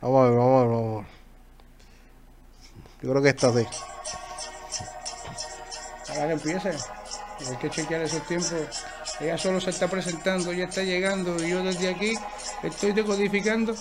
Vamos 0.00 0.20
a 0.20 0.30
ver, 0.30 0.38
vamos 0.38 0.54
a 0.54 0.62
ver, 0.62 0.76
vamos. 0.76 1.06
Yo 3.02 3.10
creo 3.10 3.22
que 3.22 3.28
está 3.30 3.48
así. 3.48 3.66
Ahora 6.10 6.26
que 6.28 6.32
empiece, 6.34 6.70
hay 6.70 7.56
que 7.56 7.68
chequear 7.68 8.02
esos 8.02 8.24
tiempos. 8.28 8.54
Ella 9.18 9.36
solo 9.36 9.60
se 9.60 9.70
está 9.70 9.88
presentando, 9.88 10.52
ya 10.52 10.66
está 10.66 10.84
llegando 10.84 11.44
y 11.44 11.50
yo 11.50 11.64
desde 11.64 11.88
aquí 11.88 12.14
estoy 12.62 12.92
decodificando. 12.92 13.74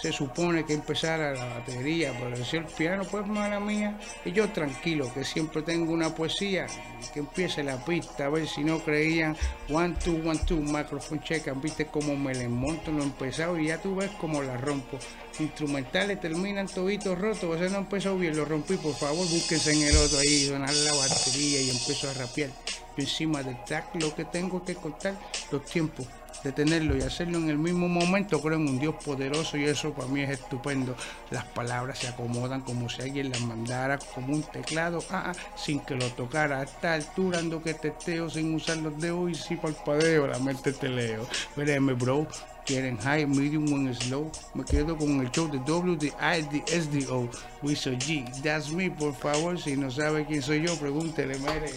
Se 0.00 0.12
supone 0.12 0.64
que 0.64 0.74
empezara 0.74 1.34
la 1.34 1.44
batería, 1.44 2.12
pero 2.18 2.44
si 2.44 2.56
el 2.56 2.64
piano, 2.66 3.04
pues 3.04 3.26
mala 3.26 3.58
mía. 3.58 3.98
Y 4.24 4.30
yo 4.32 4.48
tranquilo, 4.50 5.12
que 5.12 5.24
siempre 5.24 5.62
tengo 5.62 5.92
una 5.92 6.14
poesía, 6.14 6.66
que 7.12 7.20
empiece 7.20 7.64
la 7.64 7.84
pista, 7.84 8.26
a 8.26 8.28
ver 8.28 8.46
si 8.46 8.62
no 8.62 8.78
creían. 8.78 9.36
One, 9.68 9.96
two, 10.02 10.20
one, 10.24 10.38
two, 10.46 10.60
microphone 10.60 11.20
check, 11.22 11.50
viste 11.60 11.86
cómo 11.86 12.16
me 12.16 12.34
le 12.34 12.48
monto, 12.48 12.92
no 12.92 13.02
he 13.02 13.06
empezado 13.06 13.58
y 13.58 13.68
ya 13.68 13.78
tú 13.78 13.96
ves 13.96 14.10
cómo 14.20 14.42
la 14.42 14.56
rompo. 14.56 14.98
Instrumentales 15.40 16.20
terminan 16.20 16.68
toditos 16.68 17.18
rotos, 17.18 17.60
ese 17.60 17.70
no 17.70 17.78
empezó 17.78 18.16
bien, 18.16 18.36
lo 18.36 18.44
rompí, 18.44 18.76
por 18.76 18.94
favor, 18.94 19.28
búsquense 19.28 19.72
en 19.72 19.82
el 19.82 19.96
otro 19.96 20.18
ahí, 20.18 20.46
sonar 20.46 20.72
la 20.72 20.92
batería 20.94 21.60
y 21.60 21.70
empiezo 21.70 22.08
a 22.08 22.14
rapear. 22.14 22.50
Encima 22.98 23.42
del 23.42 23.62
track 23.64 23.94
lo 24.00 24.14
que 24.14 24.24
tengo 24.24 24.64
que 24.64 24.74
contar, 24.74 25.14
los 25.50 25.64
tiempos 25.64 26.06
de 26.42 26.52
tenerlo 26.52 26.96
y 26.96 27.02
hacerlo 27.02 27.38
en 27.38 27.50
el 27.50 27.58
mismo 27.58 27.88
momento, 27.88 28.40
creo 28.40 28.56
en 28.56 28.68
un 28.68 28.78
Dios 28.78 28.94
poderoso 29.04 29.56
y 29.56 29.64
eso 29.64 29.92
para 29.92 30.08
mí 30.08 30.20
es 30.22 30.30
estupendo. 30.30 30.94
Las 31.30 31.44
palabras 31.44 31.98
se 31.98 32.08
acomodan 32.08 32.60
como 32.60 32.88
si 32.88 33.02
alguien 33.02 33.30
las 33.30 33.40
mandara 33.40 33.98
como 34.14 34.34
un 34.34 34.42
teclado, 34.42 35.02
ah, 35.10 35.32
ah, 35.32 35.32
sin 35.56 35.80
que 35.80 35.94
lo 35.94 36.06
tocara. 36.12 36.60
A 36.60 36.62
esta 36.64 36.94
altura 36.94 37.38
ando 37.38 37.62
que 37.62 37.74
testeo 37.74 38.30
sin 38.30 38.54
usar 38.54 38.78
los 38.78 38.98
dedos 39.00 39.30
y 39.30 39.34
si 39.34 39.56
palpadeo, 39.56 40.26
la 40.26 40.38
mente 40.38 40.72
te 40.72 40.88
leo. 40.88 41.26
Vereme, 41.56 41.94
bro. 41.94 42.26
Quieren 42.64 42.98
high, 42.98 43.26
medium, 43.26 43.72
one 43.72 43.94
slow. 43.94 44.30
Me 44.52 44.62
quedo 44.62 44.94
con 44.94 45.20
el 45.20 45.30
show 45.30 45.50
de 45.50 45.56
WDIDSDO. 45.58 47.30
Wiso 47.62 47.90
G, 47.90 48.24
that's 48.42 48.70
me, 48.70 48.90
por 48.90 49.14
favor. 49.14 49.58
Si 49.58 49.76
no 49.76 49.90
sabe 49.90 50.24
quién 50.26 50.42
soy 50.42 50.62
yo, 50.66 50.76
pregúntele, 50.76 51.38
mire. 51.38 51.72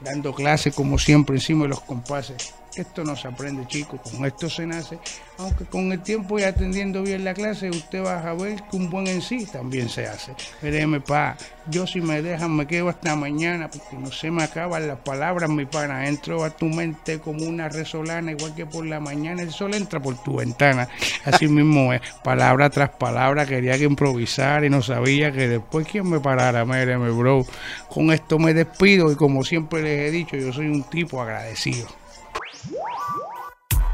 Dando 0.00 0.34
clase 0.34 0.72
como 0.72 0.98
siempre 0.98 1.36
encima 1.36 1.64
de 1.64 1.68
los 1.70 1.80
compases. 1.82 2.54
Esto 2.76 3.02
no 3.02 3.16
se 3.16 3.26
aprende, 3.26 3.66
chicos, 3.66 4.00
con 4.00 4.24
esto 4.24 4.48
se 4.48 4.64
nace. 4.64 4.98
Aunque 5.38 5.64
con 5.64 5.90
el 5.90 6.00
tiempo 6.02 6.38
y 6.38 6.44
atendiendo 6.44 7.02
bien 7.02 7.24
la 7.24 7.34
clase, 7.34 7.68
usted 7.68 8.04
va 8.04 8.20
a 8.20 8.34
ver 8.34 8.62
que 8.70 8.76
un 8.76 8.88
buen 8.88 9.08
en 9.08 9.22
sí 9.22 9.44
también 9.46 9.88
se 9.88 10.06
hace. 10.06 10.32
Créeme, 10.60 11.00
pa, 11.00 11.36
yo 11.66 11.86
si 11.86 12.00
me 12.00 12.22
dejan 12.22 12.54
me 12.54 12.66
quedo 12.66 12.88
hasta 12.88 13.16
mañana, 13.16 13.68
porque 13.68 13.96
no 13.96 14.12
se 14.12 14.30
me 14.30 14.44
acaban 14.44 14.86
las 14.86 14.98
palabras, 14.98 15.50
mi 15.50 15.66
pana. 15.66 16.06
Entro 16.06 16.44
a 16.44 16.50
tu 16.50 16.66
mente 16.66 17.18
como 17.18 17.44
una 17.44 17.68
resolana, 17.68 18.30
igual 18.32 18.54
que 18.54 18.66
por 18.66 18.86
la 18.86 19.00
mañana 19.00 19.42
el 19.42 19.50
sol 19.50 19.74
entra 19.74 20.00
por 20.00 20.22
tu 20.22 20.36
ventana. 20.36 20.88
Así 21.24 21.48
mismo 21.48 21.92
es, 21.92 22.02
palabra 22.22 22.70
tras 22.70 22.90
palabra, 22.90 23.46
quería 23.46 23.76
que 23.78 23.84
improvisar 23.84 24.64
y 24.64 24.70
no 24.70 24.80
sabía 24.80 25.19
que 25.28 25.48
después 25.48 25.86
quién 25.86 26.08
me 26.08 26.20
parara. 26.20 26.64
Míreme, 26.64 27.10
bro. 27.10 27.44
Con 27.92 28.10
esto 28.10 28.38
me 28.38 28.54
despido 28.54 29.12
y 29.12 29.16
como 29.16 29.44
siempre 29.44 29.82
les 29.82 30.08
he 30.08 30.10
dicho, 30.10 30.36
yo 30.36 30.52
soy 30.52 30.66
un 30.66 30.82
tipo 30.84 31.20
agradecido. 31.20 31.86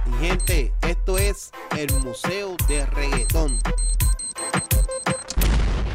Mi 0.07 0.29
gente, 0.29 0.73
esto 0.83 1.19
es 1.19 1.51
el 1.77 1.93
Museo 2.05 2.57
de 2.69 2.87
Reggaetón. 2.87 3.59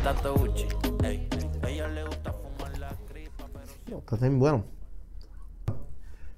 Tanto 0.04 0.34
Gucci, 0.36 0.68
ey, 1.04 1.30
a 1.64 1.70
ella 1.70 1.88
le 1.88 2.04
gusta 2.04 2.34
fumar 2.34 2.78
la 2.78 2.96
cripa, 3.08 3.46
pero... 3.86 4.00
Está 4.00 4.18
bien 4.18 4.40
bueno. 4.40 4.66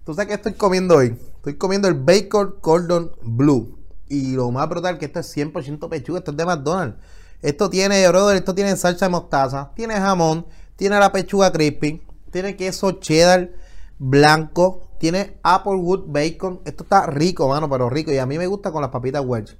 ¿Tú 0.05 0.13
sabes 0.13 0.27
qué 0.27 0.33
estoy 0.35 0.53
comiendo 0.53 0.97
hoy? 0.97 1.17
Estoy 1.37 1.55
comiendo 1.55 1.87
el 1.87 1.95
Bacon 1.95 2.55
Cordon 2.61 3.11
Blue. 3.21 3.79
Y 4.09 4.35
lo 4.35 4.51
más 4.51 4.69
brutal 4.69 4.99
que 4.99 5.05
esto 5.05 5.21
es 5.21 5.37
100% 5.37 5.89
pechuga. 5.89 6.19
Esto 6.19 6.31
es 6.31 6.37
de 6.37 6.45
McDonald's. 6.45 6.97
Esto 7.43 7.69
tiene, 7.69 8.07
brother, 8.07 8.37
esto 8.37 8.55
tiene 8.55 8.77
salsa 8.77 9.05
de 9.05 9.09
mostaza. 9.09 9.71
Tiene 9.75 9.95
jamón. 9.95 10.45
Tiene 10.77 10.97
la 10.97 11.11
pechuga 11.11 11.51
crispy. 11.51 12.01
Tiene 12.31 12.55
queso 12.55 12.93
cheddar 12.93 13.51
blanco. 13.99 14.87
Tiene 14.97 15.37
Applewood 15.43 16.05
Bacon. 16.07 16.61
Esto 16.63 16.83
está 16.83 17.05
rico, 17.05 17.49
mano, 17.49 17.69
pero 17.69 17.89
rico. 17.89 18.13
Y 18.13 18.17
a 18.17 18.25
mí 18.25 18.37
me 18.37 18.47
gusta 18.47 18.71
con 18.71 18.81
las 18.81 18.91
papitas 18.91 19.25
Welch. 19.25 19.57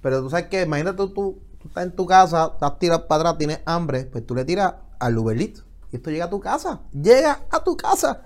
Pero 0.00 0.22
tú 0.22 0.30
sabes 0.30 0.46
que, 0.46 0.62
imagínate 0.62 0.96
tú, 0.96 1.10
tú, 1.10 1.38
estás 1.66 1.84
en 1.84 1.94
tu 1.94 2.06
casa, 2.06 2.52
estás 2.54 2.78
tirado 2.78 3.06
para 3.06 3.20
atrás, 3.20 3.38
tienes 3.38 3.60
hambre, 3.66 4.04
pues 4.04 4.26
tú 4.26 4.34
le 4.34 4.46
tiras 4.46 4.76
al 4.98 5.18
Uber 5.18 5.38
Eats. 5.38 5.64
Y 5.92 5.96
esto 5.96 6.10
llega 6.10 6.24
a 6.24 6.30
tu 6.30 6.40
casa. 6.40 6.80
Llega 6.92 7.40
a 7.50 7.62
tu 7.62 7.76
casa. 7.76 8.22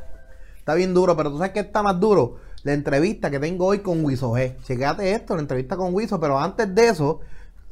Está 0.58 0.74
bien 0.74 0.94
duro, 0.94 1.16
pero 1.16 1.28
tú 1.28 1.38
sabes 1.38 1.52
que 1.52 1.60
está 1.60 1.82
más 1.82 1.98
duro. 1.98 2.36
La 2.62 2.72
entrevista 2.72 3.32
que 3.32 3.40
tengo 3.40 3.66
hoy 3.66 3.80
con 3.80 4.04
Wiso 4.04 4.30
G. 4.30 4.62
Checate 4.62 5.10
esto, 5.10 5.34
la 5.34 5.40
entrevista 5.40 5.76
con 5.76 5.92
Wiso. 5.92 6.20
Pero 6.20 6.38
antes 6.38 6.72
de 6.72 6.86
eso, 6.86 7.18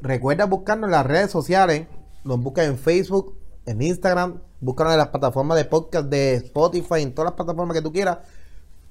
recuerda 0.01 0.45
buscarnos 0.45 0.87
en 0.87 0.91
las 0.91 1.05
redes 1.05 1.31
sociales. 1.31 1.87
Nos 2.23 2.39
buscas 2.39 2.67
en 2.67 2.77
Facebook, 2.77 3.37
en 3.65 3.81
Instagram. 3.81 4.39
Búscanos 4.59 4.93
en 4.93 4.99
las 4.99 5.07
plataformas 5.09 5.57
de 5.57 5.65
podcast 5.65 6.07
de 6.09 6.35
Spotify, 6.35 7.01
en 7.01 7.13
todas 7.13 7.31
las 7.31 7.35
plataformas 7.35 7.75
que 7.75 7.81
tú 7.81 7.91
quieras. 7.91 8.19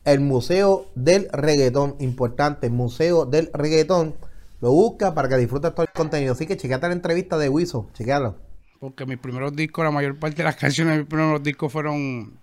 El 0.04 0.20
Museo 0.20 0.86
del 0.94 1.28
Reggaetón. 1.32 1.96
Importante, 2.00 2.70
Museo 2.70 3.26
del 3.26 3.50
Reggaetón. 3.52 4.14
Lo 4.60 4.72
busca 4.72 5.14
para 5.14 5.28
que 5.28 5.36
disfrutes 5.36 5.74
todo 5.74 5.82
el 5.82 5.92
contenido. 5.92 6.32
Así 6.32 6.46
que 6.46 6.56
chequeate 6.56 6.88
la 6.88 6.94
entrevista 6.94 7.38
de 7.38 7.48
Wiso. 7.48 7.88
Chequealo. 7.94 8.36
porque 8.78 9.04
mis 9.04 9.18
primeros 9.18 9.54
discos, 9.54 9.84
la 9.84 9.90
mayor 9.90 10.18
parte 10.18 10.38
de 10.38 10.44
las 10.44 10.56
canciones 10.56 10.94
de 10.94 10.98
mis 11.00 11.08
primeros 11.08 11.42
discos 11.42 11.70
fueron 11.70 12.38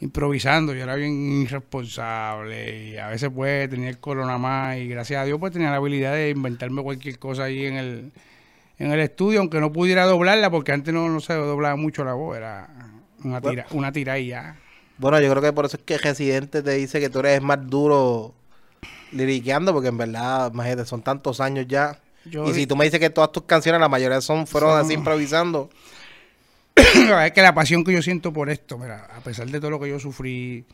improvisando. 0.00 0.74
Yo 0.74 0.82
era 0.84 0.94
bien 0.94 1.42
irresponsable 1.42 2.88
y 2.90 2.96
a 2.98 3.08
veces 3.08 3.30
pues 3.34 3.68
tenía 3.68 3.88
el 3.88 3.98
corona 3.98 4.38
más 4.38 4.76
y 4.78 4.88
gracias 4.88 5.20
a 5.20 5.24
Dios 5.24 5.38
pues 5.40 5.52
tenía 5.52 5.70
la 5.70 5.76
habilidad 5.76 6.12
de 6.14 6.30
inventarme 6.30 6.82
cualquier 6.82 7.18
cosa 7.18 7.44
ahí 7.44 7.66
en 7.66 7.74
el, 7.76 8.12
en 8.78 8.92
el 8.92 9.00
estudio, 9.00 9.40
aunque 9.40 9.60
no 9.60 9.72
pudiera 9.72 10.04
doblarla 10.06 10.50
porque 10.50 10.72
antes 10.72 10.92
no, 10.94 11.08
no 11.08 11.20
se 11.20 11.34
doblaba 11.34 11.76
mucho 11.76 12.04
la 12.04 12.14
voz, 12.14 12.36
era 12.36 12.68
una 13.24 13.40
tira, 13.40 13.66
una 13.72 13.92
tira 13.92 14.18
y 14.18 14.28
ya. 14.28 14.56
Bueno, 14.98 15.20
yo 15.20 15.30
creo 15.30 15.42
que 15.42 15.52
por 15.52 15.64
eso 15.64 15.76
es 15.76 15.82
que 15.84 15.98
Residente 15.98 16.62
te 16.62 16.72
dice 16.72 17.00
que 17.00 17.08
tú 17.08 17.20
eres 17.20 17.40
más 17.42 17.68
duro 17.68 18.34
liriqueando, 19.12 19.72
porque 19.72 19.88
en 19.88 19.96
verdad, 19.98 20.52
imagínate, 20.52 20.84
son 20.86 21.02
tantos 21.02 21.40
años 21.40 21.66
ya. 21.68 21.98
Yo- 22.24 22.48
y 22.48 22.52
si 22.54 22.66
tú 22.66 22.76
me 22.76 22.84
dices 22.84 23.00
que 23.00 23.08
todas 23.10 23.32
tus 23.32 23.44
canciones, 23.44 23.80
la 23.80 23.88
mayoría 23.88 24.20
son 24.20 24.46
fueron 24.46 24.70
Son- 24.70 24.80
así 24.84 24.94
improvisando. 24.94 25.70
es 27.24 27.32
que 27.32 27.42
la 27.42 27.54
pasión 27.54 27.84
que 27.84 27.92
yo 27.92 28.02
siento 28.02 28.32
por 28.32 28.50
esto, 28.50 28.78
mira, 28.78 29.06
a 29.14 29.20
pesar 29.20 29.48
de 29.48 29.58
todo 29.58 29.70
lo 29.70 29.80
que 29.80 29.88
yo 29.88 29.98
sufrí, 29.98 30.64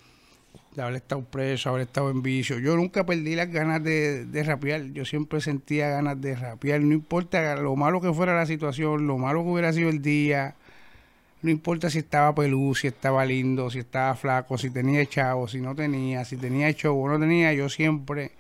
de 0.75 0.83
haber 0.83 0.97
estado 0.97 1.25
preso, 1.25 1.71
haber 1.71 1.83
estado 1.83 2.11
en 2.11 2.23
vicio, 2.23 2.59
yo 2.59 2.77
nunca 2.77 3.07
perdí 3.07 3.35
las 3.35 3.51
ganas 3.51 3.83
de, 3.83 4.25
de 4.25 4.43
rapear. 4.43 4.85
Yo 4.93 5.05
siempre 5.05 5.41
sentía 5.41 5.89
ganas 5.89 6.21
de 6.21 6.35
rapear. 6.35 6.81
No 6.81 6.95
importa 6.95 7.57
lo 7.57 7.77
malo 7.77 8.01
que 8.01 8.13
fuera 8.13 8.35
la 8.35 8.47
situación, 8.47 9.07
lo 9.07 9.19
malo 9.19 9.43
que 9.45 9.51
hubiera 9.51 9.73
sido 9.73 9.89
el 9.89 10.03
día. 10.03 10.57
No 11.43 11.51
importa 11.51 11.91
si 11.91 11.99
estaba 11.99 12.35
peludo, 12.35 12.75
si 12.75 12.87
estaba 12.89 13.25
lindo, 13.25 13.71
si 13.71 13.81
estaba 13.81 14.15
flaco, 14.17 14.59
si 14.59 14.71
tenía 14.71 15.05
chavo, 15.07 15.47
si 15.47 15.61
no 15.61 15.75
tenía, 15.75 16.25
si 16.25 16.37
tenía 16.37 16.73
show 16.73 16.99
o 16.99 17.09
no 17.09 17.19
tenía, 17.19 17.53
yo 17.53 17.69
siempre 17.69 18.33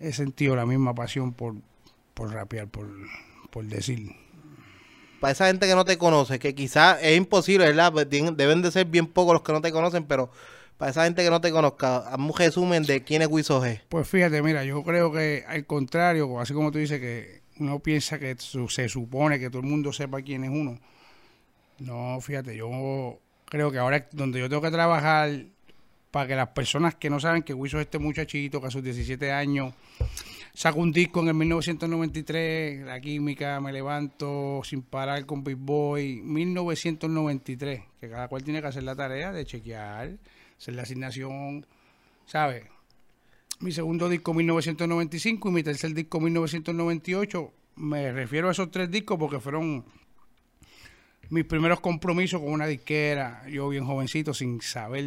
he 0.00 0.12
sentido 0.12 0.54
la 0.54 0.66
misma 0.66 0.94
pasión 0.94 1.32
por, 1.32 1.54
por 2.12 2.32
rapear, 2.32 2.68
por 2.68 3.64
decir. 3.64 4.23
Para 5.24 5.32
esa 5.32 5.46
gente 5.46 5.66
que 5.66 5.74
no 5.74 5.86
te 5.86 5.96
conoce, 5.96 6.38
que 6.38 6.54
quizás 6.54 6.98
es 7.00 7.16
imposible, 7.16 7.64
¿verdad? 7.64 7.90
Pues 7.90 8.10
deben 8.10 8.60
de 8.60 8.70
ser 8.70 8.84
bien 8.84 9.06
pocos 9.06 9.32
los 9.32 9.40
que 9.40 9.54
no 9.54 9.62
te 9.62 9.72
conocen, 9.72 10.04
pero 10.04 10.30
para 10.76 10.90
esa 10.90 11.04
gente 11.04 11.24
que 11.24 11.30
no 11.30 11.40
te 11.40 11.50
conozca, 11.50 11.96
hazme 11.96 12.26
un 12.26 12.36
resumen 12.36 12.82
de 12.82 13.02
quién 13.04 13.22
es 13.22 13.28
Wiso 13.28 13.62
G. 13.62 13.80
Pues 13.88 14.06
fíjate, 14.06 14.42
mira, 14.42 14.64
yo 14.64 14.82
creo 14.82 15.10
que 15.10 15.42
al 15.48 15.64
contrario, 15.64 16.38
así 16.38 16.52
como 16.52 16.70
tú 16.70 16.76
dices 16.76 17.00
que 17.00 17.40
uno 17.58 17.78
piensa 17.78 18.18
que 18.18 18.36
se 18.36 18.88
supone 18.90 19.38
que 19.38 19.48
todo 19.48 19.62
el 19.62 19.66
mundo 19.66 19.94
sepa 19.94 20.20
quién 20.20 20.44
es 20.44 20.50
uno. 20.50 20.78
No, 21.78 22.20
fíjate, 22.20 22.54
yo 22.54 23.18
creo 23.46 23.72
que 23.72 23.78
ahora 23.78 24.06
donde 24.12 24.40
yo 24.40 24.50
tengo 24.50 24.60
que 24.60 24.70
trabajar 24.70 25.30
para 26.10 26.26
que 26.26 26.36
las 26.36 26.48
personas 26.48 26.96
que 26.96 27.08
no 27.08 27.18
saben 27.18 27.42
que 27.42 27.54
Wiso 27.54 27.78
es 27.78 27.86
este 27.86 27.98
muchachito 27.98 28.60
que 28.60 28.66
a 28.66 28.70
sus 28.70 28.84
17 28.84 29.32
años 29.32 29.72
sacó 30.54 30.80
un 30.80 30.92
disco 30.92 31.20
en 31.20 31.28
el 31.28 31.34
1993, 31.34 32.86
La 32.86 33.00
Química, 33.00 33.60
Me 33.60 33.72
Levanto, 33.72 34.62
Sin 34.64 34.82
Parar 34.82 35.26
con 35.26 35.44
Big 35.44 35.56
Boy, 35.56 36.22
1993, 36.22 37.82
que 38.00 38.08
cada 38.08 38.28
cual 38.28 38.42
tiene 38.44 38.62
que 38.62 38.68
hacer 38.68 38.84
la 38.84 38.96
tarea 38.96 39.32
de 39.32 39.44
chequear, 39.44 40.16
hacer 40.56 40.74
la 40.74 40.82
asignación, 40.82 41.66
¿sabes? 42.24 42.64
mi 43.60 43.72
segundo 43.72 44.08
disco 44.08 44.34
1995 44.34 45.48
y 45.48 45.52
mi 45.52 45.62
tercer 45.62 45.94
disco 45.94 46.20
1998. 46.20 47.52
Me 47.76 48.12
refiero 48.12 48.48
a 48.48 48.52
esos 48.52 48.70
tres 48.70 48.90
discos 48.90 49.18
porque 49.18 49.40
fueron 49.40 49.84
mis 51.30 51.44
primeros 51.44 51.80
compromisos 51.80 52.40
con 52.40 52.52
una 52.52 52.66
disquera. 52.66 53.42
Yo 53.48 53.68
bien 53.68 53.84
jovencito, 53.84 54.34
sin 54.34 54.60
saber, 54.60 55.04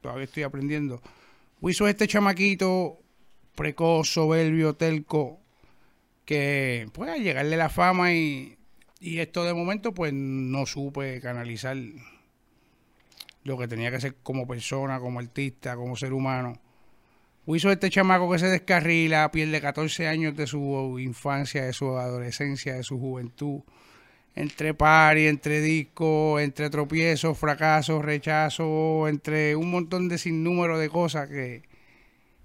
todavía 0.00 0.24
estoy 0.24 0.42
aprendiendo. 0.42 1.00
Es 1.62 1.80
este 1.80 2.06
chamaquito 2.06 2.98
precoz, 3.56 4.08
soberbio, 4.08 4.74
telco, 4.74 5.40
que 6.24 6.88
pues 6.92 7.10
al 7.10 7.22
llegarle 7.22 7.56
la 7.56 7.68
fama 7.68 8.12
y, 8.12 8.56
y 9.00 9.18
esto 9.18 9.44
de 9.44 9.54
momento 9.54 9.92
pues 9.92 10.12
no 10.12 10.66
supe 10.66 11.20
canalizar 11.20 11.76
lo 13.44 13.58
que 13.58 13.68
tenía 13.68 13.90
que 13.90 14.00
ser 14.00 14.16
como 14.22 14.46
persona, 14.46 15.00
como 15.00 15.18
artista, 15.18 15.76
como 15.76 15.96
ser 15.96 16.12
humano 16.12 16.60
Wiso 17.46 17.70
este 17.70 17.90
chamaco 17.90 18.28
que 18.28 18.40
se 18.40 18.48
descarrila, 18.48 19.30
pierde 19.30 19.60
14 19.60 20.08
años 20.08 20.36
de 20.36 20.48
su 20.48 20.98
infancia, 20.98 21.64
de 21.64 21.72
su 21.72 21.96
adolescencia, 21.96 22.74
de 22.74 22.82
su 22.82 22.98
juventud. 22.98 23.60
Entre 24.34 24.74
pari, 24.74 25.28
entre 25.28 25.60
discos, 25.60 26.42
entre 26.42 26.70
tropiezos, 26.70 27.38
fracasos, 27.38 28.04
rechazos, 28.04 29.08
entre 29.08 29.54
un 29.54 29.70
montón 29.70 30.08
de 30.08 30.18
sinnúmero 30.18 30.76
de 30.76 30.88
cosas 30.88 31.28
que 31.28 31.62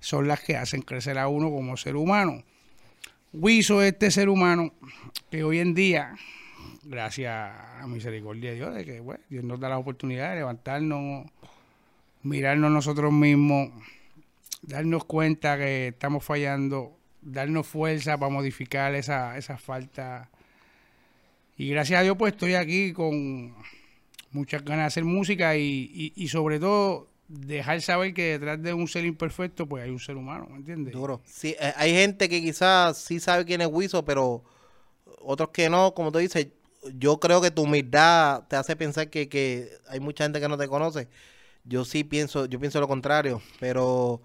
son 0.02 0.28
las 0.28 0.42
que 0.42 0.58
hacen 0.58 0.82
crecer 0.82 1.18
a 1.18 1.30
uno 1.30 1.50
como 1.50 1.78
ser 1.78 1.96
humano. 1.96 2.44
Wiso 3.32 3.82
este 3.82 4.12
ser 4.12 4.28
humano 4.28 4.74
que 5.30 5.44
hoy 5.44 5.60
en 5.60 5.74
día, 5.74 6.16
gracias 6.84 7.32
a 7.32 7.86
misericordia 7.88 8.50
de 8.50 8.56
Dios, 8.58 8.76
de 8.76 8.84
que 8.84 9.00
bueno, 9.00 9.24
Dios 9.30 9.44
nos 9.46 9.60
da 9.60 9.70
la 9.70 9.78
oportunidad 9.78 10.32
de 10.32 10.38
levantarnos, 10.38 11.28
mirarnos 12.24 12.72
nosotros 12.72 13.14
mismos, 13.14 13.70
darnos 14.64 15.06
cuenta 15.06 15.58
que 15.58 15.90
estamos 15.90 16.26
fallando, 16.26 16.98
darnos 17.22 17.68
fuerza 17.68 18.18
para 18.18 18.32
modificar 18.32 18.96
esa, 18.96 19.38
esa 19.38 19.58
falta. 19.58 20.30
Y 21.58 21.70
gracias 21.70 22.00
a 22.00 22.04
Dios 22.04 22.18
pues 22.18 22.34
estoy 22.34 22.56
aquí 22.56 22.92
con 22.92 23.54
muchas 24.32 24.66
ganas 24.66 24.86
de 24.86 24.88
hacer 24.88 25.06
música 25.06 25.56
y, 25.56 25.92
y, 25.94 26.14
y 26.16 26.28
sobre 26.28 26.60
todo 26.60 27.11
dejar 27.32 27.82
saber 27.82 28.14
que 28.14 28.38
detrás 28.38 28.62
de 28.62 28.74
un 28.74 28.88
ser 28.88 29.06
imperfecto 29.06 29.66
pues 29.66 29.84
hay 29.84 29.90
un 29.90 30.00
ser 30.00 30.18
humano, 30.18 30.48
¿me 30.50 30.58
entiendes? 30.58 30.94
Duro. 30.94 31.22
Sí, 31.26 31.56
eh, 31.60 31.74
hay 31.78 31.94
gente 31.94 32.28
que 32.28 32.42
quizás 32.42 32.98
sí 32.98 33.20
sabe 33.20 33.46
quién 33.46 33.62
es 33.62 33.68
Wiso, 33.72 34.04
pero 34.04 34.44
otros 35.22 35.50
que 35.50 35.70
no, 35.70 35.94
como 35.94 36.12
tú 36.12 36.20
dices, 36.20 36.48
yo 36.98 37.20
creo 37.20 37.42
que 37.42 37.52
tu 37.52 37.64
humildad 37.64 38.44
te 38.48 38.56
hace 38.56 38.76
pensar 38.76 39.10
que, 39.10 39.30
que 39.30 39.72
hay 39.88 40.00
mucha 40.00 40.26
gente 40.26 40.40
que 40.40 40.48
no 40.50 40.58
te 40.58 40.68
conoce. 40.68 41.08
Yo 41.64 41.86
sí 41.86 42.04
pienso, 42.04 42.46
yo 42.46 42.60
pienso 42.60 42.80
lo 42.80 42.88
contrario, 42.88 43.42
pero 43.60 44.22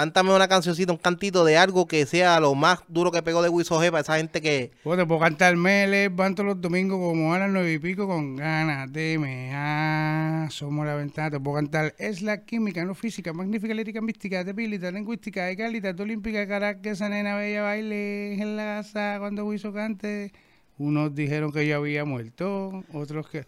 cántame 0.00 0.34
una 0.34 0.48
cancioncita, 0.48 0.92
un 0.92 0.98
cantito 0.98 1.44
de 1.44 1.58
algo 1.58 1.86
que 1.86 2.06
sea 2.06 2.40
lo 2.40 2.54
más 2.54 2.80
duro 2.88 3.12
que 3.12 3.22
pegó 3.22 3.42
de 3.42 3.50
Wiso 3.50 3.78
para 3.78 4.00
esa 4.00 4.16
gente 4.16 4.40
que 4.40 4.70
te 4.82 5.06
puedo 5.06 5.18
cantar 5.18 5.56
me 5.56 5.86
levanto 5.86 6.42
los 6.42 6.58
domingos 6.58 6.98
como 6.98 7.34
a 7.34 7.38
las 7.38 7.50
nueve 7.50 7.74
y 7.74 7.78
pico 7.78 8.06
con 8.06 8.34
ganas 8.34 8.90
de 8.90 9.18
mea. 9.18 10.48
Somos 10.50 10.86
la 10.86 10.94
ventana. 10.94 11.32
Te 11.32 11.38
puedo 11.38 11.56
cantar 11.56 11.94
es 11.98 12.22
la 12.22 12.46
química, 12.46 12.82
no 12.86 12.94
física, 12.94 13.34
magnífica, 13.34 13.74
lírica, 13.74 14.00
mística, 14.00 14.42
debilita, 14.42 14.90
lingüística, 14.90 15.44
de 15.44 15.56
calidad, 15.58 16.00
olímpica, 16.00 16.48
cara 16.48 16.80
que 16.80 16.90
esa 16.90 17.10
nena 17.10 17.36
bella 17.36 17.60
baile 17.60 18.40
en 18.40 18.56
la 18.56 18.64
casa 18.76 19.16
cuando 19.18 19.44
Wiso 19.44 19.70
cante. 19.70 20.32
Unos 20.78 21.14
dijeron 21.14 21.52
que 21.52 21.66
yo 21.66 21.76
había 21.76 22.06
muerto, 22.06 22.84
otros 22.94 23.28
que... 23.28 23.44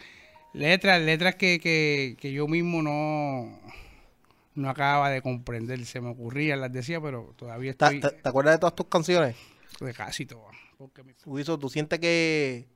Letras, 0.53 1.01
letras 1.01 1.37
que, 1.37 1.59
que, 1.61 2.15
que 2.21 2.31
yo 2.31 2.47
mismo 2.47 2.83
no, 2.83 3.49
no 4.55 4.69
acababa 4.71 5.11
de 5.11 5.23
comprender. 5.23 5.85
Se 5.87 6.01
me 6.01 6.11
ocurrían, 6.11 6.61
las 6.61 6.73
decía, 6.73 7.01
pero 7.01 7.33
todavía 7.37 7.73
¿Te, 7.75 7.87
estoy 7.87 8.01
te- 8.01 8.11
te 8.11 8.29
acuerdas 8.29 8.55
de 8.55 8.59
todas 8.61 8.75
tus 8.75 8.87
canciones? 8.87 9.37
de 9.81 9.93
casi 9.95 10.27
todo. 10.27 10.47
Porque 10.79 11.03
mi- 11.03 11.15
¿tú 11.15 11.69
sientes 11.69 11.99
que 11.99 12.67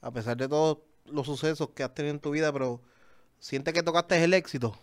a 0.00 0.10
pesar 0.10 0.36
de 0.36 0.48
todos 0.48 0.78
los 1.06 1.26
sucesos 1.26 1.70
que 1.70 1.82
has 1.82 1.94
tenido 1.94 2.14
en 2.14 2.20
tu 2.20 2.30
vida, 2.30 2.52
pero 2.52 2.80
sientes 3.38 3.74
que 3.74 3.82
tocaste 3.82 4.22
el 4.22 4.34
éxito? 4.34 4.78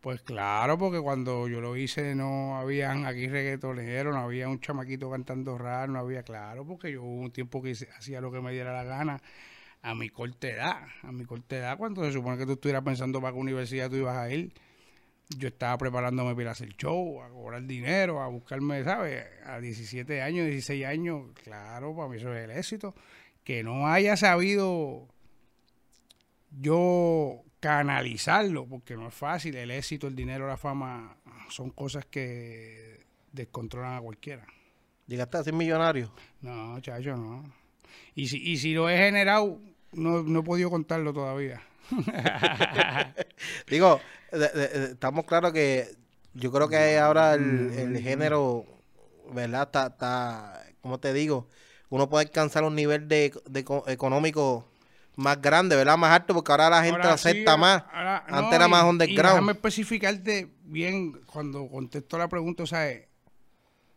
Pues 0.00 0.22
claro, 0.22 0.78
porque 0.78 0.98
cuando 0.98 1.46
yo 1.46 1.60
lo 1.60 1.76
hice 1.76 2.14
no 2.14 2.56
habían 2.58 3.04
aquí 3.04 3.28
reggaetoneros, 3.28 4.14
no 4.14 4.20
había 4.22 4.48
un 4.48 4.58
chamaquito 4.58 5.10
cantando 5.10 5.58
raro, 5.58 5.92
no 5.92 5.98
había, 5.98 6.22
claro, 6.22 6.64
porque 6.64 6.92
yo 6.92 7.02
hubo 7.02 7.20
un 7.20 7.30
tiempo 7.32 7.60
que 7.62 7.70
hice- 7.70 7.88
hacía 7.98 8.22
lo 8.22 8.32
que 8.32 8.40
me 8.40 8.50
diera 8.52 8.72
la 8.72 8.84
gana 8.84 9.20
a 9.82 9.94
mi 9.94 10.08
corta 10.08 10.48
edad, 10.48 10.86
a 11.02 11.12
mi 11.12 11.26
corta 11.26 11.56
edad, 11.56 11.76
cuando 11.76 12.02
se 12.04 12.12
supone 12.12 12.38
que 12.38 12.46
tú 12.46 12.52
estuvieras 12.52 12.82
pensando 12.82 13.20
para 13.20 13.34
qué 13.34 13.40
universidad 13.40 13.90
tú 13.90 13.96
ibas 13.96 14.16
a 14.16 14.30
ir, 14.30 14.52
yo 15.38 15.48
estaba 15.48 15.78
preparándome 15.78 16.34
para 16.34 16.50
hacer 16.50 16.74
show, 16.76 17.22
a 17.22 17.28
cobrar 17.28 17.64
dinero, 17.64 18.20
a 18.20 18.28
buscarme, 18.28 18.82
¿sabes? 18.84 19.24
A 19.46 19.60
17 19.60 20.22
años, 20.22 20.46
16 20.46 20.84
años, 20.84 21.30
claro, 21.44 21.94
para 21.94 22.08
mí 22.08 22.16
eso 22.16 22.34
es 22.34 22.44
el 22.44 22.50
éxito. 22.50 22.94
Que 23.44 23.62
no 23.62 23.86
haya 23.86 24.16
sabido 24.16 25.08
yo 26.50 27.42
canalizarlo, 27.60 28.66
porque 28.66 28.96
no 28.96 29.08
es 29.08 29.14
fácil, 29.14 29.54
el 29.56 29.70
éxito, 29.70 30.08
el 30.08 30.16
dinero, 30.16 30.46
la 30.46 30.56
fama, 30.56 31.16
son 31.48 31.70
cosas 31.70 32.06
que 32.06 33.04
descontrolan 33.32 33.94
a 33.94 34.00
cualquiera. 34.00 34.46
Llegaste 35.06 35.38
a 35.38 35.44
ser 35.44 35.54
millonario. 35.54 36.12
No, 36.40 36.80
chacho, 36.80 37.16
no. 37.16 37.44
Y 38.14 38.28
si, 38.28 38.38
y 38.38 38.56
si 38.56 38.74
lo 38.74 38.88
he 38.88 38.96
generado, 38.96 39.60
no, 39.92 40.22
no 40.22 40.40
he 40.40 40.42
podido 40.42 40.70
contarlo 40.70 41.12
todavía. 41.12 41.62
Digo, 43.68 44.00
de- 44.32 44.38
de- 44.48 44.68
de- 44.68 44.92
estamos 44.92 45.24
claros 45.24 45.52
que 45.52 45.88
yo 46.34 46.52
creo 46.52 46.68
que 46.68 46.98
ahora 46.98 47.34
el, 47.34 47.72
el 47.76 47.98
género, 48.02 48.64
¿verdad? 49.32 49.62
Está, 49.62 49.86
está, 49.88 50.64
como 50.80 50.98
te 51.00 51.12
digo, 51.12 51.48
uno 51.88 52.08
puede 52.08 52.26
alcanzar 52.26 52.64
un 52.64 52.74
nivel 52.74 53.08
de, 53.08 53.32
de 53.48 53.64
co- 53.64 53.84
económico 53.88 54.66
más 55.16 55.40
grande, 55.42 55.76
¿verdad? 55.76 55.98
Más 55.98 56.12
alto, 56.12 56.34
porque 56.34 56.52
ahora 56.52 56.70
la 56.70 56.82
gente 56.84 57.00
Ahora 57.00 57.14
acepta 57.14 57.54
sí, 57.54 57.60
más. 57.60 57.84
ahora- 57.92 58.24
Antes 58.28 58.42
no, 58.50 58.52
era 58.54 58.66
y- 58.66 58.70
más 58.70 58.84
Y 58.84 58.88
underground. 58.88 59.32
déjame 59.34 59.52
especificarte 59.52 60.48
bien 60.64 61.12
cuando 61.26 61.68
contesto 61.68 62.16
la 62.16 62.28
pregunta, 62.28 62.62
o 62.62 62.66
sea, 62.66 62.88
eh, 62.88 63.08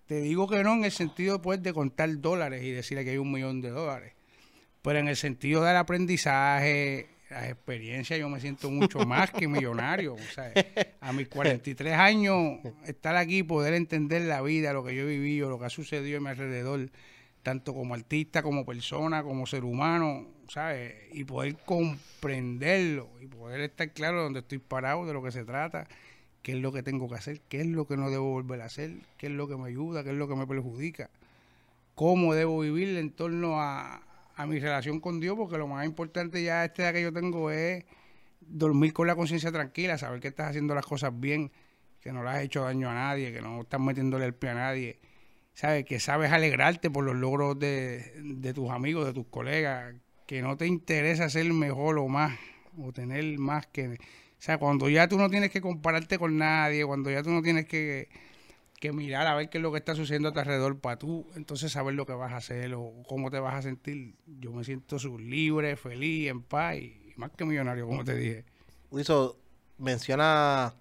te 0.08 0.20
digo 0.22 0.50
que 0.50 0.64
no 0.64 0.74
en 0.74 0.86
el 0.86 0.92
sentido 0.92 1.42
pues 1.42 1.62
de 1.64 1.72
contar 1.74 2.10
dólares 2.20 2.64
y 2.64 2.72
decirle 2.72 3.06
que 3.06 3.12
hay 3.12 3.18
un 3.18 3.32
millón 3.32 3.62
de 3.62 3.70
dólares, 3.70 4.14
pero 4.82 5.00
en 5.00 5.08
el 5.08 5.16
sentido 5.16 5.64
del 5.64 5.78
aprendizaje, 5.78 7.08
las 7.34 7.50
experiencias, 7.50 8.20
yo 8.20 8.30
me 8.30 8.40
siento 8.40 8.70
mucho 8.70 9.00
más 9.06 9.32
que 9.32 9.48
millonario, 9.48 10.14
o 10.14 10.34
sea, 10.34 10.54
a 11.02 11.14
mis 11.14 11.28
43 11.28 11.94
años 11.94 12.60
estar 12.86 13.16
aquí, 13.16 13.44
poder 13.44 13.74
entender 13.74 14.22
la 14.24 14.42
vida, 14.42 14.72
lo 14.74 14.84
que 14.84 14.96
yo 14.96 15.04
he 15.04 15.08
vivido, 15.08 15.50
lo 15.50 15.60
que 15.60 15.66
ha 15.66 15.70
sucedido 15.70 16.20
a 16.20 16.22
mi 16.22 16.30
alrededor, 16.30 16.90
tanto 17.42 17.74
como 17.74 17.94
artista, 17.96 18.44
como 18.44 18.66
persona, 18.66 19.24
como 19.24 19.48
ser 19.48 19.64
humano, 19.64 20.28
¿sabes? 20.48 20.94
Y 21.12 21.24
poder 21.24 21.58
comprenderlo 21.66 23.10
y 23.20 23.28
poder 23.28 23.62
estar 23.62 23.92
claro 23.92 24.18
de 24.18 24.24
dónde 24.24 24.40
estoy 24.40 24.60
parado, 24.60 25.06
de 25.06 25.14
lo 25.14 25.24
que 25.24 25.32
se 25.32 25.44
trata, 25.44 25.88
qué 26.44 26.54
es 26.54 26.60
lo 26.60 26.72
que 26.72 26.84
tengo 26.84 27.10
que 27.10 27.16
hacer, 27.16 27.42
qué 27.50 27.62
es 27.62 27.68
lo 27.68 27.88
que 27.88 27.98
no 27.98 28.10
debo 28.12 28.32
volver 28.32 28.62
a 28.62 28.66
hacer, 28.66 28.92
qué 29.18 29.28
es 29.28 29.34
lo 29.34 29.48
que 29.48 29.58
me 29.58 29.70
ayuda, 29.70 30.04
qué 30.04 30.12
es 30.12 30.18
lo 30.18 30.28
que 30.28 30.36
me 30.36 30.46
perjudica, 30.46 31.10
cómo 31.96 32.36
debo 32.36 32.60
vivir 32.60 32.96
en 32.98 33.10
torno 33.12 33.60
a, 33.60 34.02
a 34.36 34.46
mi 34.46 34.60
relación 34.60 35.00
con 35.00 35.20
Dios, 35.20 35.36
porque 35.38 35.58
lo 35.58 35.68
más 35.68 35.86
importante 35.86 36.44
ya 36.44 36.62
a 36.62 36.66
esta 36.66 36.84
edad 36.84 36.94
que 36.94 37.02
yo 37.02 37.14
tengo 37.14 37.52
es 37.52 37.86
dormir 38.42 38.94
con 38.94 39.08
la 39.08 39.16
conciencia 39.16 39.52
tranquila, 39.52 39.98
saber 39.98 40.20
que 40.20 40.28
estás 40.28 40.50
haciendo 40.50 40.76
las 40.76 40.86
cosas 40.86 41.12
bien, 41.18 41.52
que 42.02 42.12
no 42.12 42.24
le 42.24 42.30
has 42.30 42.42
hecho 42.42 42.64
daño 42.64 42.90
a 42.90 42.94
nadie, 42.94 43.32
que 43.32 43.42
no 43.42 43.62
estás 43.62 43.80
metiéndole 43.80 44.26
el 44.26 44.34
pie 44.34 44.50
a 44.50 44.56
nadie, 44.56 45.00
sabes 45.54 45.86
que 45.86 46.00
sabes 46.00 46.32
alegrarte 46.32 46.90
por 46.90 47.04
los 47.04 47.16
logros 47.16 47.58
de, 47.58 48.14
de 48.22 48.54
tus 48.54 48.70
amigos, 48.70 49.06
de 49.06 49.14
tus 49.14 49.28
colegas, 49.28 49.96
que 50.28 50.42
no 50.42 50.58
te 50.58 50.68
interesa 50.68 51.30
ser 51.30 51.52
mejor 51.54 51.98
o 51.98 52.08
más, 52.08 52.38
o 52.78 52.92
tener 52.92 53.38
más 53.38 53.68
que... 53.68 53.90
O 53.90 54.46
sea, 54.46 54.58
cuando 54.58 54.90
ya 54.90 55.08
tú 55.08 55.18
no 55.18 55.30
tienes 55.30 55.52
que 55.52 55.62
compararte 55.62 56.18
con 56.20 56.38
nadie, 56.38 56.86
cuando 56.86 57.10
ya 57.10 57.24
tú 57.24 57.30
no 57.30 57.42
tienes 57.42 57.66
que, 57.66 58.10
que 58.84 58.92
mirar 58.92 59.26
a 59.28 59.36
ver 59.36 59.50
qué 59.50 59.60
es 59.60 59.62
lo 59.62 59.72
que 59.72 59.78
está 59.78 59.96
sucediendo 59.96 60.28
a 60.28 60.34
tu 60.34 60.40
alrededor 60.40 60.78
para 60.78 60.98
tú, 61.00 61.26
entonces 61.38 61.72
saber 61.72 61.96
lo 61.96 62.06
que 62.06 62.12
vas 62.12 62.34
a 62.34 62.38
hacer 62.38 62.74
o 62.74 62.92
cómo 63.08 63.32
te 63.32 63.40
vas 63.40 63.56
a 63.56 63.62
sentir. 63.62 64.16
Yo 64.26 64.52
me 64.52 64.66
siento 64.66 64.98
libre, 65.18 65.78
feliz, 65.78 66.30
en 66.30 66.42
paz 66.42 66.76
y 66.76 67.14
más 67.16 67.32
que 67.32 67.46
millonario, 67.46 67.88
como 67.88 68.04
te 68.04 68.14
dije. 68.14 68.44
Wiso 68.92 69.38
menciona, 69.78 70.74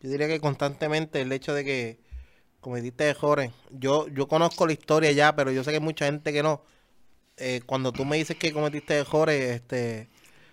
yo 0.00 0.08
diría 0.08 0.26
que 0.26 0.40
constantemente 0.40 1.20
el 1.20 1.30
hecho 1.30 1.52
de 1.52 1.64
que 1.66 2.00
cometiste 2.60 3.04
errores. 3.04 3.52
Yo, 3.72 4.08
yo 4.08 4.26
conozco 4.26 4.66
la 4.66 4.72
historia 4.72 5.12
ya, 5.12 5.36
pero 5.36 5.52
yo 5.52 5.62
sé 5.62 5.70
que 5.70 5.76
hay 5.76 5.82
mucha 5.82 6.06
gente 6.06 6.32
que 6.32 6.42
no. 6.42 6.62
Eh, 7.36 7.60
cuando 7.66 7.92
tú 7.92 8.06
me 8.06 8.16
dices 8.16 8.38
que 8.38 8.54
cometiste 8.54 8.94
errores, 8.96 9.50
este, 9.50 10.08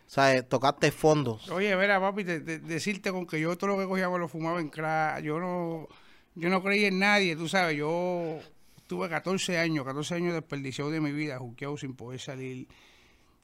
¿sabes? 0.07 0.47
Tocaste 0.49 0.91
fondos. 0.91 1.49
Oye, 1.49 1.73
verá, 1.77 2.01
papi, 2.01 2.25
te- 2.25 2.41
te- 2.41 2.59
decirte 2.59 3.11
con 3.11 3.25
que 3.25 3.39
yo 3.39 3.57
todo 3.57 3.69
lo 3.69 3.77
que 3.77 3.85
cogía 3.87 4.09
me 4.09 4.19
lo 4.19 4.27
fumaba 4.27 4.59
en 4.59 4.67
crack, 4.69 5.23
yo 5.23 5.39
no, 5.39 5.87
yo 6.35 6.49
no 6.49 6.61
creía 6.61 6.89
en 6.89 6.99
nadie, 6.99 7.35
tú 7.35 7.47
sabes, 7.47 7.77
yo 7.77 8.39
tuve 8.87 9.09
14 9.09 9.57
años, 9.57 9.85
14 9.85 10.15
años 10.15 10.33
desperdiciados 10.33 10.93
de 10.93 11.01
mi 11.01 11.11
vida, 11.11 11.39
juqueado 11.39 11.77
sin 11.77 11.95
poder 11.95 12.19
salir, 12.19 12.67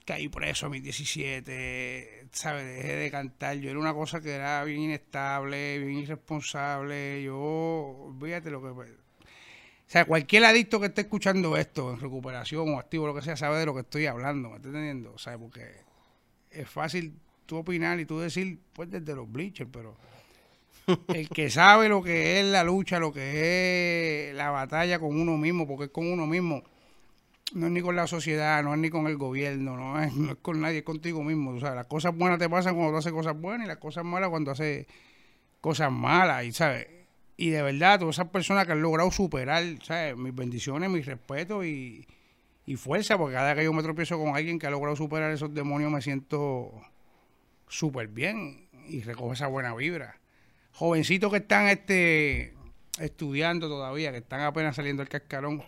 caí 0.06 0.28
preso 0.28 0.66
a 0.66 0.70
mis 0.70 0.84
17, 0.84 2.28
sabes, 2.32 2.66
dejé 2.66 2.96
de 2.96 3.12
cantar, 3.12 3.58
yo 3.58 3.70
era 3.70 3.80
una 3.80 3.94
cosa 3.94 4.22
que 4.22 4.32
era 4.32 4.64
bien 4.64 4.82
inestable, 4.82 5.80
bien 5.80 6.00
irresponsable, 6.00 7.24
yo, 7.24 7.38
olvídate 7.38 8.52
lo 8.52 8.62
que... 8.62 8.68
O 8.68 9.94
sea, 9.94 10.06
cualquier 10.06 10.46
adicto 10.46 10.80
que 10.80 10.86
esté 10.86 11.02
escuchando 11.02 11.58
esto 11.58 11.92
en 11.92 12.00
recuperación 12.00 12.74
o 12.74 12.80
activo, 12.80 13.08
lo 13.08 13.14
que 13.14 13.22
sea, 13.22 13.36
sabe 13.36 13.60
de 13.60 13.66
lo 13.66 13.74
que 13.74 13.82
estoy 13.82 14.06
hablando, 14.06 14.50
¿me 14.50 14.56
estás 14.56 14.70
entendiendo? 14.70 15.14
O 15.14 15.18
sea, 15.18 15.38
porque 15.38 15.66
es 16.50 16.70
fácil 16.70 17.14
tú 17.46 17.58
opinar 17.58 18.00
y 18.00 18.06
tú 18.06 18.20
decir, 18.20 18.58
pues 18.72 18.90
desde 18.90 19.14
los 19.16 19.30
bleachers, 19.30 19.70
pero 19.72 19.98
el 21.14 21.30
que 21.30 21.50
sabe 21.50 21.90
lo 21.90 22.02
que 22.02 22.40
es 22.40 22.46
la 22.46 22.64
lucha, 22.64 23.00
lo 23.00 23.12
que 23.12 24.30
es 24.30 24.36
la 24.36 24.50
batalla 24.50 25.00
con 25.00 25.20
uno 25.20 25.38
mismo, 25.38 25.68
porque 25.68 25.86
es 25.86 25.92
con 25.92 26.12
uno 26.12 26.26
mismo, 26.28 26.64
no 27.54 27.68
es 27.68 27.72
ni 27.72 27.82
con 27.82 27.96
la 27.96 28.08
sociedad, 28.08 28.64
no 28.64 28.74
es 28.74 28.80
ni 28.80 28.90
con 28.90 29.08
el 29.08 29.18
gobierno, 29.18 29.76
no 29.76 30.02
es, 30.02 30.14
no 30.14 30.32
es 30.32 30.38
con 30.42 30.62
nadie, 30.62 30.80
es 30.80 30.84
contigo 30.84 31.24
mismo. 31.24 31.52
O 31.52 31.60
sea, 31.60 31.76
las 31.76 31.86
cosas 31.88 32.16
buenas 32.16 32.40
te 32.40 32.50
pasan 32.50 32.76
cuando 32.76 32.94
tú 32.94 32.98
haces 32.98 33.12
cosas 33.12 33.40
buenas 33.40 33.66
y 33.66 33.68
las 33.68 33.78
cosas 33.78 34.04
malas 34.04 34.30
cuando 34.30 34.52
haces 34.52 34.88
cosas 35.60 35.92
malas, 35.92 36.46
y 36.46 36.52
sabes. 36.52 36.88
y 37.38 37.50
de 37.50 37.62
verdad, 37.62 38.00
todas 38.00 38.16
esas 38.16 38.30
personas 38.30 38.66
que 38.66 38.72
han 38.72 38.82
logrado 38.82 39.12
superar, 39.12 39.64
¿sabes? 39.84 40.18
Mis 40.18 40.34
bendiciones, 40.34 40.90
mis 40.90 41.06
respetos 41.06 41.66
y, 41.66 42.08
y 42.66 42.76
fuerza, 42.76 43.18
porque 43.18 43.36
cada 43.36 43.50
vez 43.50 43.60
que 43.60 43.64
yo 43.66 43.74
me 43.74 43.84
tropiezo 43.84 44.18
con 44.18 44.36
alguien 44.36 44.58
que 44.58 44.68
ha 44.68 44.72
logrado 44.72 44.96
superar 44.96 45.32
esos 45.32 45.54
demonios 45.54 45.92
me 45.92 46.02
siento 46.02 46.72
súper 47.68 48.08
bien 48.08 48.68
y 48.88 49.02
recojo 49.02 49.34
esa 49.34 49.48
buena 49.48 49.74
vibra. 49.76 50.21
Jovencitos 50.74 51.32
que 51.32 51.38
están 51.38 51.68
este, 51.68 52.54
estudiando 53.00 53.68
todavía, 53.68 54.12
que 54.12 54.18
están 54.20 54.42
apenas 54.42 54.76
saliendo 54.76 55.02
del 55.02 55.10
cascarón, 55.10 55.64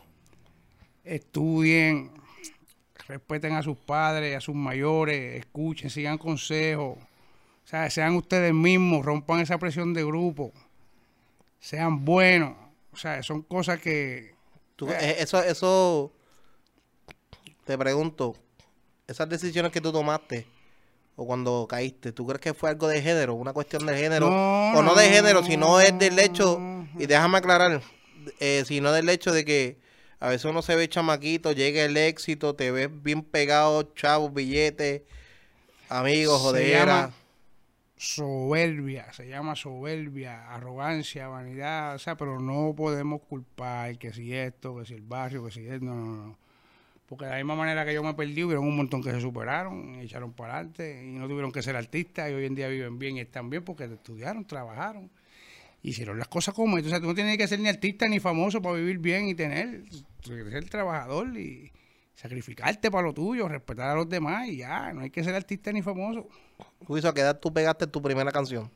estudien, 1.04 2.12
respeten 3.08 3.54
a 3.54 3.64
sus 3.64 3.78
padres, 3.78 4.36
a 4.38 4.42
sus 4.42 4.56
mayores, 4.56 5.40
escuchen, 5.40 5.90
sigan 5.90 6.18
consejos, 6.18 6.98
o 6.98 7.68
sea, 7.68 7.90
sean 7.90 8.16
ustedes 8.16 8.54
mismos, 8.54 9.06
rompan 9.06 9.40
esa 9.42 9.58
presión 9.58 9.94
de 9.94 10.04
grupo, 10.06 10.52
sean 11.60 12.04
buenos, 12.06 12.56
o 12.92 12.98
sea, 12.98 13.22
son 13.24 13.42
cosas 13.44 13.80
que... 13.80 14.34
Tú- 14.76 14.90
eh, 14.90 15.18
eso, 15.20 15.44
eso, 15.44 16.12
te 17.66 17.78
pregunto, 17.78 18.36
esas 19.08 19.30
decisiones 19.30 19.72
que 19.72 19.82
tú 19.82 19.92
tomaste 19.92 20.48
o 21.16 21.26
cuando 21.26 21.68
caíste, 21.70 22.12
¿tú 22.12 22.26
crees 22.26 22.42
que 22.42 22.54
fue 22.54 22.70
algo 22.70 22.88
de 22.88 23.02
género, 23.02 23.36
una 23.36 23.54
cuestión 23.54 23.86
de 23.86 23.96
género? 23.96 24.30
No, 24.30 24.74
o 24.74 24.82
no 24.82 24.96
de 24.96 25.10
género, 25.10 25.44
sino 25.44 25.80
es 25.80 25.98
del 26.00 26.18
hecho, 26.18 26.60
y 26.98 27.06
déjame 27.06 27.38
aclarar, 27.38 27.82
eh, 28.40 28.64
sino 28.66 28.92
del 28.92 29.10
hecho 29.10 29.32
de 29.32 29.46
que 29.46 29.78
a 30.20 30.30
veces 30.30 30.46
uno 30.46 30.62
se 30.62 30.76
ve 30.76 30.88
chamaquito, 30.88 31.52
llega 31.52 31.84
el 31.84 31.98
éxito, 31.98 32.56
te 32.56 32.72
ves 32.72 32.90
bien 32.92 33.24
pegado, 33.24 33.94
chavos, 33.94 34.34
billetes, 34.34 35.02
amigos, 35.90 36.42
jodera. 36.42 37.12
soberbia, 37.98 39.14
se 39.14 39.28
llama 39.28 39.56
soberbia, 39.56 40.50
arrogancia, 40.50 41.28
vanidad, 41.28 41.96
o 41.96 42.00
sea, 42.00 42.16
pero 42.16 42.40
no 42.40 42.74
podemos 42.76 43.22
culpar 43.22 43.98
que 43.98 44.14
si 44.14 44.34
esto, 44.34 44.78
que 44.78 44.86
si 44.86 44.96
el 44.96 45.02
barrio, 45.04 45.46
que 45.46 45.52
si 45.52 45.68
esto, 45.68 45.86
no, 45.86 45.96
no, 45.96 46.16
no. 46.16 46.43
Porque 47.06 47.26
de 47.26 47.32
la 47.32 47.38
misma 47.38 47.56
manera 47.56 47.86
que 47.86 47.94
yo 47.94 48.04
me 48.04 48.14
perdí, 48.14 48.44
hubieron 48.44 48.66
un 48.66 48.76
montón 48.76 49.04
que 49.04 49.12
se 49.12 49.22
superaron, 49.22 49.96
echaron 50.00 50.34
para 50.34 50.56
adelante 50.56 51.04
y 51.06 51.12
no 51.12 51.28
tuvieron 51.28 51.52
que 51.52 51.62
ser 51.62 51.76
artistas 51.76 52.30
y 52.30 52.34
hoy 52.34 52.46
en 52.46 52.56
día 52.56 52.68
viven 52.68 52.98
bien 52.98 53.18
y 53.18 53.22
están 53.22 53.50
bien 53.50 53.64
porque 53.64 53.86
estudiaron, 53.86 54.46
trabajaron, 54.46 55.12
hicieron 55.82 56.18
las 56.18 56.28
cosas 56.28 56.54
como 56.54 56.78
esto. 56.78 56.88
O 56.88 56.90
sea, 56.90 57.00
tú 57.00 57.08
no 57.08 57.16
tienes 57.16 57.38
que 57.38 57.48
ser 57.48 57.60
ni 57.60 57.68
artista 57.68 58.08
ni 58.08 58.20
famoso 58.20 58.62
para 58.62 58.76
vivir 58.76 59.00
bien 59.00 59.28
y 59.28 59.36
tener, 59.36 59.84
tú 60.22 60.30
tienes 60.30 60.46
que 60.46 60.52
ser 60.52 60.70
trabajador 60.70 61.38
y 61.38 61.72
sacrificarte 62.16 62.90
para 62.90 63.08
lo 63.08 63.14
tuyo, 63.14 63.48
respetar 63.48 63.90
a 63.90 63.96
los 63.96 64.08
demás 64.08 64.48
y 64.48 64.58
ya, 64.58 64.94
no 64.94 65.02
hay 65.02 65.10
que 65.10 65.24
ser 65.24 65.36
artista 65.36 65.72
ni 65.72 65.82
famoso. 65.82 66.30
Luis, 66.88 67.04
¿a 67.06 67.14
qué 67.14 67.22
edad 67.22 67.40
tú 67.40 67.54
pegaste 67.54 67.86
tu 67.88 68.02
primera 68.02 68.32
canción? 68.32 68.72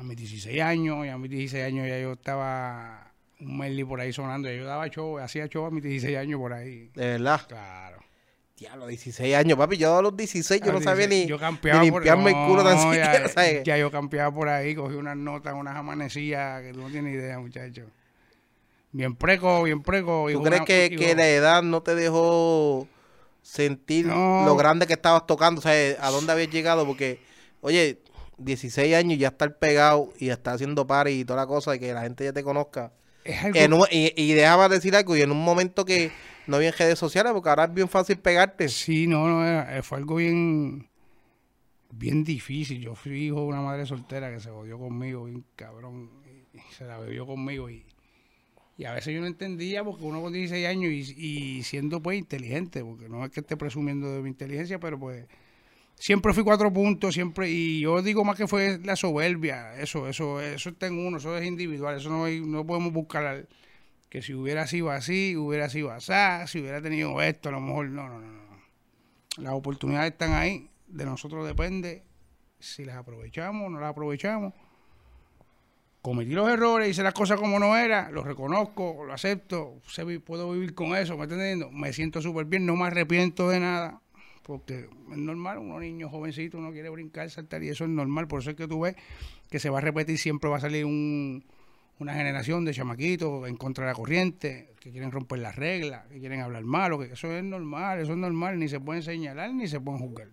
a 0.00 0.02
mis 0.02 0.16
16 0.16 0.60
años, 0.62 1.06
y 1.06 1.08
a 1.08 1.18
mis 1.18 1.30
16 1.30 1.64
años 1.64 1.88
ya 1.88 2.00
yo 2.00 2.12
estaba 2.12 3.09
un 3.40 3.58
Merly 3.58 3.84
por 3.84 4.00
ahí 4.00 4.12
sonando, 4.12 4.50
yo 4.50 4.64
daba 4.64 4.88
show, 4.88 5.18
hacía 5.18 5.48
show 5.48 5.64
a 5.66 5.70
mis 5.70 5.82
16 5.82 6.16
años 6.18 6.38
por 6.38 6.52
ahí. 6.52 6.90
De 6.94 7.06
verdad. 7.12 7.40
Claro. 7.48 7.98
Diablo, 8.56 8.86
16 8.88 9.34
años, 9.36 9.56
papi. 9.56 9.78
Yo 9.78 9.96
a 9.96 10.02
los 10.02 10.14
16 10.14 10.60
yo 10.62 10.70
A 10.70 10.74
no 10.74 10.80
sabía 10.82 11.06
16, 11.06 11.24
ni, 11.24 11.28
yo 11.30 11.36
ni 11.36 11.40
campeaba 11.40 11.78
por- 11.80 11.84
limpiarme 11.92 12.30
el 12.30 12.46
culo 12.46 12.62
tan 12.62 12.76
no, 12.76 12.82
siquiera, 12.82 13.22
ya, 13.22 13.28
¿sabes? 13.28 13.62
ya 13.64 13.78
yo 13.78 13.90
campeaba 13.90 14.34
por 14.34 14.48
ahí, 14.50 14.74
cogí 14.74 14.96
unas 14.96 15.16
notas, 15.16 15.54
unas 15.54 15.74
amanecillas 15.74 16.60
que 16.60 16.72
tú 16.74 16.80
no 16.82 16.90
tienes 16.90 17.14
idea, 17.14 17.38
muchacho. 17.38 17.84
Bien 18.92 19.14
preco, 19.16 19.62
bien 19.62 19.82
preco. 19.82 20.26
¿Tú 20.30 20.40
una- 20.40 20.62
crees 20.64 20.90
que, 20.90 20.96
que 20.96 21.14
la 21.14 21.26
edad 21.28 21.62
no 21.62 21.82
te 21.82 21.94
dejó 21.94 22.86
sentir 23.40 24.06
No. 24.06 24.44
lo 24.44 24.56
grande 24.56 24.86
que 24.86 24.92
estabas 24.92 25.26
tocando? 25.26 25.60
O 25.60 25.62
sea, 25.62 25.96
¿a 26.04 26.10
dónde 26.10 26.32
habías 26.32 26.50
llegado? 26.50 26.84
Porque, 26.86 27.20
oye, 27.62 28.02
16 28.36 28.94
años 28.94 29.14
y 29.14 29.18
ya 29.18 29.28
estar 29.28 29.56
pegado 29.58 30.12
y 30.18 30.26
ya 30.26 30.34
estar 30.34 30.54
haciendo 30.56 30.86
party 30.86 31.12
y 31.20 31.24
toda 31.24 31.40
la 31.40 31.46
cosa 31.46 31.74
y 31.74 31.78
que 31.78 31.94
la 31.94 32.02
gente 32.02 32.24
ya 32.24 32.32
te 32.34 32.42
conozca. 32.42 32.92
En 33.24 33.72
un- 33.72 33.86
y, 33.90 34.12
y 34.16 34.32
déjame 34.32 34.68
decir 34.74 34.94
algo, 34.96 35.16
y 35.16 35.22
en 35.22 35.30
un 35.30 35.42
momento 35.42 35.84
que 35.84 36.10
no 36.46 36.56
había 36.56 36.68
en 36.70 36.74
redes 36.76 36.98
sociales, 36.98 37.32
porque 37.32 37.48
ahora 37.50 37.64
es 37.64 37.74
bien 37.74 37.88
fácil 37.88 38.18
pegarte. 38.18 38.68
Sí, 38.68 39.06
no, 39.06 39.28
no, 39.28 39.46
era- 39.46 39.76
eh, 39.78 39.82
fue 39.82 39.98
algo 39.98 40.16
bien, 40.16 40.88
bien 41.92 42.24
difícil. 42.24 42.80
Yo 42.80 42.94
fui 42.94 43.26
hijo 43.26 43.40
de 43.40 43.46
una 43.46 43.60
madre 43.60 43.86
soltera 43.86 44.30
que 44.32 44.40
se 44.40 44.50
jodió 44.50 44.78
conmigo, 44.78 45.24
bien 45.24 45.44
cabrón, 45.56 46.10
y, 46.54 46.58
y 46.58 46.62
se 46.76 46.84
la 46.84 46.98
bebió 46.98 47.26
conmigo 47.26 47.68
y, 47.70 47.84
y 48.78 48.84
a 48.84 48.94
veces 48.94 49.14
yo 49.14 49.20
no 49.20 49.26
entendía 49.26 49.84
porque 49.84 50.04
uno 50.04 50.22
con 50.22 50.32
16 50.32 50.66
años 50.66 50.90
y, 50.92 51.14
y 51.58 51.62
siendo 51.62 52.00
pues 52.02 52.18
inteligente, 52.18 52.82
porque 52.84 53.08
no 53.08 53.24
es 53.24 53.30
que 53.30 53.40
esté 53.40 53.56
presumiendo 53.56 54.10
de 54.12 54.22
mi 54.22 54.30
inteligencia, 54.30 54.78
pero 54.80 54.98
pues 54.98 55.26
siempre 56.00 56.32
fui 56.32 56.42
cuatro 56.42 56.72
puntos, 56.72 57.14
siempre, 57.14 57.50
y 57.50 57.80
yo 57.80 58.00
digo 58.02 58.24
más 58.24 58.36
que 58.36 58.48
fue 58.48 58.80
la 58.82 58.96
soberbia, 58.96 59.74
eso, 59.76 60.08
eso, 60.08 60.40
eso 60.40 60.70
está 60.70 60.86
en 60.86 60.98
uno, 60.98 61.18
eso 61.18 61.36
es 61.36 61.46
individual, 61.46 61.98
eso 61.98 62.08
no, 62.08 62.26
no 62.26 62.66
podemos 62.66 62.92
buscar 62.92 63.46
que 64.08 64.22
si 64.22 64.32
hubiera 64.34 64.66
sido 64.66 64.90
así, 64.90 65.36
hubiera 65.36 65.68
sido 65.68 65.92
así, 65.92 66.12
si 66.46 66.60
hubiera 66.60 66.80
tenido 66.80 67.20
esto, 67.20 67.50
a 67.50 67.52
lo 67.52 67.60
mejor 67.60 67.90
no, 67.90 68.08
no, 68.08 68.18
no, 68.18 68.32
no. 68.32 68.40
Las 69.36 69.52
oportunidades 69.52 70.12
están 70.12 70.32
ahí, 70.32 70.70
de 70.88 71.04
nosotros 71.04 71.46
depende 71.46 72.02
si 72.58 72.84
las 72.84 72.96
aprovechamos 72.96 73.66
o 73.66 73.70
no 73.70 73.78
las 73.78 73.90
aprovechamos. 73.90 74.54
Cometí 76.00 76.30
los 76.30 76.48
errores, 76.48 76.88
hice 76.88 77.02
las 77.02 77.12
cosas 77.12 77.38
como 77.38 77.58
no 77.58 77.76
era, 77.76 78.10
lo 78.10 78.24
reconozco, 78.24 79.04
lo 79.06 79.12
acepto, 79.12 79.82
puedo 80.24 80.50
vivir 80.50 80.74
con 80.74 80.96
eso, 80.96 81.18
¿me 81.18 81.24
entendiendo? 81.24 81.70
Me 81.70 81.92
siento 81.92 82.22
súper 82.22 82.46
bien, 82.46 82.64
no 82.64 82.74
me 82.74 82.86
arrepiento 82.86 83.50
de 83.50 83.60
nada, 83.60 84.00
porque 84.50 84.88
es 85.12 85.16
normal, 85.16 85.58
uno 85.58 85.78
niño 85.78 86.08
jovencito, 86.08 86.58
uno 86.58 86.72
quiere 86.72 86.90
brincar, 86.90 87.30
saltar 87.30 87.62
y 87.62 87.68
eso 87.68 87.84
es 87.84 87.90
normal, 87.90 88.26
por 88.26 88.40
eso 88.40 88.50
es 88.50 88.56
que 88.56 88.66
tú 88.66 88.80
ves 88.80 88.96
que 89.48 89.60
se 89.60 89.70
va 89.70 89.78
a 89.78 89.80
repetir, 89.80 90.18
siempre 90.18 90.50
va 90.50 90.56
a 90.56 90.60
salir 90.60 90.84
un, 90.84 91.44
una 92.00 92.14
generación 92.14 92.64
de 92.64 92.74
chamaquitos 92.74 93.48
en 93.48 93.54
contra 93.54 93.84
de 93.84 93.92
la 93.92 93.94
corriente, 93.94 94.74
que 94.80 94.90
quieren 94.90 95.12
romper 95.12 95.38
las 95.38 95.54
reglas, 95.54 96.04
que 96.08 96.18
quieren 96.18 96.40
hablar 96.40 96.64
malo, 96.64 96.98
que 96.98 97.12
eso 97.12 97.30
es 97.30 97.44
normal, 97.44 98.00
eso 98.00 98.10
es 98.10 98.18
normal, 98.18 98.58
ni 98.58 98.68
se 98.68 98.80
pueden 98.80 99.04
señalar 99.04 99.54
ni 99.54 99.68
se 99.68 99.78
pueden 99.78 100.00
juzgar. 100.00 100.26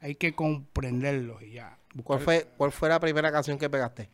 Hay 0.00 0.16
que 0.16 0.34
comprenderlos 0.34 1.42
y 1.42 1.52
ya. 1.52 1.78
¿Cuál 2.04 2.20
fue, 2.20 2.46
¿Cuál 2.58 2.72
fue 2.72 2.90
la 2.90 3.00
primera 3.00 3.32
canción 3.32 3.56
que 3.56 3.70
pegaste? 3.70 4.10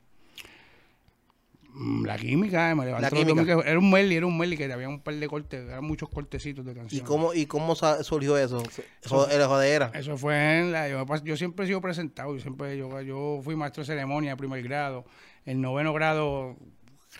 Mm, 1.71 2.07
La 2.07 2.17
química, 2.17 2.71
eh, 2.71 2.75
me 2.75 2.87
levantó 2.87 3.15
los 3.15 3.25
química. 3.25 3.53
Era 3.65 3.79
un 3.79 3.91
Merly, 3.91 4.17
era 4.17 4.27
un 4.27 4.37
Merly 4.39 4.57
que 4.57 4.73
había 4.73 4.89
un 4.89 5.01
par 5.01 5.15
de 5.15 5.29
cortes, 5.29 5.65
eran 5.69 5.85
muchos 5.85 6.09
cortecitos 6.09 6.65
de 6.65 6.73
¿Y 6.73 6.75
canciones. 6.75 7.07
cómo, 7.09 7.35
y 7.35 7.47
cómo 7.47 7.75
surgió 7.77 8.37
eso? 8.39 8.63
Eso- 9.03 9.29
El 9.31 9.45
jodera. 9.47 9.91
Eso 9.95 10.17
fue 10.17 10.59
en 10.61 10.73
la. 10.73 10.89
Yo, 10.89 11.05
yo 11.25 11.37
siempre 11.37 11.65
he 11.65 11.69
sido 11.69 11.81
presentado. 11.81 12.35
Yo 12.35 12.41
siempre 12.41 12.77
yo, 12.77 13.01
yo 13.03 13.41
fui 13.45 13.55
maestro 13.55 13.83
de 13.83 13.87
ceremonia 13.87 14.31
de 14.31 14.37
primer 14.37 14.63
grado. 14.63 15.05
En 15.45 15.61
noveno 15.61 15.93
grado 15.93 16.57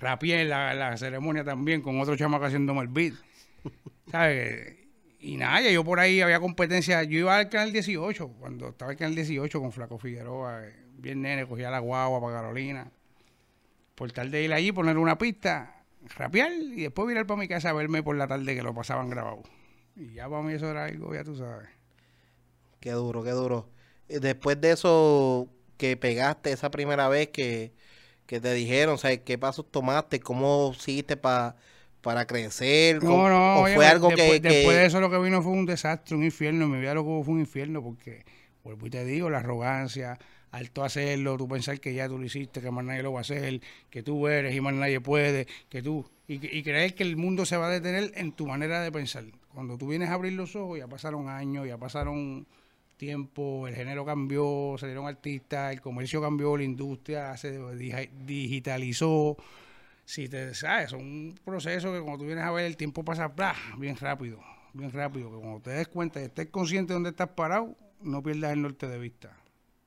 rapié 0.01 0.45
la, 0.45 0.75
la 0.75 0.97
ceremonia 0.97 1.45
también 1.45 1.81
con 1.83 2.01
otro 2.01 2.17
chamaco 2.17 2.45
haciéndome 2.47 2.81
el 2.81 2.89
beat. 2.89 3.15
¿Sabes? 4.11 4.77
Y 5.21 5.37
nada, 5.37 5.69
yo 5.71 5.85
por 5.85 6.01
ahí 6.01 6.21
había 6.21 6.41
competencia. 6.41 7.03
Yo 7.05 7.19
iba 7.19 7.37
al 7.37 7.49
canal 7.49 7.73
18, 7.73 8.29
cuando 8.39 8.69
estaba 8.69 8.93
el 8.93 8.97
canal 8.99 9.15
18 9.15 9.61
con 9.61 9.73
Flaco 9.73 9.99
Figueroa, 9.99 10.65
eh, 10.67 10.75
bien 10.97 11.23
nene, 11.23 11.47
cogía 11.47 11.71
la 11.71 11.81
guagua 11.81 12.21
para 12.21 12.41
Carolina. 12.41 12.91
Por 13.99 14.13
tal 14.13 14.31
de 14.31 14.45
ir 14.45 14.53
allí, 14.53 14.71
ponerle 14.73 15.03
una 15.03 15.19
pista, 15.19 15.83
rapear 16.17 16.53
y 16.53 16.83
después 16.83 17.09
virar 17.09 17.27
para 17.27 17.41
mi 17.41 17.49
casa 17.49 17.71
a 17.71 17.73
verme 17.73 18.03
por 18.03 18.17
la 18.17 18.29
tarde 18.29 18.55
que 18.55 18.63
lo 18.63 18.73
pasaban 18.73 19.11
grabado. 19.11 19.43
Y 19.97 20.13
ya 20.15 20.29
para 20.29 20.41
mí 20.43 20.53
eso 20.53 20.71
era 20.71 20.85
algo, 20.85 21.13
ya 21.13 21.25
tú 21.25 21.35
sabes. 21.37 21.69
Qué 22.81 22.93
duro, 22.93 23.25
qué 23.25 23.31
duro. 23.33 23.69
Y 24.09 24.21
Después 24.21 24.61
de 24.61 24.71
eso 24.71 25.49
que 25.77 25.97
pegaste 25.97 26.53
esa 26.53 26.71
primera 26.71 27.09
vez 27.09 27.29
que, 27.29 27.73
que 28.27 28.41
te 28.41 28.53
dijeron, 28.55 28.95
o 28.95 28.99
sea, 28.99 29.17
¿qué 29.17 29.37
pasos 29.37 29.69
tomaste? 29.71 30.21
¿Cómo 30.21 30.73
seguiste 30.75 31.17
pa- 31.17 31.57
para 32.01 32.25
crecer? 32.27 33.03
No, 33.03 33.11
¿Cómo- 33.11 33.29
no, 33.29 33.55
¿O 33.57 33.63
oye, 33.63 33.75
fue 33.75 33.87
algo 33.87 34.09
después, 34.09 34.41
que, 34.41 34.43
que- 34.43 34.55
después 34.55 34.77
de 34.77 34.87
eso 34.87 35.01
lo 35.01 35.11
que 35.11 35.19
vino 35.19 35.43
fue 35.43 35.51
un 35.53 35.67
desastre, 35.67 36.15
un 36.17 36.23
infierno. 36.23 36.69
Mi 36.69 36.79
vida 36.79 36.95
lo 36.95 37.03
que 37.03 37.09
hubo 37.11 37.25
fue 37.25 37.35
un 37.35 37.41
infierno 37.41 37.83
porque, 37.83 38.25
vuelvo 38.63 38.87
y 38.87 38.91
te 38.91 39.05
digo, 39.05 39.29
la 39.29 39.39
arrogancia, 39.39 40.19
al 40.51 40.71
tú 40.71 40.83
hacerlo, 40.83 41.37
tú 41.37 41.47
pensar 41.49 41.79
que 41.81 41.93
ya 41.95 42.09
tú 42.09 42.19
lo 42.19 42.25
hiciste, 42.25 42.61
que 42.61 42.71
más 42.71 42.85
nadie 42.85 43.03
lo 43.03 43.13
va 43.13 43.21
a 43.21 43.23
hacer, 43.23 43.61
que 43.91 44.03
tú 44.03 44.27
eres 44.29 44.55
y 44.55 44.61
más 44.61 44.75
nadie 44.75 45.01
puede, 45.01 45.47
que 45.69 45.83
tú... 45.83 46.09
Y, 46.27 46.35
y 46.35 46.63
creer 46.63 46.95
que 46.95 47.03
el 47.05 47.17
mundo 47.17 47.47
se 47.47 47.57
va 47.57 47.69
a 47.69 47.71
detener 47.71 48.13
en 48.15 48.33
tu 48.33 48.47
manera 48.47 48.83
de 48.83 48.93
pensar. 48.93 49.25
Cuando 49.55 49.79
tú 49.79 49.89
vienes 49.89 50.11
a 50.11 50.15
abrir 50.15 50.35
los 50.35 50.55
ojos, 50.57 50.79
ya 50.79 50.87
pasaron 50.87 51.29
años, 51.29 51.67
ya 51.67 51.79
pasaron 51.79 52.47
tiempo, 52.99 53.67
el 53.67 53.75
género 53.75 54.05
cambió, 54.05 54.75
salieron 54.79 55.07
artistas, 55.07 55.73
el 55.73 55.81
comercio 55.81 56.21
cambió, 56.21 56.57
la 56.57 56.65
industria 56.65 57.37
se 57.37 57.59
digi- 57.61 58.11
digitalizó. 58.27 59.37
Si 60.05 60.29
te 60.29 60.55
sabes, 60.55 60.89
es 60.89 60.93
un 60.95 61.39
proceso 61.45 61.93
que 61.93 62.01
cuando 62.01 62.19
tú 62.19 62.27
vienes 62.27 62.45
a 62.45 62.51
ver 62.51 62.67
el 62.67 62.77
tiempo 62.77 63.05
pasa 63.05 63.33
bien 63.77 63.97
rápido, 63.97 64.41
bien 64.75 64.91
rápido, 64.91 65.31
que 65.31 65.37
cuando 65.39 65.61
te 65.61 65.71
des 65.71 65.89
cuenta 65.89 66.21
y 66.21 66.25
estés 66.25 66.47
consciente 66.49 66.93
de 66.93 66.95
dónde 66.95 67.11
estás 67.11 67.29
parado, 67.29 67.77
no 68.03 68.23
pierdas 68.23 68.53
el 68.53 68.63
norte 68.63 68.89
de 68.89 68.99
vista. 68.99 69.37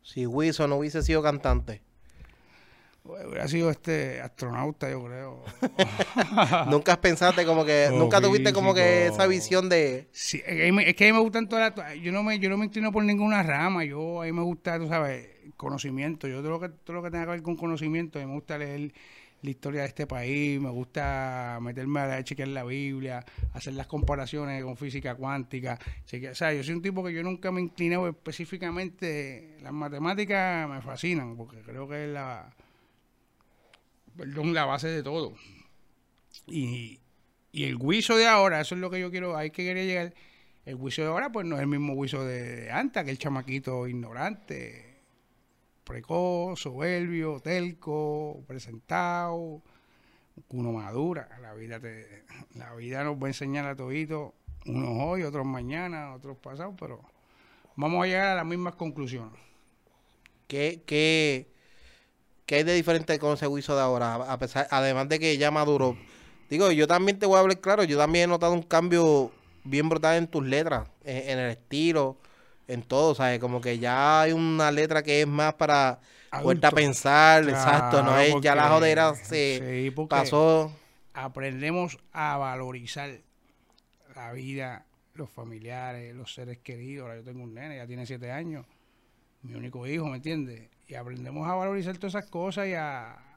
Si 0.04 0.26
Wilson 0.26 0.70
no 0.70 0.78
hubiese 0.78 1.02
sido 1.04 1.22
cantante? 1.22 1.82
Hubiera 3.04 3.48
sido 3.48 3.72
este 3.72 4.22
astronauta, 4.22 4.90
yo 4.90 5.04
creo. 5.04 5.44
Nunca 6.70 7.02
pensaste 7.02 7.46
como 7.46 7.66
que, 7.66 7.90
Oh, 7.92 7.98
nunca 7.98 8.22
tuviste 8.22 8.54
como 8.54 8.76
que 8.76 9.08
esa 9.08 9.26
visión 9.26 9.70
de, 9.70 10.08
Sí, 10.12 10.38
es, 10.38 10.44
que 10.56 10.62
a 10.62 10.66
mí 10.66 10.72
me- 10.72 10.88
es 10.90 10.96
que 10.96 11.06
a 11.06 11.08
mí 11.08 11.14
me 11.14 11.20
gustan 11.24 11.50
todas 11.50 11.76
las... 11.76 11.96
Yo 12.00 12.12
no 12.12 12.22
me, 12.22 12.38
yo 12.38 12.48
no 12.50 12.58
me 12.58 12.66
inclino 12.66 12.92
por 12.92 13.04
ninguna 13.04 13.42
rama. 13.42 13.84
Yo, 13.86 14.22
a 14.22 14.26
mí 14.26 14.32
me 14.32 14.44
gusta, 14.44 14.78
tú 14.78 14.88
sabes, 14.88 15.30
conocimiento. 15.58 16.28
Yo 16.28 16.42
todo 16.42 16.52
lo 16.52 16.60
que, 16.60 16.70
todo 16.70 16.98
lo 16.98 17.04
que 17.04 17.10
tenga 17.10 17.26
que 17.26 17.32
ver 17.32 17.42
con 17.42 17.56
conocimiento, 17.56 18.20
a 18.20 18.22
mí 18.22 18.28
me 18.28 18.36
gusta 18.36 18.60
leer 18.60 18.94
la 19.42 19.50
historia 19.50 19.82
de 19.82 19.88
este 19.88 20.06
país, 20.08 20.60
me 20.60 20.70
gusta 20.70 21.58
meterme 21.62 22.00
a 22.02 22.24
chequear 22.24 22.50
la 22.50 22.64
Biblia, 22.64 23.26
hacer 23.54 23.74
las 23.74 23.88
comparaciones 23.88 24.64
con 24.64 24.78
física 24.78 25.16
cuántica. 25.16 25.80
chequear- 26.06 26.32
o 26.32 26.36
sea, 26.36 26.54
yo 26.54 26.64
soy 26.64 26.76
un 26.76 26.82
tipo 26.82 27.04
que 27.04 27.14
yo 27.14 27.24
nunca 27.24 27.52
me 27.52 27.60
he 27.60 27.64
inclinado 27.64 28.08
específicamente. 28.08 29.58
Las 29.62 29.74
matemáticas 29.74 30.70
me 30.70 30.82
fascinan 30.82 31.36
porque 31.38 31.62
creo 31.62 31.88
que 31.88 32.06
es 32.06 32.12
la, 32.12 32.54
perdón, 34.18 34.54
la 34.54 34.66
base 34.66 34.88
de 34.90 35.04
todo. 35.04 35.34
Y, 36.48 37.00
y 37.52 37.64
el 37.66 37.78
guiso 37.78 38.16
de 38.18 38.28
ahora, 38.28 38.62
eso 38.62 38.76
es 38.76 38.82
lo 38.82 38.90
que 38.90 39.00
yo 39.00 39.12
quiero, 39.12 39.36
ahí 39.36 39.52
que 39.52 39.64
quería 39.64 39.84
llegar. 39.86 40.14
El 40.66 40.78
guiso 40.78 41.02
de 41.02 41.08
ahora, 41.08 41.32
pues 41.32 41.46
no 41.48 41.56
es 41.56 41.62
el 41.62 41.68
mismo 41.68 42.00
guiso 42.02 42.24
de, 42.24 42.56
de 42.62 42.72
antes, 42.72 43.02
aquel 43.02 43.18
chamaquito 43.18 43.88
ignorante, 43.88 44.91
precoz, 45.92 46.62
soberbio, 46.62 47.42
telco, 47.42 48.44
presentado, 48.48 49.62
uno 50.50 50.72
madura. 50.72 51.28
La 51.42 51.54
vida, 51.54 51.82
te, 51.82 52.24
la 52.56 52.74
vida 52.76 53.04
nos 53.04 53.18
va 53.18 53.26
a 53.26 53.30
enseñar 53.30 53.66
a 53.66 53.76
todito, 53.76 54.34
unos 54.66 54.90
hoy, 55.02 55.24
otros 55.24 55.46
mañana, 55.46 56.14
otros 56.14 56.38
pasados, 56.38 56.76
pero 56.80 57.02
vamos 57.76 58.04
a 58.04 58.08
llegar 58.08 58.28
a 58.28 58.36
las 58.36 58.46
mismas 58.46 58.76
conclusiones. 58.76 59.38
¿Qué, 60.48 60.82
qué, 60.86 61.50
qué 62.46 62.56
hay 62.56 62.64
de 62.64 62.74
diferente 62.74 63.20
con 63.20 63.34
ese 63.34 63.48
de 63.48 63.82
ahora? 63.82 64.16
A 64.16 64.40
pesar, 64.40 64.68
además 64.72 65.10
de 65.10 65.20
que 65.20 65.38
ya 65.38 65.52
maduró. 65.52 65.98
Digo, 66.50 66.72
yo 66.72 66.88
también 66.88 67.20
te 67.20 67.26
voy 67.26 67.36
a 67.36 67.42
hablar 67.42 67.60
claro, 67.60 67.84
yo 67.84 67.98
también 67.98 68.26
he 68.26 68.28
notado 68.28 68.54
un 68.54 68.64
cambio 68.64 69.32
bien 69.66 69.90
brutal 69.90 70.16
en 70.16 70.28
tus 70.28 70.46
letras, 70.46 70.88
en 71.04 71.38
el 71.38 71.52
estilo, 71.52 72.16
en 72.72 72.84
todo, 72.84 73.16
¿sabes? 73.16 73.40
Como 73.40 73.62
que 73.62 73.80
ya 73.80 74.22
hay 74.22 74.32
una 74.32 74.72
letra 74.72 75.04
que 75.04 75.22
es 75.22 75.28
más 75.28 75.54
para 75.56 76.00
vuelta 76.42 76.70
a 76.70 76.72
pensar, 76.72 77.44
exacto, 77.48 78.02
no 78.04 78.18
es, 78.18 78.34
ya 78.42 78.56
la 78.56 78.70
jodera 78.70 79.14
se 79.16 79.92
sí, 79.92 80.06
pasó. 80.08 80.72
aprendemos 81.14 81.98
a 82.14 82.38
valorizar 82.38 83.12
la 84.16 84.32
vida, 84.32 84.86
los 85.14 85.30
familiares, 85.30 86.16
los 86.16 86.34
seres 86.34 86.60
queridos. 86.60 87.04
Ahora 87.04 87.18
yo 87.18 87.24
tengo 87.24 87.44
un 87.44 87.54
nene, 87.54 87.78
ya 87.78 87.88
tiene 87.88 88.06
siete 88.06 88.32
años, 88.32 88.66
mi 89.42 89.56
único 89.56 89.86
hijo, 89.88 90.06
¿me 90.06 90.18
entiendes? 90.18 90.70
Y 90.88 90.96
aprendemos 90.96 91.48
a 91.48 91.56
valorizar 91.56 91.98
todas 91.98 92.16
esas 92.16 92.30
cosas 92.30 92.68
y 92.68 92.74
a, 92.74 93.31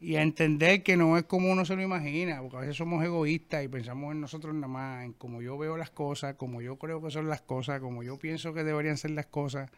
y 0.00 0.14
a 0.16 0.22
entender 0.22 0.82
que 0.82 0.96
no 0.96 1.18
es 1.18 1.24
como 1.24 1.50
uno 1.50 1.64
se 1.64 1.74
lo 1.74 1.82
imagina, 1.82 2.40
porque 2.40 2.56
a 2.56 2.60
veces 2.60 2.76
somos 2.76 3.04
egoístas 3.04 3.64
y 3.64 3.68
pensamos 3.68 4.12
en 4.12 4.20
nosotros 4.20 4.54
nada 4.54 4.68
más, 4.68 5.04
en 5.04 5.12
cómo 5.12 5.42
yo 5.42 5.58
veo 5.58 5.76
las 5.76 5.90
cosas, 5.90 6.34
como 6.36 6.62
yo 6.62 6.76
creo 6.76 7.02
que 7.02 7.10
son 7.10 7.28
las 7.28 7.40
cosas, 7.40 7.80
como 7.80 8.02
yo 8.02 8.16
pienso 8.16 8.54
que 8.54 8.62
deberían 8.62 8.96
ser 8.96 9.10
las 9.10 9.26
cosas, 9.26 9.70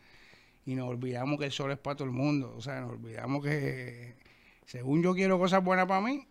y 0.67 0.75
nos 0.75 0.89
olvidamos 0.89 1.39
que 1.39 1.47
el 1.47 1.53
sol 1.53 1.73
es 1.73 1.79
para 1.79 1.97
todo 1.97 2.07
el 2.07 2.15
mundo, 2.15 2.55
o 2.57 2.61
sea, 2.61 2.81
nos 2.81 2.91
olvidamos 2.91 3.43
que 3.43 4.15
según 4.67 5.03
yo 5.03 5.15
quiero 5.15 5.39
cosas 5.39 5.65
buenas 5.65 5.87
para 5.87 6.03
mí, 6.03 6.27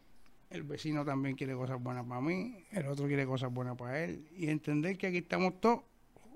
el 0.51 0.63
vecino 0.63 1.03
también 1.03 1.35
quiere 1.35 1.55
cosas 1.55 1.81
buenas 1.81 2.05
para 2.05 2.21
mí, 2.21 2.63
el 2.71 2.85
otro 2.85 3.07
quiere 3.07 3.25
cosas 3.25 3.51
buenas 3.51 3.75
para 3.75 4.03
él, 4.03 4.27
y 4.37 4.49
entender 4.49 4.97
que 4.97 5.07
aquí 5.07 5.17
estamos 5.17 5.59
todos 5.59 5.81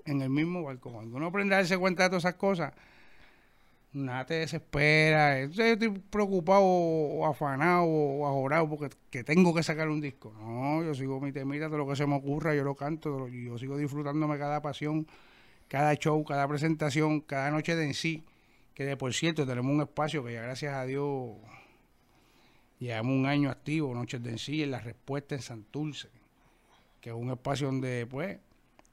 en 0.06 0.22
el 0.22 0.30
mismo 0.30 0.62
barco. 0.64 0.92
Cuando 0.92 1.16
uno 1.16 1.26
aprende 1.26 1.54
a 1.54 1.58
darse 1.58 1.78
cuenta 1.78 2.02
de 2.02 2.08
todas 2.10 2.24
esas 2.24 2.34
cosas, 2.34 2.72
nada 3.94 4.26
te 4.26 4.34
desespera. 4.34 5.40
Entonces, 5.40 5.66
yo 5.66 5.72
estoy 5.86 6.02
preocupado 6.10 6.62
o 6.62 7.26
afanado 7.26 7.84
o 7.84 8.26
ajorado 8.26 8.68
porque 8.68 8.90
que 9.10 9.24
tengo 9.24 9.54
que 9.54 9.62
sacar 9.62 9.88
un 9.88 10.00
disco. 10.00 10.34
No, 10.38 10.84
yo 10.84 10.94
sigo 10.94 11.20
mi 11.20 11.32
temita, 11.32 11.66
todo 11.66 11.78
lo 11.78 11.88
que 11.88 11.96
se 11.96 12.06
me 12.06 12.16
ocurra, 12.16 12.54
yo 12.54 12.64
lo 12.64 12.74
canto, 12.74 13.28
yo 13.28 13.56
sigo 13.58 13.78
disfrutándome 13.78 14.38
cada 14.38 14.60
pasión, 14.60 15.06
cada 15.68 15.94
show, 15.94 16.22
cada 16.24 16.46
presentación, 16.48 17.20
cada 17.20 17.50
noche 17.50 17.76
de 17.76 17.84
en 17.84 17.94
sí. 17.94 18.24
Que 18.74 18.84
de 18.84 18.96
por 18.96 19.14
cierto, 19.14 19.46
tenemos 19.46 19.72
un 19.72 19.82
espacio 19.82 20.24
que 20.24 20.32
ya 20.32 20.42
gracias 20.42 20.74
a 20.74 20.84
Dios 20.84 21.36
llevamos 22.80 23.14
un 23.14 23.26
año 23.26 23.50
activo, 23.50 23.94
Noches 23.94 24.22
de 24.22 24.30
en 24.30 24.38
sí, 24.38 24.62
en 24.62 24.72
la 24.72 24.80
respuesta 24.80 25.36
en 25.36 25.42
Santurce, 25.42 26.08
que 27.00 27.10
es 27.10 27.16
un 27.16 27.30
espacio 27.30 27.68
donde, 27.68 28.06
pues, 28.06 28.38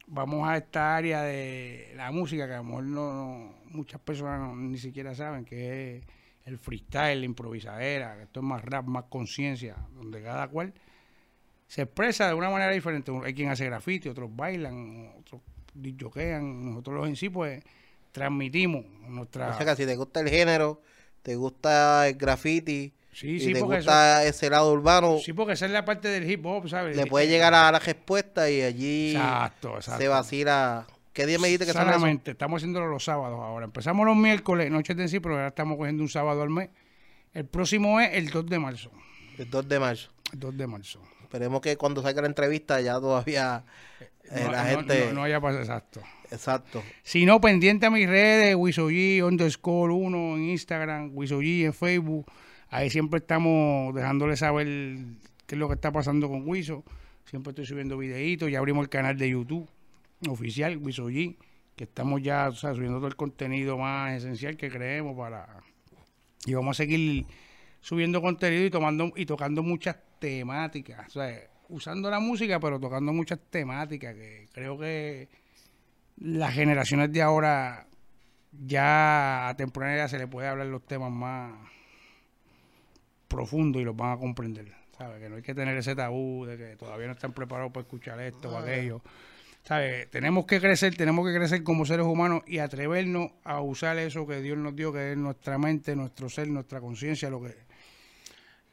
vamos 0.08 0.48
a 0.48 0.58
esta 0.58 0.96
área 0.96 1.22
de 1.24 1.94
la 1.96 2.12
música 2.12 2.48
que 2.48 2.54
a 2.54 2.58
lo 2.58 2.64
mejor 2.64 2.84
no, 2.84 3.14
no- 3.14 3.54
muchas 3.72 4.02
personas 4.02 4.40
no- 4.40 4.56
ni 4.56 4.78
siquiera 4.78 5.16
saben, 5.16 5.46
que 5.46 5.98
es 5.98 6.04
el 6.46 6.58
freestyle, 6.58 7.20
la 7.20 7.26
improvisadera, 7.26 8.22
esto 8.22 8.40
es 8.40 8.46
más 8.46 8.64
rap, 8.66 8.86
más 8.86 9.06
conciencia, 9.10 9.76
donde 9.96 10.22
cada 10.22 10.48
cual 10.48 10.74
se 11.68 11.84
expresa 11.84 12.28
de 12.28 12.34
una 12.34 12.50
manera 12.50 12.72
diferente. 12.72 13.12
Hay 13.24 13.34
quien 13.34 13.50
hace 13.50 13.66
grafiti, 13.66 14.10
otros 14.10 14.36
bailan, 14.36 15.14
otros 15.20 15.42
disjoquean, 15.74 16.66
nosotros 16.66 16.98
los 16.98 17.08
en 17.08 17.16
sí, 17.16 17.30
pues, 17.30 17.64
transmitimos 18.12 18.84
nuestra... 19.08 19.52
O 19.52 19.54
sea 19.58 19.66
que 19.66 19.76
si 19.82 19.86
te 19.86 19.96
gusta 19.96 20.20
el 20.20 20.30
género, 20.30 20.82
te 21.22 21.36
gusta 21.36 22.08
el 22.10 22.16
graffiti 22.16 22.94
sí, 23.12 23.28
y 23.36 23.40
sí, 23.40 23.54
porque 23.60 23.78
eso- 23.78 23.90
gusta 23.90 24.26
ese 24.26 24.50
lado 24.50 24.72
urbano, 24.72 25.18
Sí, 25.20 25.34
porque 25.34 25.54
esa 25.54 25.66
es 25.66 25.72
la 25.72 25.86
parte 25.86 26.08
del 26.08 26.30
hip 26.30 26.46
hop, 26.46 26.68
¿sabes? 26.70 26.96
le 26.96 27.06
puede 27.06 27.28
llegar 27.28 27.54
a 27.54 27.72
la 27.72 27.80
respuesta 27.80 28.50
y 28.50 28.62
allí 28.62 29.12
Exacto, 29.16 29.76
exacto. 29.78 30.02
se 30.02 30.08
vacila. 30.08 30.88
¿Qué 31.14 31.26
día 31.26 31.38
me 31.40 31.48
dijiste 31.48 31.66
que? 31.66 31.74
Solamente, 31.74 32.32
estamos 32.32 32.62
haciéndolo 32.62 32.88
los 32.88 33.04
sábados 33.04 33.40
ahora. 33.42 33.66
Empezamos 33.66 34.06
los 34.06 34.16
miércoles, 34.16 34.72
noches 34.72 34.96
de 34.96 35.08
sí, 35.10 35.20
pero 35.20 35.36
ahora 35.36 35.48
estamos 35.50 35.78
cogiendo 35.78 36.04
un 36.04 36.10
sábado 36.10 36.42
al 36.42 36.50
mes. 36.50 36.70
El 37.34 37.46
próximo 37.46 38.00
es 38.00 38.12
el 38.14 38.30
2 38.30 38.46
de 38.48 38.60
marzo. 38.60 38.92
El 39.38 39.50
2 39.50 39.68
de 39.68 39.80
marzo. 39.80 40.10
El 40.32 40.40
2 40.40 40.58
de 40.58 40.68
marzo. 40.68 41.02
Esperemos 41.22 41.62
que 41.62 41.76
cuando 41.78 42.02
salga 42.02 42.22
la 42.22 42.28
entrevista 42.28 42.80
ya 42.82 42.94
todavía 43.00 43.64
eh, 44.00 44.42
No, 44.46 44.52
la 44.52 44.64
no- 44.64 44.70
gente... 44.70 45.06
No, 45.08 45.14
no 45.14 45.24
haya 45.24 45.40
pasado, 45.42 45.62
exacto. 45.62 46.02
Exacto. 46.30 46.82
Si 47.04 47.26
no, 47.26 47.42
pendiente 47.42 47.86
a 47.86 47.90
mis 47.90 48.08
redes, 48.08 48.56
Wisog 48.56 48.92
underscore 49.26 49.94
1 49.94 50.36
en 50.38 50.44
Instagram, 50.50 51.12
Wisog 51.14 51.42
en 51.44 51.74
Facebook. 51.74 52.26
Ahí 52.72 52.90
siempre 52.90 53.20
estamos 53.20 53.94
dejándole 53.94 54.38
saber 54.38 54.66
qué 55.46 55.56
es 55.56 55.60
lo 55.60 55.68
que 55.68 55.74
está 55.74 55.92
pasando 55.92 56.30
con 56.30 56.48
Wiso. 56.48 56.86
Siempre 57.26 57.52
estoy 57.52 57.66
subiendo 57.66 57.98
videitos. 57.98 58.50
Ya 58.50 58.60
abrimos 58.60 58.84
el 58.84 58.90
canal 58.90 59.18
de 59.18 59.30
YouTube 59.30 59.70
oficial, 60.30 60.78
Wisog, 60.78 61.36
que 61.76 61.84
estamos 61.84 62.22
ya 62.22 62.48
o 62.48 62.54
sea, 62.54 62.74
subiendo 62.74 63.00
todo 63.00 63.10
el 63.10 63.18
contenido 63.18 63.78
más 63.78 64.14
esencial 64.14 64.56
que 64.56 64.70
creemos 64.70 65.18
para... 65.18 65.62
Y 66.46 66.54
vamos 66.54 66.78
a 66.78 66.84
seguir 66.84 67.26
subiendo 67.82 68.22
contenido 68.22 68.66
y 68.66 68.70
tomando 68.70 69.12
y 69.18 69.26
tocando 69.26 69.64
muchas 69.64 69.98
temáticas. 70.20 71.10
O 71.10 71.12
sea, 71.20 71.42
usando 71.68 72.10
la 72.10 72.22
música, 72.22 72.58
pero 72.62 72.80
tocando 72.80 73.12
muchas 73.12 73.40
temáticas 73.50 74.16
que 74.16 74.48
creo 74.54 74.80
que 74.80 75.28
las 76.16 76.54
generaciones 76.54 77.12
de 77.12 77.22
ahora 77.22 77.88
ya 78.66 79.50
a 79.50 79.58
temprana 79.58 79.96
edad 79.96 80.08
se 80.08 80.18
le 80.18 80.28
puede 80.28 80.48
hablar 80.48 80.68
los 80.68 80.86
temas 80.88 81.12
más 81.12 81.52
profundos 83.32 83.82
y 83.82 83.86
los 83.86 83.96
van 83.96 84.14
a 84.14 84.18
comprender. 84.18 84.72
¿Sabes? 84.98 85.20
Que 85.20 85.30
no 85.30 85.38
hay 85.38 85.42
que 85.42 85.56
tener 85.56 85.76
ese 85.78 85.96
tabú 85.96 86.46
de 86.46 86.58
que 86.58 86.76
todavía 86.76 87.08
no 87.08 87.14
están 87.14 87.34
preparados 87.34 87.72
para 87.72 87.84
escuchar 87.84 88.20
esto 88.20 88.52
o 88.52 88.58
aquello. 88.58 89.02
¿Sabes? 89.64 90.10
Tenemos 90.10 90.46
que 90.46 90.60
crecer, 90.60 90.96
tenemos 90.96 91.26
que 91.28 91.36
crecer 91.36 91.64
como 91.64 91.86
seres 91.86 92.06
humanos 92.06 92.42
y 92.48 92.58
atrevernos 92.58 93.32
a 93.44 93.62
usar 93.62 93.98
eso 93.98 94.28
que 94.28 94.42
Dios 94.42 94.58
nos 94.58 94.76
dio, 94.76 94.92
que 94.92 95.12
es 95.12 95.18
nuestra 95.18 95.58
mente, 95.58 95.96
nuestro 95.96 96.30
ser, 96.30 96.48
nuestra 96.50 96.82
conciencia, 96.82 97.30
lo 97.30 97.42
que 97.42 97.56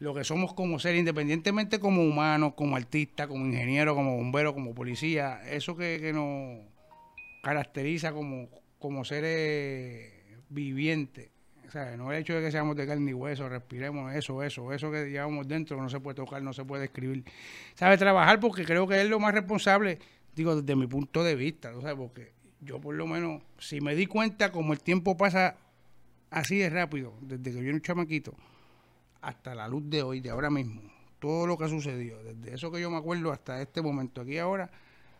lo 0.00 0.14
que 0.14 0.22
somos 0.22 0.54
como 0.54 0.78
ser, 0.78 0.94
independientemente 0.94 1.80
como 1.80 2.02
humanos, 2.02 2.54
como 2.54 2.76
artistas, 2.76 3.26
como 3.26 3.44
ingenieros, 3.44 3.96
como 3.96 4.16
bomberos, 4.16 4.52
como 4.52 4.74
policía, 4.74 5.42
eso 5.50 5.76
que, 5.76 5.98
que 6.00 6.12
nos 6.12 6.60
caracteriza 7.42 8.12
como, 8.12 8.48
como 8.78 9.04
seres 9.04 10.12
vivientes. 10.48 11.30
O 11.68 11.70
sea, 11.70 11.94
no 11.98 12.10
el 12.10 12.22
hecho 12.22 12.34
de 12.34 12.40
que 12.40 12.50
seamos 12.50 12.74
de 12.76 12.86
carne 12.86 13.10
y 13.10 13.14
hueso, 13.14 13.46
respiremos 13.46 14.14
eso, 14.14 14.42
eso, 14.42 14.72
eso 14.72 14.90
que 14.90 15.10
llevamos 15.10 15.46
dentro, 15.46 15.76
no 15.76 15.90
se 15.90 16.00
puede 16.00 16.14
tocar, 16.14 16.42
no 16.42 16.54
se 16.54 16.64
puede 16.64 16.86
escribir. 16.86 17.24
¿Sabe? 17.74 17.98
Trabajar 17.98 18.40
porque 18.40 18.64
creo 18.64 18.88
que 18.88 19.02
es 19.02 19.06
lo 19.06 19.20
más 19.20 19.34
responsable, 19.34 19.98
digo, 20.34 20.56
desde 20.56 20.74
mi 20.74 20.86
punto 20.86 21.22
de 21.22 21.34
vista, 21.34 21.70
¿no 21.70 21.82
sabes? 21.82 21.96
Porque 21.96 22.32
yo 22.62 22.80
por 22.80 22.94
lo 22.94 23.06
menos, 23.06 23.42
si 23.58 23.82
me 23.82 23.94
di 23.94 24.06
cuenta 24.06 24.50
como 24.50 24.72
el 24.72 24.80
tiempo 24.80 25.14
pasa 25.18 25.56
así 26.30 26.56
de 26.56 26.70
rápido, 26.70 27.12
desde 27.20 27.42
que 27.42 27.58
yo 27.58 27.64
era 27.64 27.74
un 27.74 27.82
chamaquito, 27.82 28.34
hasta 29.20 29.54
la 29.54 29.68
luz 29.68 29.82
de 29.90 30.02
hoy, 30.02 30.20
de 30.20 30.30
ahora 30.30 30.48
mismo, 30.48 30.80
todo 31.18 31.46
lo 31.46 31.58
que 31.58 31.64
ha 31.64 31.68
sucedido, 31.68 32.22
desde 32.22 32.54
eso 32.54 32.72
que 32.72 32.80
yo 32.80 32.90
me 32.90 32.96
acuerdo 32.96 33.30
hasta 33.30 33.60
este 33.60 33.82
momento, 33.82 34.22
aquí 34.22 34.38
ahora, 34.38 34.70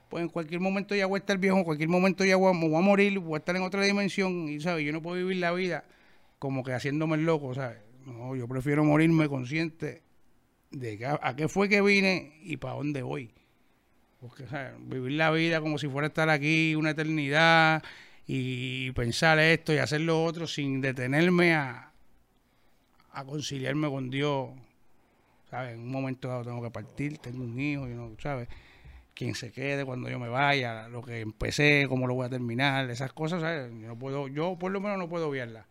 pues 0.09 0.23
en 0.23 0.31
cualquier 0.31 0.63
momento 0.63 0.95
ya 0.95 1.05
voy 1.05 1.19
a 1.19 1.21
estar 1.21 1.37
viejo, 1.37 1.59
en 1.59 1.65
cualquier 1.65 1.91
momento 1.91 2.25
ya 2.25 2.37
voy 2.37 2.57
a, 2.57 2.59
voy 2.59 2.75
a 2.75 2.81
morir, 2.81 3.19
voy 3.19 3.35
a 3.35 3.39
estar 3.39 3.55
en 3.55 3.65
otra 3.65 3.83
dimensión, 3.83 4.49
y 4.49 4.61
sabes, 4.61 4.87
yo 4.87 4.95
no 4.95 5.03
puedo 5.03 5.17
vivir 5.19 5.37
la 5.37 5.53
vida 5.53 5.85
como 6.39 6.63
que 6.63 6.73
haciéndome 6.73 7.17
el 7.17 7.25
loco, 7.25 7.55
¿sabes? 7.55 7.79
No, 8.07 8.35
yo 8.37 8.49
prefiero 8.49 8.85
morirme 8.85 9.29
consciente 9.29 10.03
de 10.71 10.99
que, 10.99 11.07
a, 11.07 11.35
qué 11.37 11.49
fue 11.49 11.69
que 11.69 11.83
vine 11.83 12.39
y 12.43 12.57
para 12.57 12.75
dónde 12.75 13.03
voy. 13.03 13.33
Porque, 14.21 14.47
¿sabes? 14.47 14.73
Vivir 14.81 15.13
la 15.13 15.31
vida 15.31 15.61
como 15.61 15.79
si 15.79 15.89
fuera 15.89 16.07
a 16.07 16.09
estar 16.09 16.29
aquí 16.29 16.75
una 16.75 16.91
eternidad 16.91 17.83
y 18.27 18.91
pensar 18.93 19.39
esto 19.39 19.73
y 19.73 19.79
hacer 19.79 20.01
lo 20.03 20.23
otro 20.25 20.47
sin 20.47 20.81
detenerme 20.81 21.55
a, 21.55 21.93
conciliarme 23.27 23.89
con 23.89 24.11
Dios. 24.11 24.51
¿Sabes? 25.51 25.75
En 25.75 25.81
un 25.81 25.91
momento 25.91 26.29
dado 26.29 26.45
tengo 26.45 26.63
que 26.63 26.71
partir, 26.71 27.19
tengo 27.19 27.43
un 27.43 27.59
hijo, 27.59 27.87
no, 27.87 28.15
¿sabes? 28.19 28.49
Quien 29.15 29.35
se 29.35 29.51
quede 29.51 29.85
cuando 29.85 30.11
yo 30.11 30.19
me 30.19 30.29
vaya, 30.29 30.89
lo 30.89 31.03
que 31.03 31.21
empecé, 31.21 31.87
cómo 31.89 32.07
lo 32.07 32.15
voy 32.15 32.27
a 32.27 32.29
terminar, 32.29 32.89
esas 32.91 33.13
cosas, 33.13 33.41
¿sabes? 33.41 33.73
Yo, 33.81 34.29
yo 34.29 34.59
por 34.59 34.71
lo 34.71 34.81
menos 34.81 34.99
no 34.99 35.09
puedo 35.09 35.29
obviarlas. 35.29 35.65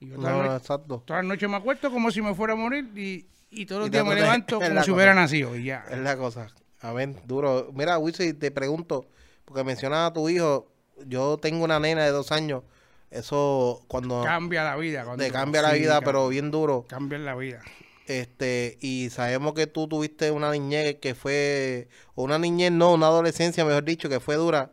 Y 0.00 0.08
yo 0.08 0.16
todas 0.16 0.32
No, 0.32 0.38
las 0.42 0.48
no- 0.50 0.56
exacto. 0.56 1.02
todas 1.06 1.22
las 1.22 1.28
noches 1.28 1.48
me 1.48 1.56
acuesto 1.56 1.90
como 1.90 2.10
si 2.10 2.20
me 2.22 2.34
fuera 2.34 2.54
a 2.54 2.56
morir 2.56 2.90
y 2.96 3.26
y 3.52 3.66
todos 3.66 3.80
los 3.80 3.88
Y 3.88 3.90
días 3.90 4.04
me 4.04 4.14
levanto 4.14 4.56
como 4.60 4.68
la 4.68 4.82
si 4.82 4.90
cosa. 4.90 4.92
hubiera 4.92 5.14
nacido 5.14 5.56
y 5.56 5.64
ya. 5.64 5.84
Es 5.90 5.98
la 5.98 6.16
cosa. 6.16 6.48
A 6.80 6.92
ver, 6.92 7.14
duro. 7.26 7.70
Mira, 7.74 7.98
Wilson, 7.98 8.38
te 8.38 8.50
pregunto, 8.52 9.06
porque 9.44 9.64
mencionas 9.64 10.08
a 10.10 10.12
tu 10.12 10.28
hijo, 10.28 10.70
yo 11.06 11.36
tengo 11.36 11.64
una 11.64 11.78
nena 11.80 12.04
de 12.04 12.10
dos 12.10 12.30
años, 12.32 12.62
eso 13.10 13.82
cuando 13.88 14.22
Cambia 14.22 14.62
la 14.64 14.76
vida. 14.76 15.04
Cuando, 15.04 15.22
te 15.24 15.30
cambia 15.32 15.62
la 15.62 15.72
vida, 15.72 16.00
pero 16.00 16.28
bien 16.28 16.50
duro. 16.52 16.86
Cambia 16.88 17.18
la 17.18 17.34
vida. 17.34 17.60
Este, 18.06 18.78
y 18.80 19.10
sabemos 19.10 19.54
que 19.54 19.66
tú 19.66 19.86
tuviste 19.88 20.30
una 20.30 20.50
niñez 20.52 20.96
que 21.00 21.14
fue, 21.14 21.88
o 22.14 22.22
una 22.24 22.38
niñez 22.38 22.72
no, 22.72 22.92
una 22.94 23.06
adolescencia, 23.06 23.64
mejor 23.64 23.84
dicho, 23.84 24.08
que 24.08 24.20
fue 24.20 24.36
dura. 24.36 24.72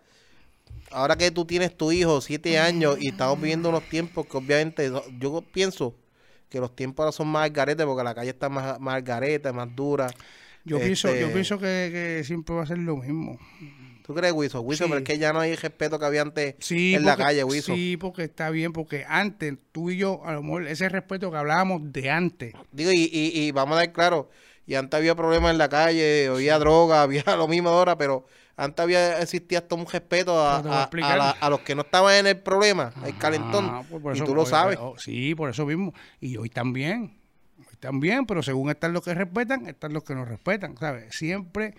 Ahora 0.91 1.15
que 1.17 1.32
tú 1.32 1.45
tienes 1.45 1.76
tu 1.76 1.91
hijo, 1.91 2.21
siete 2.21 2.58
años, 2.60 2.97
y 3.00 3.10
estamos 3.10 3.39
viviendo 3.39 3.69
unos 3.69 3.84
tiempos 3.89 4.26
que 4.26 4.38
obviamente, 4.38 4.91
yo 5.19 5.41
pienso 5.41 5.95
que 6.50 6.60
los 6.60 6.76
tiempos 6.76 7.04
ahora 7.04 7.12
son 7.12 7.28
más 7.28 7.43
al 7.43 7.50
garete, 7.52 7.86
porque 7.86 8.04
la 8.04 8.15
calle 8.15 8.30
está 8.30 8.47
más, 8.50 8.80
más 8.80 8.95
al 8.95 9.02
garete, 9.02 9.52
más 9.52 9.67
dura. 9.76 10.08
Yo 10.63 10.80
pienso, 10.80 11.10
yo 11.10 11.15
Este, 11.15 11.28
pienso 11.34 11.60
que, 11.60 11.89
que 11.91 12.23
siempre 12.23 12.56
va 12.56 12.63
a 12.63 12.65
ser 12.65 12.78
lo 12.78 12.97
mismo. 12.97 13.38
¿Tú 14.06 14.13
crees, 14.13 14.32
Wiso? 14.34 14.62
Wiso, 14.62 14.86
Sí. 14.86 14.89
pero 14.89 15.00
es 15.00 15.06
que 15.06 15.17
ya 15.17 15.34
no 15.34 15.41
hay 15.41 15.56
respeto 15.56 16.00
que 16.00 16.06
había 16.06 16.21
antes 16.21 16.56
Sí, 16.60 16.95
en 16.95 17.04
la 17.04 17.17
calle, 17.17 17.43
Wiso. 17.43 17.73
Sí, 17.76 17.97
porque 17.97 18.23
está 18.23 18.50
bien, 18.50 18.71
porque 18.71 19.04
antes, 19.08 19.56
tú 19.73 19.89
y 19.89 19.97
yo, 19.97 20.21
a 20.23 20.32
lo 20.32 20.43
mejor 20.43 20.67
ese 20.67 20.88
respeto 20.88 21.30
que 21.30 21.38
hablábamos 21.38 21.82
de 21.91 22.10
antes, 22.10 22.54
Digo, 22.71 22.91
y, 22.93 23.10
y, 23.12 23.32
y 23.41 23.52
vamos 23.52 23.76
a 23.76 23.80
dar 23.82 23.91
claro, 23.91 24.30
y 24.65 24.76
antes 24.76 24.97
había 24.97 25.15
problemas 25.15 25.52
en 25.52 25.58
la 25.58 25.67
calle, 25.67 26.28
había 26.28 26.58
droga, 26.60 27.02
había 27.04 27.23
lo 27.36 27.50
mismo 27.50 27.67
ahora, 27.69 27.97
pero 27.97 28.26
antes 28.58 28.84
había 28.84 29.22
existía 29.22 29.60
hasta 29.60 29.76
un 29.76 29.86
respeto 29.86 30.38
a, 30.41 30.58
a 30.58 30.84
a- 30.84 31.15
la- 31.17 31.50
los 31.50 31.60
que 31.62 31.76
no 31.76 31.84
estaban 31.84 32.13
en 32.15 32.28
el 32.28 32.38
problema, 32.39 32.91
el 33.06 33.17
calentón. 33.17 33.65
Ah, 33.70 33.84
pues 33.89 34.02
por 34.02 34.17
y 34.17 34.22
tú 34.22 34.34
lo 34.36 34.46
sabes. 34.46 34.78
sí, 34.98 35.36
por 35.36 35.50
eso 35.50 35.65
mismo. 35.65 35.93
Y 36.20 36.36
hoy 36.38 36.50
también. 36.50 37.17
Hoy 37.60 37.76
también, 37.80 38.26
pero 38.26 38.41
según 38.43 38.70
están 38.70 38.93
los 38.93 39.04
que 39.04 39.13
respetan, 39.13 39.67
están 39.67 39.93
los 39.93 40.04
que 40.04 40.15
no 40.15 40.26
respetan, 40.26 40.76
¿sabes? 40.78 41.15
Siempre 41.15 41.76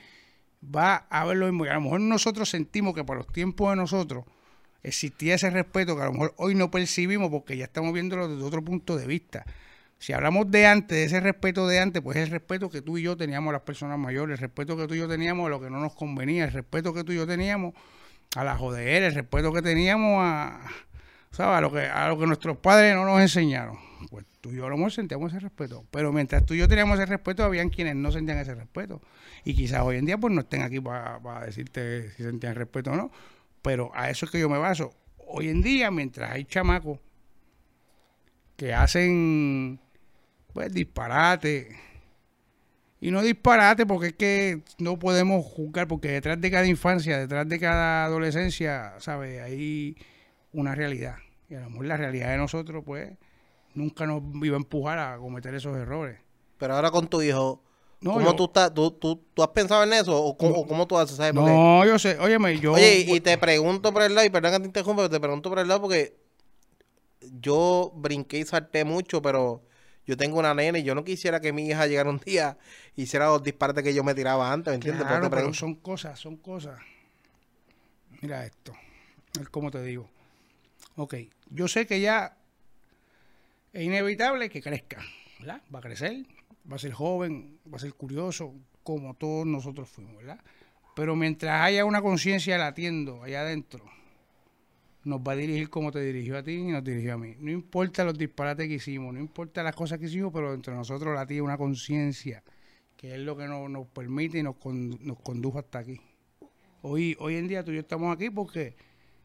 va 0.65 1.07
a 1.11 1.21
haber 1.23 1.37
lo 1.37 1.47
mismo. 1.47 1.67
Y 1.67 1.69
a 1.69 1.75
lo 1.75 1.81
mejor 1.83 2.01
nosotros 2.01 2.49
sentimos 2.49 2.95
que 2.95 3.05
por 3.05 3.17
los 3.17 3.27
tiempos 3.33 3.71
de 3.71 3.77
nosotros 3.77 4.25
existía 4.83 5.35
ese 5.35 5.51
respeto 5.51 5.97
que 5.97 6.03
a 6.03 6.07
lo 6.07 6.13
mejor 6.13 6.35
hoy 6.37 6.55
no 6.55 6.71
percibimos 6.71 7.31
porque 7.31 7.57
ya 7.57 7.65
estamos 7.65 7.93
viéndolo 7.93 8.29
desde 8.29 8.43
otro 8.45 8.63
punto 8.63 8.97
de 8.97 9.07
vista. 9.07 9.45
Si 9.99 10.13
hablamos 10.13 10.51
de 10.51 10.67
antes, 10.67 10.97
de 10.97 11.05
ese 11.05 11.21
respeto 11.21 11.67
de 11.67 11.81
antes, 11.81 12.03
pues 12.03 12.17
es 12.17 12.25
el 12.25 12.31
respeto 12.31 12.71
que 12.71 12.83
tú 12.83 12.99
y 12.99 13.03
yo 13.03 13.17
teníamos 13.17 13.51
a 13.51 13.53
las 13.55 13.63
personas 13.63 13.99
mayores, 13.99 14.35
el 14.35 14.41
respeto 14.41 14.77
que 14.77 14.87
tú 14.87 14.95
y 14.95 14.99
yo 14.99 15.09
teníamos 15.09 15.47
a 15.47 15.51
lo 15.51 15.61
que 15.61 15.71
no 15.71 15.81
nos 15.81 15.95
convenía, 15.95 16.45
el 16.45 16.53
respeto 16.53 16.95
que 16.95 17.03
tú 17.03 17.13
y 17.13 17.17
yo 17.17 17.27
teníamos 17.27 17.75
a 18.37 18.45
la 18.45 18.57
joder, 18.57 19.03
el 19.03 19.15
respeto 19.15 19.53
que 19.53 19.61
teníamos 19.61 20.21
a, 20.23 20.61
¿sabes? 21.33 21.61
Lo 21.63 21.73
que, 21.73 21.81
a 21.81 22.09
lo 22.09 22.19
que 22.19 22.27
nuestros 22.27 22.59
padres 22.59 22.95
no 22.95 23.05
nos 23.05 23.21
enseñaron. 23.21 23.77
Pues 24.11 24.25
tú 24.41 24.53
y 24.53 24.57
yo 24.57 24.69
lo 24.69 24.77
mejor 24.77 24.93
sentíamos 24.93 25.33
ese 25.33 25.41
respeto. 25.41 25.85
Pero 25.91 26.13
mientras 26.13 26.47
tú 26.47 26.55
y 26.55 26.59
yo 26.59 26.69
teníamos 26.69 26.99
ese 26.99 27.07
respeto, 27.07 27.43
habían 27.43 27.69
quienes 27.69 27.97
no 27.97 28.13
sentían 28.13 28.39
ese 28.39 28.55
respeto. 28.55 29.03
Y 29.45 29.55
quizás 29.55 29.83
hoy 29.83 29.97
en 29.97 30.07
día 30.07 30.19
pues 30.19 30.33
no 30.33 30.43
estén 30.43 30.63
aquí 30.63 30.81
para 30.81 31.45
decirte 31.45 32.11
si 32.13 32.23
sentían 32.23 32.55
respeto 32.55 32.93
o 32.93 32.97
no. 32.97 33.11
Pero 33.63 33.91
a 33.95 34.11
eso 34.11 34.27
es 34.27 34.33
que 34.33 34.39
yo 34.39 34.49
me 34.49 34.59
baso. 34.59 34.93
Hoy 35.27 35.49
en 35.49 35.63
día, 35.63 35.91
mientras 35.91 36.31
hay 36.31 36.45
chamacos 36.45 37.01
que 38.57 38.73
hacen 38.73 39.81
pues 40.59 40.73
disparate. 40.75 41.69
Y 43.01 43.13
no 43.13 43.23
disparate 43.23 43.87
porque 43.87 44.09
es 44.09 44.13
que 44.15 44.63
no 44.79 44.99
podemos 44.99 45.47
juzgar, 45.47 45.87
porque 45.87 46.09
detrás 46.09 46.41
de 46.41 46.51
cada 46.51 46.67
infancia, 46.67 47.17
detrás 47.17 47.49
de 47.49 47.61
cada 47.61 48.07
adolescencia, 48.07 48.95
¿sabes? 48.99 49.41
Hay 49.41 49.97
una 50.53 50.75
realidad. 50.75 51.15
Y 51.49 51.55
a 51.55 51.61
lo 51.61 51.71
mejor 51.71 51.87
la 51.87 51.97
realidad 51.97 52.31
de 52.31 52.39
nosotros, 52.39 52.83
pues, 52.85 53.13
nunca 53.75 54.05
nos 54.05 54.21
iba 54.43 54.57
a 54.57 54.59
empujar 54.59 54.99
a 54.99 55.17
cometer 55.19 55.55
esos 55.55 55.77
errores. 55.77 56.19
Pero 56.59 56.75
ahora 56.75 56.91
con 56.91 57.07
tu 57.07 57.23
hijo, 57.23 57.63
No, 58.01 58.15
¿cómo 58.15 58.25
yo- 58.27 58.35
tú 58.35 58.45
estás? 58.47 58.75
¿Tú, 58.75 58.91
tú, 58.91 59.23
tú 59.33 59.43
has 59.45 59.51
pensado 59.51 59.85
en 59.85 59.93
eso? 59.93 60.21
¿O 60.21 60.37
cómo, 60.37 60.57
o 60.57 60.67
cómo 60.67 60.89
tú 60.89 60.99
haces? 60.99 61.17
¿sabes? 61.19 61.35
Porque- 61.35 61.53
No, 61.53 61.85
yo 61.87 62.01
sé, 62.01 62.19
óyeme, 62.19 62.59
yo... 62.59 62.73
Oye, 62.73 63.05
y 63.07 63.21
te 63.21 63.39
pregunto 63.39 63.93
por 63.93 64.03
el 64.03 64.13
lado, 64.17 64.27
y 64.27 64.31
perdón 64.31 64.51
que 64.55 64.59
te 64.59 64.67
interrumpa, 64.67 65.03
pero 65.03 65.11
te 65.11 65.21
pregunto 65.21 65.49
por 65.51 65.61
el 65.61 65.69
lado 65.69 65.83
porque 65.83 66.17
yo 67.41 67.93
brinqué 67.95 68.39
y 68.41 68.45
salté 68.45 68.85
mucho, 68.85 69.23
pero 69.23 69.63
yo 70.09 70.17
tengo 70.17 70.39
una 70.39 70.55
nena 70.55 70.79
y 70.79 70.85
yo 70.85 70.95
no 70.95 71.05
quisiera 71.05 71.39
que 71.39 71.53
mi 71.53 71.69
hija 71.69 71.87
llegara 71.87 72.09
un 72.09 72.19
día 72.19 72.57
y 72.97 73.03
hiciera 73.03 73.27
los 73.27 73.43
disparates 73.43 73.85
que 73.85 73.93
yo 73.93 74.03
me 74.03 74.15
tiraba 74.15 74.51
antes, 74.51 74.73
¿me 74.73 74.77
entiendes? 74.77 75.07
Claro, 75.07 75.29
pero 75.29 75.53
son 75.53 75.75
cosas, 75.75 76.19
son 76.19 76.39
cosas. 76.39 76.81
Mira 78.23 78.47
esto, 78.47 78.73
es 79.39 79.51
como 79.51 79.71
te 79.71 79.83
digo. 79.83 80.09
Ok, 80.97 81.15
yo 81.51 81.69
sé 81.69 81.87
que 81.87 82.01
ya 82.01 82.39
es 83.75 83.83
inevitable 83.83 84.49
que 84.49 84.63
crezca, 84.63 85.05
¿verdad? 85.41 85.61
Va 85.73 85.81
a 85.81 85.83
crecer, 85.83 86.25
va 86.71 86.77
a 86.77 86.79
ser 86.79 86.93
joven, 86.93 87.59
va 87.71 87.77
a 87.77 87.81
ser 87.81 87.93
curioso, 87.93 88.55
como 88.83 89.13
todos 89.13 89.45
nosotros 89.45 89.91
fuimos, 89.91 90.17
¿verdad? 90.17 90.41
Pero 90.97 91.17
mientras 91.17 91.61
haya 91.61 91.85
una 91.85 92.01
conciencia 92.01 92.57
latiendo 92.57 93.25
allá 93.25 93.43
adentro, 93.43 93.85
nos 95.09 95.21
va 95.21 95.33
a 95.33 95.37
dirigir 95.37 95.71
como 95.71 95.91
te 95.91 96.01
dirigió 96.01 96.37
a 96.39 96.43
ti 96.43 96.53
y 96.53 96.65
nos 96.65 96.85
dirigió 96.85 97.15
a 97.15 97.19
mí. 97.19 97.35
No 97.39 97.51
importa 97.51 98.05
los 98.05 98.17
disparates 98.17 98.69
que 98.69 98.75
hicimos, 98.75 99.15
no 99.15 99.21
importa 99.21 99.63
las 99.63 99.75
cosas 99.75 99.99
que 99.99 100.07
hicimos, 100.07 100.33
pero 100.33 100.53
entre 100.53 100.75
nosotros 100.75 101.15
latía 101.15 101.43
una 101.43 101.57
conciencia 101.57 102.43
que 102.97 103.15
es 103.15 103.21
lo 103.21 103.37
que 103.37 103.47
nos, 103.47 103.87
permite 103.89 104.39
y 104.39 104.43
nos, 104.43 104.57
con- 104.57 104.99
nos 105.07 105.19
condujo 105.21 105.59
hasta 105.59 105.79
aquí. 105.79 106.01
Hoy, 106.83 107.17
hoy 107.21 107.37
en 107.37 107.49
día 107.49 107.65
tú 107.65 107.71
y 107.71 107.75
yo 107.75 107.81
estamos 107.81 108.15
aquí 108.15 108.29
porque 108.29 108.77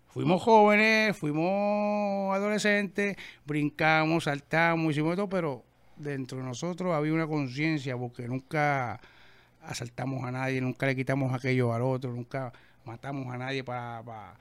fuimos 0.07 0.41
jóvenes, 0.41 1.17
fuimos 1.17 2.33
adolescentes, 2.35 3.17
brincamos, 3.45 4.25
saltamos, 4.25 4.91
hicimos 4.91 5.15
todo, 5.15 5.27
pero 5.27 5.63
dentro 5.97 6.37
de 6.37 6.43
nosotros 6.43 6.93
había 6.93 7.13
una 7.13 7.27
conciencia 7.27 7.97
porque 7.97 8.27
nunca 8.27 9.01
asaltamos 9.61 10.23
a 10.23 10.31
nadie, 10.31 10.61
nunca 10.61 10.85
le 10.85 10.95
quitamos 10.95 11.33
aquello 11.33 11.73
al 11.73 11.81
otro, 11.81 12.11
nunca 12.11 12.53
matamos 12.85 13.33
a 13.33 13.37
nadie 13.37 13.63
para 13.63 14.35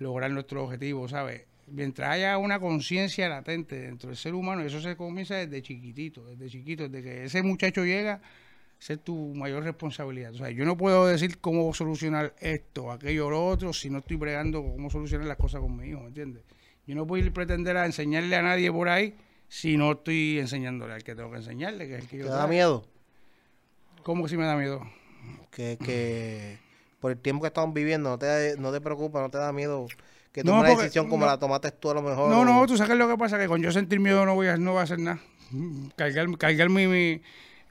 lograr 0.00 0.30
nuestro 0.32 0.64
objetivo, 0.64 1.06
¿sabes? 1.08 1.42
Mientras 1.68 2.10
haya 2.10 2.36
una 2.38 2.58
conciencia 2.58 3.28
latente 3.28 3.78
dentro 3.80 4.08
del 4.08 4.16
ser 4.16 4.34
humano, 4.34 4.62
eso 4.62 4.80
se 4.80 4.96
comienza 4.96 5.36
desde 5.36 5.62
chiquitito, 5.62 6.26
desde 6.26 6.48
chiquito, 6.48 6.88
desde 6.88 7.08
que 7.08 7.24
ese 7.24 7.42
muchacho 7.44 7.84
llega, 7.84 8.20
es 8.80 9.04
tu 9.04 9.34
mayor 9.34 9.62
responsabilidad. 9.62 10.34
O 10.34 10.38
sea, 10.38 10.50
yo 10.50 10.64
no 10.64 10.76
puedo 10.76 11.06
decir 11.06 11.38
cómo 11.38 11.72
solucionar 11.74 12.34
esto, 12.40 12.90
aquello 12.90 13.28
o 13.28 13.30
lo 13.30 13.46
otro, 13.46 13.72
si 13.72 13.88
no 13.88 13.98
estoy 13.98 14.16
bregando 14.16 14.62
cómo 14.62 14.90
solucionar 14.90 15.28
las 15.28 15.36
cosas 15.36 15.60
con 15.60 15.76
mi 15.76 15.88
hijo, 15.90 16.00
¿me 16.00 16.08
entiendes? 16.08 16.42
Yo 16.86 16.94
no 16.96 17.06
puedo 17.06 17.22
ir 17.22 17.30
a 17.30 17.34
pretender 17.34 17.76
a 17.76 17.86
enseñarle 17.86 18.34
a 18.34 18.42
nadie 18.42 18.72
por 18.72 18.88
ahí 18.88 19.14
si 19.48 19.76
no 19.76 19.92
estoy 19.92 20.38
enseñándole 20.38 20.94
al 20.94 21.04
que 21.04 21.14
tengo 21.14 21.30
que 21.30 21.36
enseñarle, 21.36 21.86
que 21.86 21.96
es 21.96 22.02
el 22.02 22.08
que 22.08 22.16
yo 22.18 22.24
¿Te 22.24 22.30
da 22.30 22.46
traigo. 22.46 22.50
miedo? 22.52 22.86
¿Cómo 24.02 24.24
que 24.24 24.30
si 24.30 24.36
me 24.36 24.44
da 24.44 24.56
miedo? 24.56 24.80
Que, 25.50 25.76
que 25.76 26.58
por 27.00 27.10
el 27.12 27.18
tiempo 27.18 27.42
que 27.42 27.48
estamos 27.48 27.74
viviendo, 27.74 28.10
no 28.10 28.18
te, 28.18 28.54
no 28.58 28.70
te 28.72 28.80
preocupa, 28.80 29.20
no 29.20 29.30
te 29.30 29.38
da 29.38 29.52
miedo 29.52 29.86
que 30.32 30.44
No, 30.44 30.52
tomes 30.52 30.60
una 30.60 30.68
porque- 30.70 30.82
decisión 30.84 31.08
como 31.08 31.24
no. 31.24 31.32
la 31.32 31.38
tomaste 31.38 31.70
tú 31.72 31.90
a 31.90 31.94
lo 31.94 32.02
mejor. 32.02 32.30
No, 32.30 32.40
o- 32.40 32.44
no, 32.44 32.66
tú 32.66 32.76
sabes 32.76 32.96
lo 32.96 33.08
que 33.08 33.16
pasa, 33.16 33.38
que 33.38 33.48
con 33.48 33.60
yo 33.62 33.72
sentir 33.72 33.98
miedo 34.00 34.24
no 34.26 34.34
voy 34.34 34.46
a, 34.48 34.56
no 34.56 34.72
voy 34.72 34.80
a 34.80 34.82
hacer 34.84 34.98
nada. 35.00 35.18
Cargar, 35.96 36.28
cargar 36.38 36.68
mi, 36.68 36.86
mi, 36.86 37.20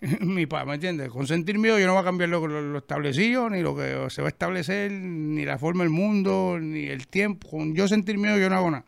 mi 0.19 0.45
paz, 0.45 0.65
¿me 0.65 0.73
entiendes? 0.75 1.09
Con 1.09 1.27
sentir 1.27 1.57
miedo 1.59 1.79
yo 1.79 1.85
no 1.87 1.93
voy 1.93 2.01
a 2.01 2.05
cambiar 2.05 2.29
lo, 2.29 2.45
lo, 2.47 2.61
lo 2.61 2.77
establecido, 2.79 3.49
ni 3.49 3.61
lo 3.61 3.75
que 3.75 4.07
se 4.09 4.21
va 4.21 4.27
a 4.27 4.31
establecer, 4.31 4.91
ni 4.91 5.45
la 5.45 5.57
forma 5.57 5.83
del 5.83 5.91
mundo, 5.91 6.57
ni 6.59 6.87
el 6.87 7.07
tiempo. 7.07 7.49
Con 7.49 7.73
yo 7.75 7.87
sentir 7.87 8.17
miedo 8.17 8.37
yo 8.37 8.49
no 8.49 8.57
hago 8.57 8.71
nada. 8.71 8.83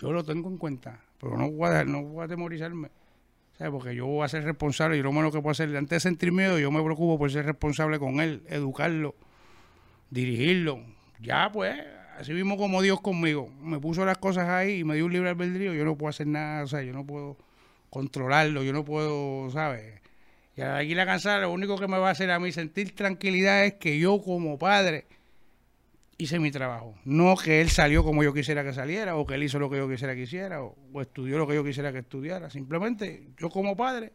Yo 0.00 0.12
lo 0.12 0.22
tengo 0.24 0.48
en 0.48 0.58
cuenta, 0.58 1.00
pero 1.20 1.36
no 1.36 1.50
voy 1.50 1.66
a, 1.66 1.70
dejar- 1.70 1.88
no 1.88 2.02
voy 2.02 2.22
a 2.22 2.24
atemorizarme. 2.26 2.90
¿sabes? 3.56 3.72
Porque 3.72 3.92
yo 3.96 4.06
voy 4.06 4.24
a 4.24 4.28
ser 4.28 4.44
responsable 4.44 4.96
y 4.96 5.02
lo 5.02 5.10
menos 5.10 5.32
que 5.32 5.40
puedo 5.40 5.50
hacer, 5.50 5.76
antes 5.76 5.96
de 5.96 6.00
sentir 6.00 6.30
miedo, 6.30 6.60
yo 6.60 6.70
me 6.70 6.80
preocupo 6.80 7.18
por 7.18 7.32
ser 7.32 7.44
responsable 7.44 7.98
con 7.98 8.20
él, 8.20 8.42
educarlo, 8.48 9.16
dirigirlo. 10.10 10.82
Ya, 11.20 11.50
pues, 11.52 11.74
así 12.18 12.32
mismo 12.32 12.56
como 12.56 12.82
Dios 12.82 13.00
conmigo. 13.00 13.50
Me 13.60 13.78
puso 13.80 14.04
las 14.04 14.18
cosas 14.18 14.48
ahí 14.48 14.80
y 14.80 14.84
me 14.84 14.94
dio 14.94 15.06
un 15.06 15.12
libre 15.12 15.30
albedrío. 15.30 15.74
Yo 15.74 15.84
no 15.84 15.96
puedo 15.96 16.10
hacer 16.10 16.26
nada, 16.26 16.64
o 16.64 16.66
sea, 16.66 16.82
yo 16.82 16.92
no 16.92 17.06
puedo 17.06 17.36
controlarlo, 17.90 18.62
yo 18.62 18.72
no 18.72 18.84
puedo, 18.84 19.50
¿sabes? 19.50 20.00
Y 20.56 20.62
aquí 20.62 20.94
la 20.94 21.06
cansada, 21.06 21.38
lo 21.38 21.52
único 21.52 21.78
que 21.78 21.86
me 21.86 21.98
va 21.98 22.08
a 22.08 22.12
hacer 22.12 22.30
a 22.30 22.40
mí 22.40 22.50
sentir 22.52 22.94
tranquilidad 22.94 23.64
es 23.64 23.74
que 23.74 23.98
yo 23.98 24.20
como 24.20 24.58
padre 24.58 25.06
hice 26.18 26.40
mi 26.40 26.50
trabajo. 26.50 26.96
No 27.04 27.36
que 27.36 27.60
él 27.60 27.70
salió 27.70 28.02
como 28.02 28.24
yo 28.24 28.34
quisiera 28.34 28.64
que 28.64 28.72
saliera, 28.72 29.14
o 29.16 29.24
que 29.24 29.34
él 29.34 29.44
hizo 29.44 29.58
lo 29.60 29.70
que 29.70 29.76
yo 29.76 29.88
quisiera 29.88 30.14
que 30.14 30.22
hiciera, 30.22 30.62
o, 30.62 30.76
o 30.92 31.00
estudió 31.00 31.38
lo 31.38 31.46
que 31.46 31.54
yo 31.54 31.64
quisiera 31.64 31.92
que 31.92 31.98
estudiara. 31.98 32.50
Simplemente 32.50 33.28
yo 33.38 33.50
como 33.50 33.76
padre 33.76 34.12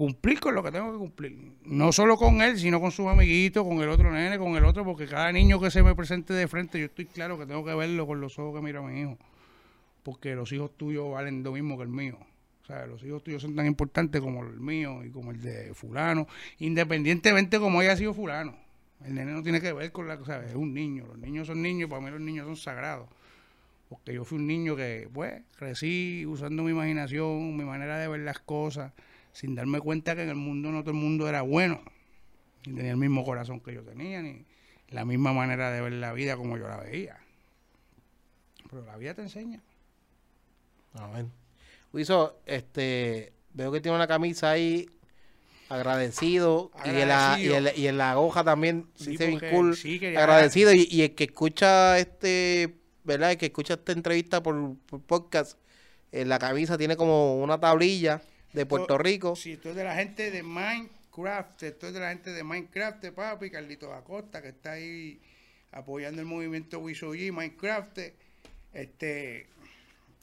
cumplir 0.00 0.40
con 0.40 0.54
lo 0.54 0.62
que 0.62 0.72
tengo 0.72 0.90
que 0.92 0.96
cumplir. 0.96 1.52
No 1.66 1.92
solo 1.92 2.16
con 2.16 2.40
él, 2.40 2.58
sino 2.58 2.80
con 2.80 2.90
sus 2.90 3.06
amiguitos, 3.06 3.62
con 3.66 3.82
el 3.82 3.90
otro 3.90 4.10
nene, 4.10 4.38
con 4.38 4.56
el 4.56 4.64
otro, 4.64 4.82
porque 4.82 5.06
cada 5.06 5.30
niño 5.30 5.60
que 5.60 5.70
se 5.70 5.82
me 5.82 5.94
presente 5.94 6.32
de 6.32 6.48
frente, 6.48 6.78
yo 6.78 6.86
estoy 6.86 7.04
claro 7.04 7.38
que 7.38 7.44
tengo 7.44 7.62
que 7.66 7.74
verlo 7.74 8.06
con 8.06 8.18
los 8.18 8.38
ojos 8.38 8.58
que 8.58 8.64
mira 8.64 8.80
mi 8.80 8.98
hijo. 8.98 9.18
Porque 10.02 10.34
los 10.34 10.50
hijos 10.52 10.74
tuyos 10.74 11.12
valen 11.12 11.42
lo 11.42 11.52
mismo 11.52 11.76
que 11.76 11.82
el 11.82 11.90
mío. 11.90 12.16
O 12.62 12.64
sea, 12.64 12.86
los 12.86 13.04
hijos 13.04 13.22
tuyos 13.22 13.42
son 13.42 13.54
tan 13.54 13.66
importantes 13.66 14.22
como 14.22 14.42
el 14.42 14.58
mío 14.58 15.04
y 15.04 15.10
como 15.10 15.32
el 15.32 15.42
de 15.42 15.74
fulano, 15.74 16.26
independientemente 16.60 17.60
como 17.60 17.80
haya 17.80 17.94
sido 17.94 18.14
fulano. 18.14 18.56
El 19.04 19.14
nene 19.14 19.32
no 19.32 19.42
tiene 19.42 19.60
que 19.60 19.74
ver 19.74 19.92
con 19.92 20.08
la 20.08 20.16
cosa, 20.16 20.42
es 20.46 20.54
un 20.54 20.72
niño. 20.72 21.08
Los 21.08 21.18
niños 21.18 21.46
son 21.46 21.60
niños, 21.60 21.90
para 21.90 22.00
mí 22.00 22.10
los 22.10 22.22
niños 22.22 22.46
son 22.46 22.56
sagrados. 22.56 23.06
Porque 23.90 24.14
yo 24.14 24.24
fui 24.24 24.38
un 24.38 24.46
niño 24.46 24.76
que, 24.76 25.10
pues, 25.12 25.42
crecí 25.58 26.24
usando 26.24 26.62
mi 26.62 26.70
imaginación, 26.70 27.54
mi 27.54 27.64
manera 27.64 27.98
de 27.98 28.08
ver 28.08 28.20
las 28.20 28.38
cosas, 28.38 28.94
sin 29.32 29.54
darme 29.54 29.80
cuenta 29.80 30.14
que 30.14 30.22
en 30.22 30.28
el 30.30 30.36
mundo 30.36 30.70
no 30.70 30.80
todo 30.82 30.90
el 30.92 30.96
mundo 30.96 31.28
era 31.28 31.42
bueno, 31.42 31.82
ni 32.66 32.74
tenía 32.74 32.90
el 32.92 32.96
mismo 32.96 33.24
corazón 33.24 33.60
que 33.60 33.74
yo 33.74 33.82
tenía, 33.82 34.22
ni 34.22 34.44
la 34.88 35.04
misma 35.04 35.32
manera 35.32 35.70
de 35.70 35.80
ver 35.80 35.92
la 35.92 36.12
vida 36.12 36.36
como 36.36 36.56
yo 36.58 36.66
la 36.68 36.78
veía. 36.78 37.18
Pero 38.68 38.84
la 38.84 38.96
vida 38.96 39.14
te 39.14 39.22
enseña. 39.22 39.60
Amén. 40.94 41.30
Wiso, 41.92 42.40
este, 42.46 43.32
veo 43.54 43.72
que 43.72 43.80
tiene 43.80 43.96
una 43.96 44.06
camisa 44.06 44.50
ahí 44.50 44.88
agradecido, 45.68 46.70
Y, 46.84 46.88
en 46.88 47.08
la, 47.08 47.36
y, 47.40 47.52
en 47.52 47.64
la- 47.64 47.76
y 47.76 47.86
en 47.86 47.98
la 47.98 48.18
hoja 48.18 48.42
también 48.44 48.86
Sí, 48.96 49.10
dice 49.10 49.26
bien 49.28 49.40
cool, 49.52 49.76
sí, 49.76 50.04
agradecido 50.16 50.72
y, 50.74 50.88
y 50.90 51.02
el 51.02 51.14
que 51.14 51.24
escucha 51.24 51.98
este, 51.98 52.74
¿verdad? 53.04 53.32
El 53.32 53.38
que 53.38 53.46
escucha 53.46 53.74
esta 53.74 53.92
entrevista 53.92 54.42
por, 54.42 54.76
por 54.86 55.00
podcast, 55.02 55.58
en 56.12 56.28
la 56.28 56.38
camisa 56.40 56.76
tiene 56.76 56.96
como 56.96 57.40
una 57.40 57.58
tablilla 57.60 58.20
de 58.52 58.66
Puerto 58.66 58.98
Rico. 58.98 59.36
Sí, 59.36 59.52
estoy 59.52 59.74
de 59.74 59.84
la 59.84 59.94
gente 59.94 60.30
de 60.30 60.42
Minecraft, 60.42 61.62
estoy 61.62 61.92
de 61.92 62.00
la 62.00 62.08
gente 62.10 62.32
de 62.32 62.42
Minecraft, 62.44 63.04
papi, 63.10 63.50
Carlito 63.50 63.92
Acosta, 63.92 64.42
que 64.42 64.48
está 64.48 64.72
ahí 64.72 65.20
apoyando 65.72 66.20
el 66.20 66.26
movimiento 66.26 66.78
Wisoyi, 66.80 67.30
Minecraft. 67.30 67.98
Este, 68.72 69.46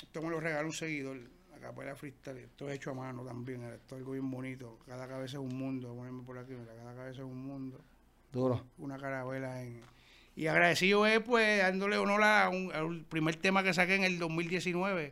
esto 0.02 0.22
me 0.22 0.30
lo 0.30 0.40
regaló 0.40 0.68
un 0.68 0.74
seguidor, 0.74 1.18
la 1.52 1.60
capuela 1.60 1.96
freestyle, 1.96 2.38
esto 2.38 2.70
es 2.70 2.76
hecho 2.76 2.92
a 2.92 2.94
mano 2.94 3.24
también, 3.26 3.64
esto 3.64 3.96
es 3.96 4.00
algo 4.00 4.14
bien 4.14 4.30
bonito, 4.32 4.80
cada 4.88 5.08
cabeza 5.08 5.38
es 5.38 5.44
un 5.44 5.58
mundo, 5.58 5.94
ponerme 5.96 6.24
por 6.24 6.38
aquí, 6.38 6.54
cada 6.66 6.96
cabeza 6.96 7.22
es 7.22 7.28
un 7.28 7.46
mundo, 7.46 7.82
Duro. 8.32 8.66
una 8.78 8.98
carabela 8.98 9.62
en... 9.64 9.82
Y 10.36 10.46
agradecido 10.48 11.08
es, 11.08 11.20
pues, 11.22 11.58
dándole 11.60 11.98
honor 11.98 12.22
a 12.24 12.48
un- 12.50 12.72
al 12.72 13.04
primer 13.06 13.36
tema 13.38 13.64
que 13.64 13.74
saqué 13.74 13.96
en 13.96 14.04
el 14.04 14.20
2019. 14.20 15.12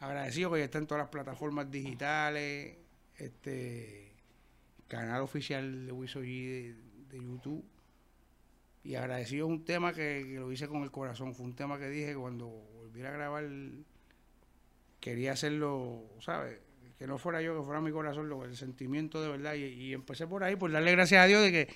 Agradecido 0.00 0.52
que 0.52 0.58
ya 0.58 0.64
está 0.64 0.78
en 0.78 0.86
todas 0.86 1.02
las 1.02 1.10
plataformas 1.10 1.70
digitales, 1.70 2.76
este 3.16 4.12
canal 4.88 5.22
oficial 5.22 5.86
de 5.86 5.92
Wisoyi 5.92 6.46
de, 6.46 6.74
de 7.10 7.18
YouTube. 7.18 7.64
Y 8.82 8.96
agradecido 8.96 9.46
un 9.46 9.64
tema 9.64 9.94
que, 9.94 10.24
lo 10.38 10.52
hice 10.52 10.68
con 10.68 10.82
el 10.82 10.90
corazón. 10.90 11.34
Fue 11.34 11.46
un 11.46 11.54
tema 11.54 11.78
que 11.78 11.88
dije 11.88 12.14
cuando 12.14 12.48
volviera 12.48 13.08
a 13.08 13.12
grabar 13.12 13.44
quería 15.00 15.32
hacerlo, 15.32 16.02
¿sabes? 16.20 16.60
Que 16.98 17.06
no 17.06 17.18
fuera 17.18 17.42
yo, 17.42 17.58
que 17.58 17.64
fuera 17.64 17.80
mi 17.80 17.90
corazón, 17.90 18.30
el 18.42 18.56
sentimiento 18.56 19.22
de 19.22 19.28
verdad. 19.28 19.54
Y 19.54 19.92
empecé 19.92 20.26
por 20.26 20.44
ahí, 20.44 20.56
por 20.56 20.70
darle 20.70 20.92
gracias 20.92 21.22
a 21.22 21.26
Dios 21.26 21.42
de 21.42 21.52
que 21.52 21.68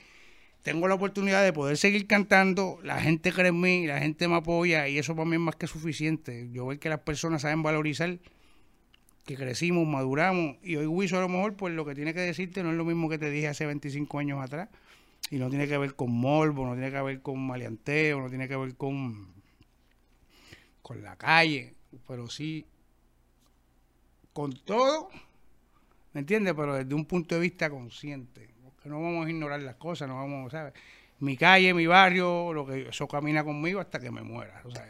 tengo 0.63 0.89
la 0.89 0.95
oportunidad 0.95 1.43
de 1.45 1.53
poder 1.53 1.77
seguir 1.77 2.07
cantando, 2.07 2.79
la 2.83 3.01
gente 3.01 3.33
cree 3.33 3.49
en 3.49 3.61
mí, 3.61 3.87
la 3.87 4.01
gente 4.01 4.29
me 4.29 4.37
apoya 4.37 4.89
y 4.89 4.99
eso 4.99 5.15
para 5.15 5.29
mí 5.29 5.37
es 5.37 5.41
más 5.41 5.57
que 5.57 5.67
suficiente. 5.67 6.49
Yo 6.53 6.67
veo 6.67 6.79
que 6.79 6.89
las 6.89 7.01
personas 7.01 7.43
saben 7.43 7.63
valorizar 7.63 8.19
que 9.25 9.37
crecimos, 9.37 9.87
maduramos 9.87 10.57
y 10.63 10.77
hoy 10.77 10.87
Wiso 10.87 11.19
a 11.19 11.21
lo 11.21 11.29
mejor 11.29 11.55
pues 11.55 11.75
lo 11.75 11.85
que 11.85 11.95
tiene 11.95 12.15
que 12.15 12.21
decirte 12.21 12.63
no 12.63 12.71
es 12.71 12.77
lo 12.77 12.85
mismo 12.85 13.09
que 13.09 13.19
te 13.19 13.31
dije 13.31 13.49
hace 13.49 13.67
25 13.67 14.19
años 14.19 14.43
atrás 14.43 14.69
y 15.31 15.37
no 15.37 15.51
tiene 15.51 15.69
que 15.69 15.77
ver 15.77 15.95
con 15.95 16.11
morbo, 16.11 16.65
no 16.65 16.73
tiene 16.73 16.91
que 16.91 17.03
ver 17.03 17.21
con 17.21 17.47
maleanteo, 17.47 18.21
no 18.21 18.29
tiene 18.31 18.49
que 18.49 18.57
ver 18.57 18.75
con 18.77 19.35
con 20.81 21.03
la 21.03 21.17
calle, 21.17 21.75
pero 22.07 22.29
sí 22.29 22.65
con 24.33 24.53
todo, 24.53 25.11
¿me 26.15 26.21
entiendes? 26.21 26.55
Pero 26.55 26.75
desde 26.77 26.95
un 26.95 27.05
punto 27.05 27.35
de 27.35 27.41
vista 27.43 27.69
consciente, 27.69 28.49
no 28.89 29.01
vamos 29.03 29.27
a 29.27 29.31
ignorar 29.31 29.61
las 29.61 29.77
cosas, 29.77 30.09
no 30.09 30.17
vamos, 30.17 30.53
¿sabes? 30.53 30.73
Mi 31.21 31.37
calle, 31.37 31.75
mi 31.75 31.87
barrio, 31.87 32.53
lo 32.53 32.65
que 32.67 32.89
eso 32.89 33.07
camina 33.09 33.43
conmigo 33.45 33.81
hasta 33.81 33.99
que 33.99 34.11
me 34.11 34.23
muera, 34.23 34.63
o 34.65 34.71
sea, 34.71 34.87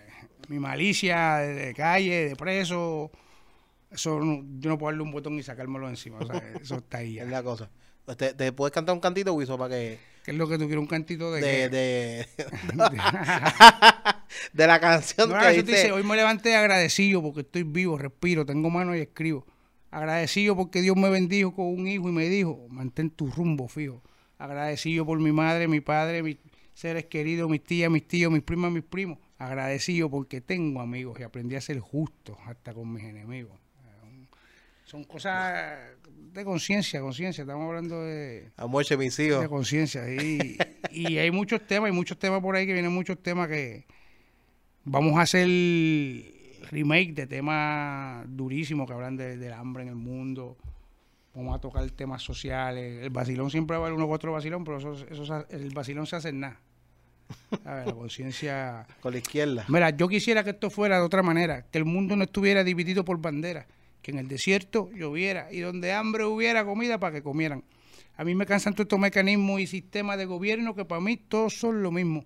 mi 0.49 0.59
malicia 0.59 1.37
de, 1.39 1.75
calle, 1.75 2.29
de 2.29 2.37
preso, 2.37 3.11
eso 3.91 4.21
no- 4.21 4.45
yo 4.61 4.71
no 4.71 4.79
puedo 4.79 4.91
darle 4.93 5.03
un 5.03 5.11
botón 5.13 5.39
y 5.39 5.43
sacármelo 5.43 5.89
encima, 5.89 6.19
o 6.19 6.27
sea, 6.27 6.37
eso 6.63 6.77
está 6.77 6.99
ahí 6.99 7.15
ya. 7.15 7.23
Es 7.25 7.29
la 7.31 7.43
cosa. 7.43 7.71
¿Te, 8.17 8.33
te 8.35 8.53
puedes 8.53 8.73
cantar 8.73 8.95
un 8.95 9.01
cantito, 9.01 9.35
Wiso, 9.35 9.59
para 9.59 9.75
que... 9.75 9.99
¿Qué 10.25 10.31
es 10.33 10.37
lo 10.37 10.49
que 10.49 10.57
tú 10.59 10.67
quieres? 10.67 10.79
Un 10.81 10.87
cantito 10.87 11.31
de... 11.33 11.41
De, 11.43 11.69
de, 11.69 12.27
de 14.53 14.67
la 14.67 14.81
canción 14.81 15.31
No, 15.31 15.39
que 15.39 15.63
dice... 15.63 15.93
hoy 15.93 16.03
me 16.03 16.17
levanté 16.17 16.57
agradecido 16.57 17.23
porque 17.23 17.41
estoy 17.41 17.63
vivo, 17.65 17.99
respiro, 17.99 18.45
tengo 18.47 18.71
manos 18.71 18.97
y 18.97 19.01
escribo. 19.01 19.47
Agradecido 19.91 20.55
porque 20.55 20.83
Dios 20.83 20.97
me 20.97 21.09
bendijo 21.09 21.55
con 21.55 21.67
un 21.67 21.87
hijo 21.89 22.09
y 22.09 22.13
me 22.13 22.29
dijo, 22.29 22.67
mantén 22.69 23.11
tu 23.11 23.31
rumbo 23.31 23.69
fijo. 23.69 24.03
Agradecido 24.39 25.07
por 25.07 25.19
mi 25.19 25.33
madre, 25.33 25.67
mi 25.67 25.81
padre, 25.81 26.23
mis 26.23 26.37
seres 26.75 27.07
queridos, 27.07 27.49
mis 27.51 27.65
tías, 27.65 27.91
mis 27.91 28.07
tíos, 28.07 28.31
mis 28.31 28.43
primas, 28.43 28.71
mis 28.71 28.85
primos. 28.85 29.19
Agradecido 29.39 30.11
porque 30.11 30.41
tengo 30.41 30.81
amigos 30.81 31.19
y 31.21 31.23
aprendí 31.23 31.55
a 31.57 31.61
ser 31.61 31.81
justo 31.81 32.37
hasta 32.45 32.75
con 32.75 32.93
mis 32.93 33.05
enemigos. 33.05 33.59
Son 34.85 35.05
cosas 35.05 35.79
de 36.33 36.45
conciencia, 36.45 37.01
conciencia. 37.01 37.43
Estamos 37.43 37.67
hablando 37.67 38.03
de, 38.05 38.51
A 38.57 38.67
muerte, 38.67 38.97
mis 38.97 39.19
hijos. 39.19 39.43
de 39.43 39.49
conciencia. 39.49 40.09
Y, 40.11 40.57
y 40.91 41.19
hay 41.19 41.31
muchos 41.31 41.67
temas, 41.67 41.91
hay 41.91 41.97
muchos 41.97 42.19
temas 42.19 42.41
por 42.41 42.57
ahí 42.57 42.67
que 42.67 42.73
vienen 42.73 42.93
muchos 42.93 43.23
temas 43.23 43.49
que 43.49 43.87
vamos 44.85 45.19
a 45.19 45.23
hacer 45.23 45.47
remake 46.71 47.13
de 47.15 47.27
temas 47.27 48.25
durísimos 48.29 48.87
que 48.87 48.93
hablan 48.93 49.17
de- 49.17 49.37
del 49.37 49.53
hambre 49.53 49.83
en 49.83 49.89
el 49.91 49.95
mundo. 49.97 50.57
Vamos 51.35 51.55
a 51.57 51.61
tocar 51.61 51.89
temas 51.91 52.23
sociales. 52.23 53.03
El 53.03 53.11
vacilón 53.11 53.51
siempre 53.51 53.77
va 53.77 53.85
a 53.85 53.87
haber 53.87 53.97
uno 53.97 54.07
u 54.07 54.13
otro 54.13 54.33
vacilón, 54.33 54.65
pero 54.65 54.79
eso, 54.79 54.95
eso 55.09 55.47
el 55.51 55.71
vacilón 55.71 56.07
se 56.07 56.17
hace 56.17 56.31
en 56.31 56.41
nada. 56.41 56.61
A 57.65 57.75
ver, 57.75 57.87
la 57.87 57.93
conciencia. 57.95 58.87
Con 59.03 59.13
la 59.13 59.19
izquierda. 59.19 59.65
Mira, 59.69 59.91
yo 59.91 60.09
quisiera 60.09 60.43
que 60.43 60.51
esto 60.51 60.71
fuera 60.71 60.97
de 60.99 61.05
otra 61.05 61.23
manera, 61.23 61.63
que 61.71 61.79
el 61.79 61.85
mundo 61.85 62.17
no 62.17 62.25
estuviera 62.25 62.65
dividido 62.65 63.05
por 63.05 63.19
banderas, 63.21 63.67
que 64.03 64.11
en 64.11 64.19
el 64.19 64.29
desierto 64.29 64.91
lloviera 64.93 65.53
y 65.53 65.61
donde 65.61 65.93
hambre 65.93 66.25
hubiera 66.25 66.65
comida 66.65 66.99
para 66.99 67.13
que 67.15 67.23
comieran. 67.23 67.63
A 68.17 68.25
mí 68.25 68.35
me 68.35 68.47
cansan 68.47 68.73
todos 68.75 68.87
estos 68.87 68.99
mecanismos 68.99 69.61
y 69.61 69.67
sistemas 69.67 70.19
de 70.19 70.25
gobierno 70.25 70.75
que 70.75 70.85
para 70.85 71.01
mí 71.01 71.17
todos 71.19 71.55
son 71.59 71.83
lo 71.83 71.93
mismo. 71.93 72.25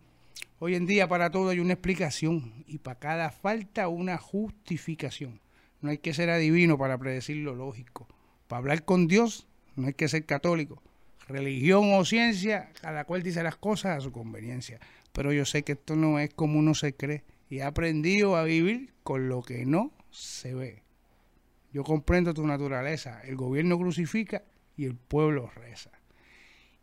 Hoy 0.58 0.74
en 0.76 0.86
día 0.86 1.08
para 1.08 1.30
todo 1.30 1.50
hay 1.50 1.58
una 1.58 1.72
explicación 1.72 2.64
y 2.66 2.78
para 2.78 2.98
cada 2.98 3.30
falta 3.30 3.88
una 3.88 4.18
justificación. 4.18 5.40
No 5.80 5.90
hay 5.90 5.98
que 5.98 6.14
ser 6.14 6.30
adivino 6.30 6.78
para 6.78 6.96
predecir 6.98 7.38
lo 7.38 7.54
lógico. 7.54 8.06
Para 8.46 8.58
hablar 8.58 8.84
con 8.84 9.08
Dios 9.08 9.48
no 9.74 9.88
hay 9.88 9.94
que 9.94 10.08
ser 10.08 10.24
católico. 10.24 10.82
Religión 11.26 11.92
o 11.94 12.04
ciencia, 12.04 12.70
cada 12.80 13.04
cual 13.04 13.22
dice 13.22 13.42
las 13.42 13.56
cosas 13.56 13.98
a 13.98 14.00
su 14.00 14.12
conveniencia. 14.12 14.78
Pero 15.12 15.32
yo 15.32 15.44
sé 15.44 15.62
que 15.62 15.72
esto 15.72 15.96
no 15.96 16.18
es 16.18 16.32
como 16.32 16.58
uno 16.58 16.74
se 16.74 16.94
cree. 16.94 17.24
Y 17.50 17.58
he 17.58 17.62
aprendido 17.62 18.36
a 18.36 18.44
vivir 18.44 18.92
con 19.02 19.28
lo 19.28 19.42
que 19.42 19.66
no 19.66 19.92
se 20.10 20.54
ve. 20.54 20.82
Yo 21.72 21.84
comprendo 21.84 22.34
tu 22.34 22.46
naturaleza. 22.46 23.20
El 23.22 23.36
gobierno 23.36 23.78
crucifica 23.78 24.42
y 24.76 24.84
el 24.84 24.94
pueblo 24.94 25.50
reza. 25.54 25.90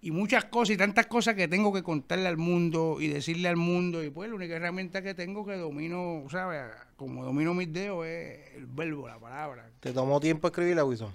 Y 0.01 0.11
muchas 0.11 0.45
cosas 0.45 0.75
y 0.75 0.77
tantas 0.77 1.07
cosas 1.07 1.35
que 1.35 1.47
tengo 1.47 1.73
que 1.73 1.83
contarle 1.83 2.27
al 2.27 2.37
mundo 2.37 2.97
y 3.01 3.07
decirle 3.07 3.49
al 3.49 3.57
mundo. 3.57 4.03
Y 4.03 4.09
pues 4.09 4.29
la 4.29 4.35
única 4.35 4.55
herramienta 4.55 5.01
que 5.01 5.13
tengo 5.13 5.45
que 5.45 5.57
domino, 5.57 6.23
¿sabes? 6.29 6.61
Como 6.95 7.25
domino 7.25 7.53
mis 7.53 7.71
dedos 7.73 8.05
es 8.05 8.55
el 8.55 8.65
verbo, 8.65 9.07
la 9.07 9.19
palabra. 9.19 9.69
¿Te 9.79 9.91
tomó 9.91 10.19
tiempo 10.19 10.47
escribirla, 10.47 10.85
Wiso? 10.85 11.11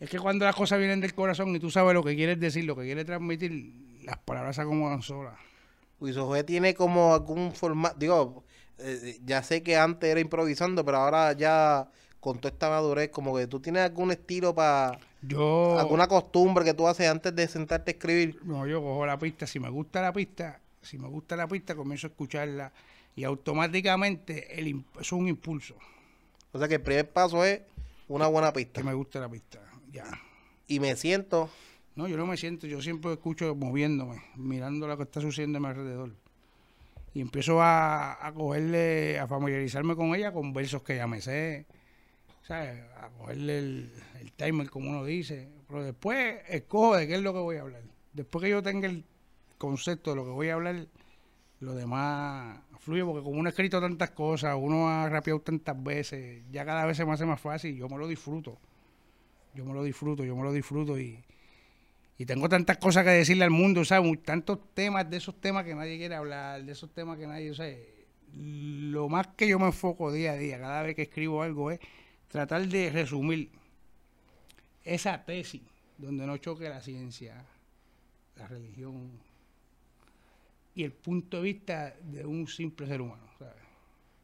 Es 0.00 0.08
que 0.08 0.18
cuando 0.18 0.44
las 0.44 0.54
cosas 0.54 0.78
vienen 0.78 1.00
del 1.00 1.14
corazón 1.14 1.54
y 1.54 1.58
tú 1.58 1.70
sabes 1.70 1.94
lo 1.94 2.02
que 2.02 2.16
quieres 2.16 2.40
decir, 2.40 2.64
lo 2.64 2.74
que 2.74 2.84
quieres 2.84 3.04
transmitir, 3.04 3.72
las 4.02 4.18
palabras 4.18 4.56
se 4.56 4.62
acomodan 4.62 5.02
solas. 5.02 5.38
Wiso 6.00 6.30
G 6.30 6.44
tiene 6.44 6.74
como 6.74 7.14
algún 7.14 7.52
formato... 7.52 7.96
Digo, 7.98 8.44
eh, 8.78 9.20
ya 9.24 9.42
sé 9.42 9.62
que 9.62 9.76
antes 9.76 10.10
era 10.10 10.20
improvisando, 10.20 10.84
pero 10.84 10.98
ahora 10.98 11.32
ya 11.32 11.88
con 12.24 12.38
toda 12.38 12.52
esta 12.54 12.70
madurez, 12.70 13.10
como 13.10 13.36
que 13.36 13.46
tú 13.46 13.60
tienes 13.60 13.82
algún 13.82 14.10
estilo 14.10 14.54
para... 14.54 14.98
Yo, 15.20 15.78
alguna 15.78 16.06
costumbre 16.08 16.64
que 16.64 16.72
tú 16.72 16.86
haces 16.88 17.06
antes 17.08 17.36
de 17.36 17.46
sentarte 17.46 17.90
a 17.90 17.94
escribir. 17.94 18.40
no, 18.44 18.66
yo 18.66 18.80
cojo 18.82 19.04
la 19.04 19.18
pista, 19.18 19.46
si 19.46 19.60
me 19.60 19.68
gusta 19.68 20.00
la 20.00 20.12
pista, 20.12 20.58
si 20.80 20.96
me 20.98 21.06
gusta 21.08 21.36
la 21.36 21.46
pista, 21.46 21.74
comienzo 21.74 22.06
a 22.06 22.10
escucharla 22.10 22.72
y 23.14 23.24
automáticamente 23.24 24.58
el, 24.58 24.66
imp- 24.68 25.00
es 25.00 25.12
un 25.12 25.28
impulso, 25.28 25.74
O 26.52 26.58
sea 26.58 26.66
que 26.66 26.76
el 26.76 26.82
primer 26.82 27.10
paso 27.10 27.44
es 27.44 27.60
una 28.08 28.26
buena 28.26 28.52
pista. 28.52 28.80
que 28.80 28.86
me 28.86 28.94
gusta 28.94 29.20
la 29.20 29.28
pista. 29.28 29.60
Ya. 29.92 30.04
Y 30.66 30.80
me 30.80 30.96
siento... 30.96 31.50
No, 31.96 32.08
yo 32.08 32.16
no 32.16 32.26
me 32.26 32.36
siento, 32.36 32.66
yo 32.66 32.82
siempre 32.82 33.12
escucho 33.12 33.54
moviéndome, 33.54 34.20
mirando 34.34 34.88
lo 34.88 34.96
que 34.96 35.04
está 35.04 35.20
sucediendo 35.20 35.58
a 35.58 35.60
mi 35.60 35.66
alrededor. 35.68 36.10
Y 37.14 37.20
empiezo 37.20 37.62
a, 37.62 38.26
a 38.26 38.32
cogerle, 38.32 39.20
a 39.20 39.28
familiarizarme 39.28 39.94
con 39.94 40.12
ella 40.16 40.32
con 40.32 40.52
versos 40.52 40.82
que 40.82 40.96
ya 40.96 41.06
me 41.06 41.20
sé, 41.20 41.66
¿sabes? 42.46 42.82
A 43.00 43.08
cogerle 43.08 43.58
el, 43.58 43.92
timer, 44.36 44.70
como 44.70 44.90
uno 44.90 45.04
dice. 45.04 45.48
Pero 45.66 45.84
después 45.84 46.36
escojo 46.48 46.96
de 46.96 47.06
qué 47.06 47.14
es 47.14 47.22
lo 47.22 47.32
que 47.32 47.40
voy 47.40 47.56
a 47.56 47.62
hablar. 47.62 47.82
Después 48.12 48.44
que 48.44 48.50
yo 48.50 48.62
tenga 48.62 48.88
el 48.88 49.04
concepto 49.58 50.10
de 50.10 50.16
lo 50.16 50.24
que 50.24 50.30
voy 50.30 50.48
a 50.48 50.54
hablar, 50.54 50.86
lo 51.60 51.74
demás 51.74 52.58
fluye, 52.80 53.04
porque 53.04 53.22
como 53.22 53.38
uno 53.38 53.48
ha 53.48 53.50
escrito 53.50 53.80
tantas 53.80 54.10
cosas, 54.10 54.56
uno 54.58 54.88
ha 54.88 55.08
rapeado 55.08 55.40
tantas 55.40 55.82
veces, 55.82 56.42
ya 56.50 56.64
cada 56.64 56.84
vez 56.84 56.98
se 56.98 57.04
me 57.04 57.12
hace 57.12 57.24
más 57.24 57.40
fácil, 57.40 57.74
yo 57.76 57.88
me 57.88 57.96
lo 57.96 58.06
disfruto. 58.06 58.58
Yo 59.54 59.64
me 59.64 59.72
lo 59.72 59.82
disfruto, 59.82 60.24
yo 60.24 60.36
me 60.36 60.42
lo 60.42 60.52
disfruto 60.52 60.98
y, 60.98 61.22
y 62.18 62.26
tengo 62.26 62.48
tantas 62.48 62.76
cosas 62.76 63.04
que 63.04 63.10
decirle 63.10 63.44
al 63.44 63.50
mundo, 63.50 63.84
¿sabes? 63.84 64.22
Tantos 64.22 64.58
temas, 64.74 65.08
de 65.08 65.16
esos 65.16 65.40
temas 65.40 65.64
que 65.64 65.74
nadie 65.74 65.96
quiere 65.96 66.14
hablar, 66.16 66.62
de 66.64 66.72
esos 66.72 66.92
temas 66.92 67.16
que 67.16 67.26
nadie, 67.26 67.54
¿sabes? 67.54 67.78
Lo 68.34 69.08
más 69.08 69.28
que 69.28 69.48
yo 69.48 69.58
me 69.60 69.66
enfoco 69.66 70.12
día 70.12 70.32
a 70.32 70.36
día, 70.36 70.58
cada 70.58 70.82
vez 70.82 70.96
que 70.96 71.02
escribo 71.02 71.42
algo, 71.42 71.70
es 71.70 71.78
tratar 72.28 72.66
de 72.66 72.90
resumir 72.90 73.50
esa 74.82 75.24
tesis 75.24 75.62
donde 75.98 76.26
no 76.26 76.36
choque 76.38 76.68
la 76.68 76.80
ciencia, 76.80 77.44
la 78.36 78.46
religión 78.48 79.10
y 80.74 80.82
el 80.82 80.92
punto 80.92 81.38
de 81.38 81.42
vista 81.42 81.94
de 82.02 82.26
un 82.26 82.48
simple 82.48 82.86
ser 82.86 83.00
humano, 83.00 83.24
¿sabes? 83.38 83.54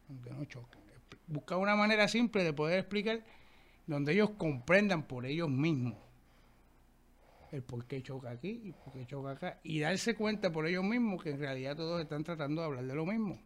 Donde 0.09 0.31
no 0.31 0.45
choque. 0.45 0.79
Buscar 1.27 1.59
una 1.59 1.77
manera 1.77 2.09
simple 2.09 2.43
de 2.43 2.53
poder 2.53 2.81
explicar 2.81 3.25
donde 3.87 4.13
ellos 4.13 4.31
comprendan 4.31 5.05
por 5.05 5.27
ellos 5.27 5.49
mismos 5.49 5.95
el 7.53 7.63
por 7.63 7.85
qué 7.85 8.03
choca 8.03 8.31
aquí 8.31 8.61
y 8.65 8.73
por 8.73 8.93
qué 8.93 9.07
choca 9.07 9.31
acá 9.33 9.61
y 9.63 9.81
darse 9.81 10.15
cuenta 10.15 10.53
por 10.53 10.67
ellos 10.67 10.85
mismos 10.85 11.23
que 11.23 11.31
en 11.31 11.39
realidad 11.39 11.77
todos 11.77 12.01
están 12.01 12.23
tratando 12.23 12.63
de 12.63 12.67
hablar 12.67 12.85
de 12.85 12.95
lo 12.95 13.07
mismo. 13.07 13.41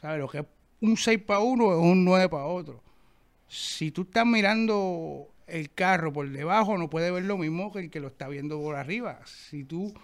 ¿Sabes? 0.00 0.20
Lo 0.20 0.28
que 0.28 0.38
es 0.38 0.46
un 0.80 0.96
6 0.96 1.22
para 1.22 1.40
uno 1.40 1.72
es 1.72 1.78
un 1.78 2.04
9 2.04 2.28
para 2.28 2.44
otro. 2.44 2.82
Si 3.48 3.90
tú 3.90 4.02
estás 4.02 4.26
mirando 4.26 5.28
el 5.46 5.72
carro 5.72 6.12
por 6.12 6.28
debajo, 6.30 6.76
no 6.78 6.90
puedes 6.90 7.12
ver 7.12 7.24
lo 7.24 7.38
mismo 7.38 7.72
que 7.72 7.80
el 7.80 7.90
que 7.90 8.00
lo 8.00 8.08
está 8.08 8.28
viendo 8.28 8.60
por 8.60 8.76
arriba. 8.76 9.20
Si 9.24 9.64
tú, 9.64 9.94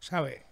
¿sabes? 0.00 0.42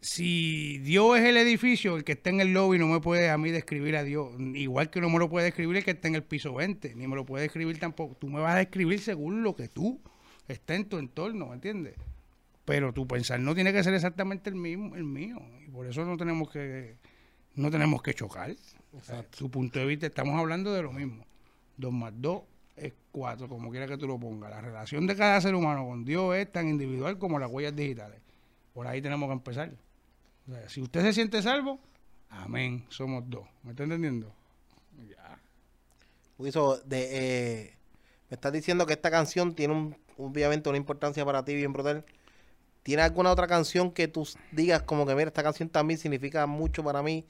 Si 0.00 0.78
Dios 0.78 1.18
es 1.18 1.24
el 1.24 1.36
edificio, 1.38 1.96
el 1.96 2.04
que 2.04 2.12
está 2.12 2.28
en 2.28 2.40
el 2.40 2.52
lobby 2.52 2.78
no 2.78 2.88
me 2.88 3.00
puede 3.00 3.30
a 3.30 3.38
mí 3.38 3.50
describir 3.50 3.96
a 3.96 4.02
Dios. 4.02 4.34
Igual 4.38 4.90
que 4.90 5.00
no 5.00 5.08
me 5.08 5.18
lo 5.18 5.30
puede 5.30 5.46
describir 5.46 5.78
el 5.78 5.84
que 5.84 5.92
está 5.92 6.08
en 6.08 6.16
el 6.16 6.24
piso 6.24 6.52
20, 6.52 6.94
ni 6.94 7.06
me 7.06 7.16
lo 7.16 7.24
puede 7.24 7.44
describir 7.44 7.78
tampoco. 7.78 8.14
Tú 8.16 8.28
me 8.28 8.40
vas 8.40 8.54
a 8.54 8.58
describir 8.58 9.00
según 9.00 9.42
lo 9.42 9.54
que 9.54 9.68
tú 9.68 10.00
está 10.46 10.74
en 10.74 10.86
tu 10.86 10.98
entorno, 10.98 11.46
¿me 11.46 11.54
entiendes? 11.54 11.94
Pero 12.64 12.92
tu 12.92 13.06
pensar 13.06 13.40
no 13.40 13.54
tiene 13.54 13.72
que 13.72 13.82
ser 13.82 13.94
exactamente 13.94 14.50
el 14.50 14.56
mismo, 14.56 14.94
el 14.94 15.04
mío. 15.04 15.40
Y 15.66 15.70
por 15.70 15.86
eso 15.86 16.04
no 16.04 16.16
tenemos 16.16 16.50
que, 16.50 16.96
no 17.54 17.70
tenemos 17.70 18.02
que 18.02 18.12
chocar. 18.12 18.54
O 18.92 19.00
sea, 19.00 19.22
tu 19.22 19.50
punto 19.50 19.78
de 19.78 19.86
vista, 19.86 20.06
estamos 20.06 20.38
hablando 20.38 20.72
de 20.72 20.82
lo 20.82 20.92
mismo. 20.92 21.24
Dos 21.76 21.92
más 21.92 22.12
dos 22.16 22.42
es 22.76 22.92
cuatro, 23.12 23.48
como 23.48 23.70
quiera 23.70 23.86
que 23.86 23.96
tú 23.96 24.06
lo 24.06 24.18
pongas. 24.18 24.50
La 24.50 24.60
relación 24.60 25.06
de 25.06 25.16
cada 25.16 25.40
ser 25.40 25.54
humano 25.54 25.86
con 25.86 26.04
Dios 26.04 26.34
es 26.36 26.50
tan 26.50 26.68
individual 26.68 27.18
como 27.18 27.38
las 27.38 27.50
huellas 27.50 27.74
digitales. 27.74 28.20
Por 28.72 28.86
ahí 28.86 29.00
tenemos 29.00 29.28
que 29.28 29.32
empezar. 29.32 29.72
O 30.48 30.52
sea, 30.52 30.68
si 30.68 30.82
usted 30.82 31.02
se 31.02 31.12
siente 31.12 31.40
salvo, 31.42 31.78
amén, 32.28 32.84
somos 32.88 33.24
dos. 33.28 33.46
¿Me 33.62 33.70
está 33.70 33.84
entendiendo? 33.84 34.32
Ya. 35.08 35.38
Wiso, 36.38 36.78
de, 36.84 37.08
eh, 37.12 37.74
me 38.28 38.34
estás 38.34 38.52
diciendo 38.52 38.86
que 38.86 38.94
esta 38.94 39.10
canción 39.10 39.54
tiene 39.54 39.74
un, 39.74 39.96
obviamente 40.18 40.68
una 40.68 40.78
importancia 40.78 41.24
para 41.24 41.44
ti 41.44 41.54
bien 41.54 41.72
brutal. 41.72 42.04
¿Tiene 42.82 43.02
alguna 43.02 43.30
otra 43.30 43.46
canción 43.46 43.90
que 43.92 44.08
tú 44.08 44.28
digas 44.52 44.82
como 44.82 45.06
que, 45.06 45.14
mira, 45.14 45.28
esta 45.28 45.42
canción 45.42 45.68
también 45.68 45.98
significa 45.98 46.46
mucho 46.46 46.84
para 46.84 47.02
mí 47.02 47.24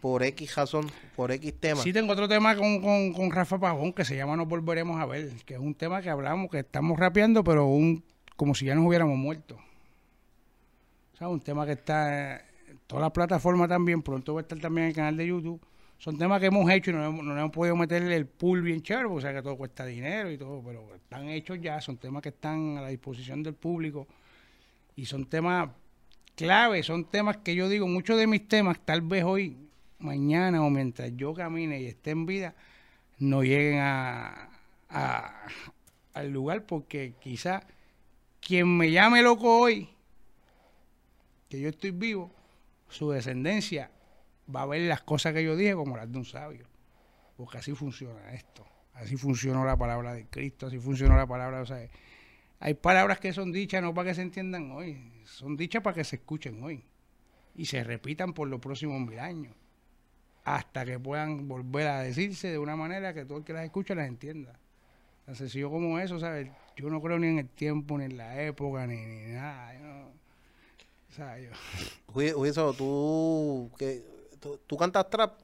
por 0.00 0.22
X 0.22 0.54
razón, 0.56 0.86
por 1.16 1.30
X 1.32 1.54
tema? 1.60 1.82
Sí, 1.82 1.92
tengo 1.92 2.12
otro 2.12 2.28
tema 2.28 2.56
con, 2.56 2.80
con, 2.80 3.12
con 3.12 3.30
Rafa 3.30 3.58
Pajón 3.58 3.92
que 3.92 4.04
se 4.04 4.16
llama 4.16 4.36
Nos 4.36 4.48
Volveremos 4.48 5.00
a 5.00 5.06
Ver, 5.06 5.30
que 5.44 5.54
es 5.54 5.60
un 5.60 5.74
tema 5.74 6.00
que 6.02 6.10
hablamos, 6.10 6.50
que 6.50 6.60
estamos 6.60 6.98
rapeando, 6.98 7.44
pero 7.44 7.66
un, 7.66 8.02
como 8.36 8.54
si 8.54 8.66
ya 8.66 8.74
nos 8.74 8.86
hubiéramos 8.86 9.16
muerto. 9.16 9.58
O 11.14 11.16
sea, 11.16 11.28
un 11.28 11.40
tema 11.40 11.66
que 11.66 11.72
está 11.72 12.36
en 12.36 12.78
todas 12.86 13.02
las 13.02 13.12
plataformas 13.12 13.68
también, 13.68 14.02
pronto 14.02 14.34
va 14.34 14.40
a 14.40 14.42
estar 14.42 14.58
también 14.58 14.84
en 14.84 14.88
el 14.88 14.96
canal 14.96 15.16
de 15.16 15.26
YouTube. 15.26 15.60
Son 15.98 16.16
temas 16.16 16.40
que 16.40 16.46
hemos 16.46 16.70
hecho 16.70 16.90
y 16.90 16.94
no, 16.94 17.12
no 17.12 17.38
hemos 17.38 17.50
podido 17.50 17.76
meterle 17.76 18.16
el 18.16 18.24
pool 18.26 18.62
bien 18.62 18.80
chévere, 18.80 19.06
o 19.06 19.20
sea 19.20 19.34
que 19.34 19.42
todo 19.42 19.56
cuesta 19.56 19.84
dinero 19.84 20.30
y 20.30 20.38
todo, 20.38 20.62
pero 20.64 20.94
están 20.94 21.28
hechos 21.28 21.60
ya, 21.60 21.78
son 21.82 21.98
temas 21.98 22.22
que 22.22 22.30
están 22.30 22.78
a 22.78 22.80
la 22.80 22.88
disposición 22.88 23.42
del 23.42 23.52
público 23.52 24.06
y 24.96 25.04
son 25.04 25.26
temas 25.26 25.68
clave, 26.34 26.82
son 26.82 27.04
temas 27.04 27.36
que 27.38 27.54
yo 27.54 27.68
digo, 27.68 27.86
muchos 27.86 28.16
de 28.16 28.26
mis 28.26 28.48
temas, 28.48 28.80
tal 28.82 29.02
vez 29.02 29.24
hoy, 29.24 29.58
mañana 30.00 30.62
o 30.64 30.70
mientras 30.70 31.14
yo 31.16 31.34
camine 31.34 31.80
y 31.80 31.86
esté 31.86 32.10
en 32.10 32.26
vida, 32.26 32.54
no 33.18 33.42
lleguen 33.42 33.78
a, 33.80 34.50
al 36.14 36.30
lugar 36.30 36.66
porque 36.66 37.14
quizá 37.20 37.62
quien 38.40 38.76
me 38.76 38.90
llame 38.90 39.22
loco 39.22 39.60
hoy, 39.60 39.88
que 41.48 41.60
yo 41.60 41.68
estoy 41.68 41.90
vivo, 41.90 42.32
su 42.88 43.10
descendencia 43.10 43.90
va 44.54 44.62
a 44.62 44.66
ver 44.66 44.82
las 44.82 45.02
cosas 45.02 45.32
que 45.34 45.44
yo 45.44 45.56
dije 45.56 45.74
como 45.74 45.96
las 45.96 46.10
de 46.10 46.18
un 46.18 46.24
sabio. 46.24 46.66
Porque 47.36 47.58
así 47.58 47.74
funciona 47.74 48.32
esto. 48.32 48.66
Así 48.94 49.16
funcionó 49.16 49.64
la 49.64 49.76
palabra 49.76 50.12
de 50.12 50.26
Cristo, 50.26 50.66
así 50.66 50.78
funcionó 50.78 51.16
la 51.16 51.26
palabra, 51.26 51.62
o 51.62 51.66
sea, 51.66 51.88
hay 52.58 52.74
palabras 52.74 53.18
que 53.18 53.32
son 53.32 53.50
dichas 53.50 53.82
no 53.82 53.94
para 53.94 54.10
que 54.10 54.14
se 54.14 54.22
entiendan 54.22 54.70
hoy, 54.72 55.22
son 55.24 55.56
dichas 55.56 55.82
para 55.82 55.94
que 55.94 56.04
se 56.04 56.16
escuchen 56.16 56.62
hoy 56.62 56.84
y 57.54 57.64
se 57.64 57.82
repitan 57.82 58.34
por 58.34 58.48
los 58.48 58.60
próximos 58.60 59.00
mil 59.00 59.18
años 59.18 59.54
hasta 60.44 60.84
que 60.84 60.98
puedan 60.98 61.46
volver 61.48 61.86
a 61.88 62.00
decirse 62.02 62.48
de 62.48 62.58
una 62.58 62.76
manera 62.76 63.12
que 63.14 63.24
todo 63.24 63.38
el 63.38 63.44
que 63.44 63.52
las 63.52 63.64
escuche 63.64 63.94
las 63.94 64.08
entienda. 64.08 64.58
Tan 65.26 65.34
sencillo 65.36 65.70
como 65.70 65.98
eso, 65.98 66.18
¿sabes? 66.18 66.48
Yo 66.76 66.88
no 66.90 67.00
creo 67.00 67.18
ni 67.18 67.28
en 67.28 67.38
el 67.40 67.48
tiempo, 67.48 67.98
ni 67.98 68.04
en 68.06 68.16
la 68.16 68.42
época, 68.42 68.86
ni, 68.86 68.96
ni 68.96 69.32
nada. 69.32 69.74
yo 69.74 69.80
no- 69.86 70.10
sea, 71.14 71.38
yo- 71.38 71.50
Wiso, 72.14 72.72
tú, 72.74 73.70
que, 73.78 74.02
tú, 74.40 74.58
tú 74.66 74.76
cantas 74.76 75.08
trap. 75.10 75.40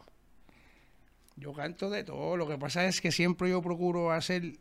Yo 1.37 1.52
canto 1.52 1.90
de 1.90 2.02
todo. 2.02 2.37
Lo 2.37 2.48
que 2.48 2.56
pasa 2.56 2.87
es 2.87 3.00
que 3.00 3.12
siempre 3.12 3.50
yo 3.50 3.61
procuro 3.61 4.11
hacer 4.11 4.52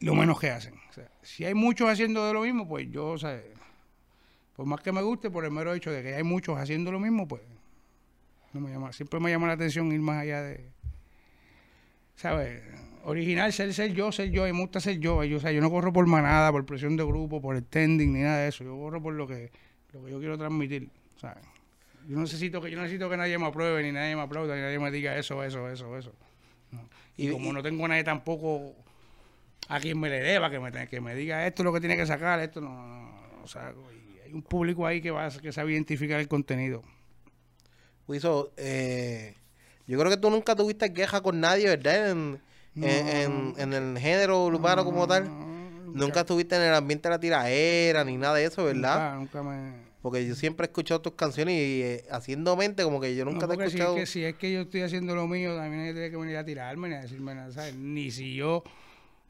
lo 0.00 0.14
menos 0.14 0.38
que 0.40 0.50
hacen. 0.50 0.74
O 0.90 0.92
sea, 0.92 1.08
si 1.22 1.44
hay 1.44 1.54
muchos 1.54 1.88
haciendo 1.90 2.26
de 2.26 2.32
lo 2.32 2.40
mismo, 2.42 2.66
pues 2.68 2.90
yo, 2.90 3.08
o 3.08 3.18
sea, 3.18 3.40
por 4.54 4.64
más 4.66 4.80
que 4.80 4.92
me 4.92 5.02
guste, 5.02 5.30
por 5.30 5.44
el 5.44 5.50
mero 5.50 5.74
hecho 5.74 5.90
de 5.90 6.02
que 6.02 6.14
hay 6.14 6.22
muchos 6.22 6.58
haciendo 6.58 6.90
lo 6.92 6.98
mismo, 7.00 7.26
pues 7.28 7.42
no 8.56 8.66
me 8.66 8.72
llama. 8.72 8.92
Siempre 8.92 9.20
me 9.20 9.30
llama 9.30 9.46
la 9.46 9.52
atención 9.54 9.90
ir 9.92 10.00
más 10.00 10.22
allá 10.22 10.42
de, 10.42 10.70
¿sabes? 12.16 12.62
Original, 13.04 13.52
ser, 13.52 13.72
ser 13.72 13.92
yo, 13.92 14.10
ser 14.10 14.30
yo. 14.30 14.46
Y 14.48 14.52
me 14.52 14.60
gusta 14.60 14.80
ser 14.80 14.98
yo. 14.98 15.22
Yo, 15.24 15.36
o 15.36 15.40
sea, 15.40 15.52
yo 15.52 15.60
no 15.60 15.70
corro 15.70 15.92
por 15.92 16.06
manada, 16.06 16.50
por 16.50 16.64
presión 16.66 16.96
de 16.96 17.04
grupo, 17.04 17.40
por 17.40 17.56
standing, 17.58 18.12
ni 18.12 18.20
nada 18.22 18.38
de 18.38 18.48
eso. 18.48 18.64
Yo 18.64 18.76
corro 18.76 19.00
por 19.02 19.14
lo 19.14 19.26
que, 19.26 19.50
lo 19.92 20.04
que 20.04 20.10
yo 20.10 20.18
quiero 20.18 20.36
transmitir, 20.36 20.88
¿sabes? 21.20 21.44
Yo 22.08 22.18
necesito 22.18 22.60
que 22.60 22.70
yo 22.70 22.78
necesito 22.80 23.10
que 23.10 23.16
nadie 23.16 23.36
me 23.38 23.46
apruebe, 23.46 23.82
ni 23.82 23.92
nadie 23.92 24.14
me 24.14 24.22
aplauda, 24.22 24.54
ni 24.54 24.62
nadie 24.62 24.78
me 24.78 24.90
diga 24.90 25.16
eso, 25.18 25.42
eso, 25.44 25.68
eso, 25.70 25.96
eso. 25.96 26.12
No. 26.70 26.88
Y, 27.16 27.28
Y- 27.28 27.32
como 27.32 27.50
y- 27.50 27.52
no 27.52 27.62
tengo 27.62 27.84
a 27.84 27.88
nadie 27.88 28.04
tampoco 28.04 28.74
a 29.68 29.80
quien 29.80 29.98
me 29.98 30.08
le 30.08 30.20
deba, 30.20 30.48
que 30.50 30.60
me, 30.60 30.70
que 30.88 31.00
me 31.00 31.14
diga 31.16 31.46
esto 31.46 31.62
es 31.62 31.64
lo 31.64 31.72
que 31.72 31.80
tiene 31.80 31.96
que 31.96 32.06
sacar, 32.06 32.38
esto 32.40 32.60
no, 32.60 32.68
no, 32.70 33.02
no, 33.10 33.42
o 33.42 33.48
sea, 33.48 33.72
hay 34.24 34.32
un 34.32 34.42
público 34.42 34.86
ahí 34.86 35.00
que 35.00 35.10
va 35.10 35.28
que 35.30 35.50
sabe 35.52 35.72
identificar 35.72 36.20
el 36.20 36.28
contenido. 36.28 36.82
Wiso, 38.08 38.52
eh, 38.56 39.34
yo 39.86 39.98
creo 39.98 40.10
que 40.10 40.16
tú 40.16 40.30
nunca 40.30 40.54
tuviste 40.54 40.92
queja 40.92 41.20
con 41.20 41.40
nadie, 41.40 41.66
¿verdad? 41.68 42.10
En, 42.10 42.40
en, 42.76 42.84
en- 42.84 43.54
en 43.58 43.72
el 43.72 43.98
género 43.98 44.44
urbano 44.44 44.84
como 44.84 45.06
tal. 45.06 45.24
Nunca 45.92 46.20
estuviste 46.20 46.56
en 46.56 46.62
el 46.62 46.74
ambiente 46.74 47.08
de 47.08 47.14
la 47.14 47.20
tiraera 47.20 48.04
ni 48.04 48.16
nada 48.16 48.34
de 48.36 48.44
eso, 48.44 48.64
¿verdad? 48.64 49.14
Nunca, 49.16 49.40
nunca 49.40 49.42
me... 49.42 49.86
Porque 50.02 50.26
yo 50.26 50.34
siempre 50.36 50.66
he 50.66 50.68
escuchado 50.68 51.00
tus 51.00 51.14
canciones 51.14 51.54
y 51.54 51.82
eh, 51.82 52.04
haciendo 52.10 52.54
mente 52.56 52.84
como 52.84 53.00
que 53.00 53.16
yo 53.16 53.24
No, 53.24 53.32
nunca 53.32 53.46
te 53.48 53.54
he 53.54 53.56
porque 53.56 53.70
si 53.70 53.76
es, 53.78 53.82
escuchado. 53.82 53.94
que, 53.96 54.06
si 54.06 54.24
es 54.24 54.34
que 54.36 54.52
yo 54.52 54.60
estoy 54.60 54.82
haciendo 54.82 55.14
lo 55.16 55.26
mío, 55.26 55.56
también 55.56 55.92
tiene 55.94 56.10
que 56.10 56.16
venir 56.16 56.36
a 56.36 56.44
tirarme 56.44 56.88
ni 56.90 56.94
a 56.94 57.00
decirme 57.00 57.34
nada, 57.34 57.50
¿sabes? 57.50 57.74
Ni 57.74 58.10
si 58.12 58.34
yo 58.34 58.62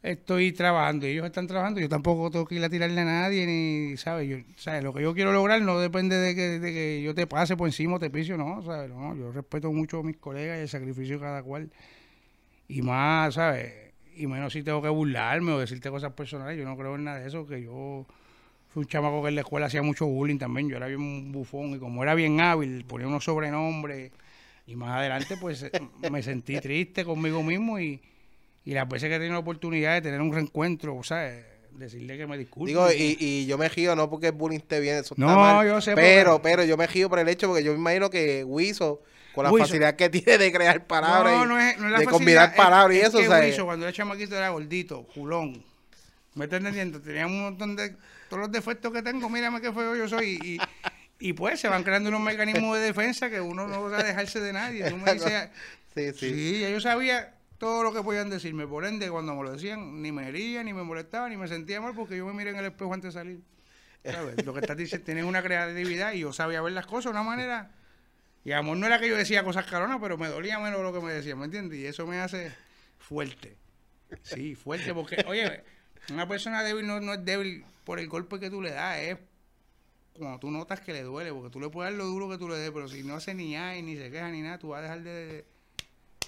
estoy 0.02 0.52
trabajando 0.52 1.06
y 1.06 1.10
ellos 1.10 1.26
están 1.26 1.46
trabajando, 1.46 1.80
yo 1.80 1.88
tampoco 1.88 2.30
tengo 2.30 2.46
que 2.46 2.54
ir 2.54 2.64
a 2.64 2.68
tirarle 2.68 3.00
a 3.00 3.04
nadie, 3.04 3.46
ni, 3.46 3.96
¿sabes? 3.96 4.28
Yo, 4.28 4.36
¿sabes? 4.56 4.84
Lo 4.84 4.92
que 4.92 5.02
yo 5.02 5.14
quiero 5.14 5.32
lograr 5.32 5.60
no 5.62 5.78
depende 5.80 6.16
de 6.16 6.34
que, 6.34 6.58
de 6.58 6.72
que 6.72 7.02
yo 7.02 7.14
te 7.14 7.26
pase 7.26 7.56
por 7.56 7.68
encima 7.68 7.96
o 7.96 7.98
te 7.98 8.10
pise, 8.10 8.36
no, 8.36 8.62
¿sabes? 8.62 8.90
No, 8.90 9.14
yo 9.16 9.32
respeto 9.32 9.72
mucho 9.72 10.00
a 10.00 10.02
mis 10.02 10.16
colegas 10.16 10.58
y 10.58 10.62
el 10.62 10.68
sacrificio 10.68 11.16
de 11.16 11.22
cada 11.22 11.42
cual. 11.42 11.70
Y 12.68 12.82
más, 12.82 13.34
¿sabes? 13.34 13.72
Y 14.16 14.26
menos 14.26 14.52
si 14.52 14.62
tengo 14.62 14.80
que 14.82 14.88
burlarme 14.88 15.52
o 15.52 15.58
decirte 15.58 15.90
cosas 15.90 16.12
personales, 16.12 16.58
yo 16.58 16.64
no 16.64 16.76
creo 16.76 16.94
en 16.94 17.04
nada 17.04 17.18
de 17.20 17.28
eso, 17.28 17.46
que 17.46 17.62
yo 17.62 18.06
fui 18.68 18.82
un 18.82 18.88
chamaco 18.88 19.22
que 19.22 19.28
en 19.28 19.34
la 19.34 19.40
escuela 19.42 19.66
hacía 19.66 19.82
mucho 19.82 20.06
bullying 20.06 20.38
también, 20.38 20.68
yo 20.68 20.76
era 20.76 20.86
bien 20.86 21.32
bufón 21.32 21.74
y 21.74 21.78
como 21.78 22.02
era 22.02 22.14
bien 22.14 22.40
hábil, 22.40 22.84
ponía 22.84 23.06
unos 23.06 23.24
sobrenombres 23.24 24.12
y 24.66 24.76
más 24.76 24.96
adelante 24.96 25.36
pues 25.36 25.70
me 26.10 26.22
sentí 26.22 26.60
triste 26.60 27.04
conmigo 27.04 27.42
mismo 27.42 27.78
y, 27.78 28.00
y 28.66 28.74
las 28.74 28.86
veces 28.86 29.08
que 29.08 29.14
he 29.14 29.18
tenido 29.18 29.32
la 29.32 29.38
oportunidad 29.38 29.94
de 29.94 30.02
tener 30.02 30.20
un 30.20 30.32
reencuentro, 30.34 30.94
o 30.96 31.02
sea, 31.02 31.32
decirle 31.70 32.18
que 32.18 32.26
me 32.26 32.36
disculpe. 32.36 32.68
Digo, 32.70 32.90
y, 32.92 33.16
y 33.18 33.46
yo 33.46 33.56
me 33.56 33.68
río 33.70 33.96
no 33.96 34.10
porque 34.10 34.26
el 34.26 34.32
bullying 34.32 34.58
esté 34.58 34.80
bien, 34.80 34.96
eso 34.96 35.14
No, 35.16 35.28
está 35.28 35.36
mal. 35.40 35.66
yo 35.66 35.80
sé, 35.80 35.94
pero, 35.94 36.40
pero- 36.40 36.42
pero 36.42 36.64
yo 36.64 36.76
me 36.76 36.86
río 36.86 37.08
por 37.08 37.18
el 37.18 37.28
hecho 37.28 37.48
porque 37.48 37.62
yo 37.64 37.72
me 37.72 37.78
imagino 37.78 38.10
que 38.10 38.44
Wiso, 38.44 39.02
con 39.34 39.44
la 39.44 39.50
Wiso. 39.52 39.66
facilidad 39.66 39.94
que 39.96 40.08
tiene 40.10 40.36
de 40.38 40.52
crear 40.52 40.86
palabras 40.86 41.34
no, 41.38 41.44
y 41.44 41.48
no 41.48 41.58
es, 41.60 41.78
no 41.78 41.86
es 41.86 41.92
la 41.92 41.98
de 42.00 42.04
combinar 42.06 42.50
es- 42.50 42.56
palabras 42.56 42.94
y 42.96 43.00
es 43.00 43.08
eso, 43.08 43.18
que 43.18 43.28
o 43.28 43.30
sea, 43.30 43.40
Wiso, 43.40 43.64
cuando 43.64 43.86
era 43.86 43.92
chamaquito 43.94 44.36
era 44.36 44.48
gordito, 44.50 45.02
culón. 45.14 45.62
¿Me 46.34 46.44
estás 46.44 46.58
entendiendo? 46.58 47.00
Tenía 47.00 47.26
un 47.26 47.40
montón 47.40 47.76
de... 47.76 47.94
Todos 48.28 48.40
los 48.42 48.52
defectos 48.52 48.92
que 48.92 49.02
tengo, 49.02 49.28
mírame 49.30 49.60
qué 49.62 49.72
feo 49.72 49.94
yo 49.96 50.06
soy. 50.08 50.38
Y, 50.44 50.58
y 51.28 51.32
pues 51.32 51.60
se 51.60 51.68
van 51.68 51.82
creando 51.82 52.08
unos 52.10 52.20
mecanismos 52.20 52.76
de 52.76 52.84
defensa 52.84 53.30
que 53.30 53.40
uno 53.40 53.66
no 53.68 53.84
va 53.88 54.00
a 54.00 54.02
dejarse 54.02 54.40
de 54.40 54.52
nadie. 54.52 54.90
Tú 54.90 54.96
me 54.98 55.12
dices... 55.14 55.48
sí, 55.94 56.12
sí. 56.12 56.34
Sí, 56.34 56.60
yo 56.70 56.78
sabía 56.80 57.32
todo 57.58 57.82
lo 57.82 57.92
que 57.92 58.02
podían 58.02 58.30
decirme. 58.30 58.66
Por 58.66 58.84
ende, 58.84 59.10
cuando 59.10 59.34
me 59.34 59.42
lo 59.42 59.52
decían, 59.52 60.02
ni 60.02 60.12
me 60.12 60.28
hería, 60.28 60.62
ni 60.62 60.72
me 60.72 60.82
molestaba, 60.82 61.28
ni 61.28 61.36
me 61.36 61.48
sentía 61.48 61.80
mal 61.80 61.94
porque 61.94 62.16
yo 62.16 62.26
me 62.26 62.32
miré 62.32 62.50
en 62.50 62.56
el 62.56 62.66
espejo 62.66 62.92
antes 62.92 63.14
de 63.14 63.20
salir. 63.20 63.40
¿Sabes? 64.04 64.44
Lo 64.44 64.54
que 64.54 64.60
estás 64.60 64.76
diciendo, 64.76 65.04
tienes 65.04 65.24
una 65.24 65.42
creatividad 65.42 66.12
y 66.12 66.20
yo 66.20 66.32
sabía 66.32 66.60
ver 66.62 66.72
las 66.72 66.86
cosas 66.86 67.04
de 67.04 67.10
una 67.18 67.22
manera. 67.22 67.72
Y 68.44 68.52
amor 68.52 68.76
no 68.76 68.86
era 68.86 69.00
que 69.00 69.08
yo 69.08 69.16
decía 69.16 69.42
cosas 69.42 69.66
caronas, 69.66 69.98
pero 70.00 70.16
me 70.16 70.28
dolía 70.28 70.60
menos 70.60 70.80
lo 70.80 70.92
que 70.92 71.00
me 71.00 71.12
decían, 71.12 71.38
¿me 71.38 71.46
entiendes? 71.46 71.78
Y 71.78 71.86
eso 71.86 72.06
me 72.06 72.20
hace 72.20 72.52
fuerte. 72.98 73.56
Sí, 74.22 74.54
fuerte, 74.54 74.94
porque, 74.94 75.24
oye, 75.26 75.64
Una 76.10 76.28
persona 76.28 76.62
débil 76.62 76.86
no, 76.86 77.12
es 77.12 77.24
débil 77.24 77.64
por 77.84 77.98
el 77.98 78.08
golpe 78.08 78.38
que 78.38 78.50
tú 78.50 78.62
le 78.62 78.70
das, 78.70 78.98
es 78.98 79.18
cuando 80.16 80.38
tú 80.38 80.50
notas 80.50 80.80
que 80.80 80.92
le 80.92 81.02
duele, 81.02 81.32
porque 81.32 81.50
tú 81.50 81.60
le 81.60 81.68
puedes 81.68 81.92
dar 81.92 81.98
lo 81.98 82.06
duro 82.06 82.28
que 82.28 82.38
tú 82.38 82.48
le 82.48 82.56
des, 82.56 82.70
pero 82.70 82.88
si 82.88 83.02
no 83.02 83.16
hace 83.16 83.34
ni 83.34 83.56
ay, 83.56 83.82
ni 83.82 83.96
se 83.96 84.10
queja 84.10 84.30
ni 84.30 84.40
nada, 84.40 84.58
tú 84.58 84.68
vas 84.68 84.78
a 84.78 84.82
dejar 84.82 85.02
de... 85.02 85.44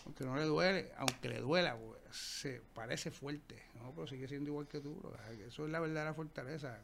Aunque 0.05 0.25
no 0.25 0.37
le 0.37 0.45
duele, 0.45 0.93
aunque 0.97 1.29
le 1.29 1.41
duela, 1.41 1.77
pues, 1.77 2.17
se 2.17 2.61
parece 2.75 3.11
fuerte, 3.11 3.63
¿no? 3.75 3.93
Pero 3.93 4.07
sigue 4.07 4.29
siendo 4.29 4.51
igual 4.51 4.67
que 4.67 4.81
tú, 4.81 4.95
bro. 4.95 5.15
Eso 5.47 5.67
es 5.67 5.71
la 5.71 5.81
verdadera 5.81 6.15
fortaleza. 6.15 6.79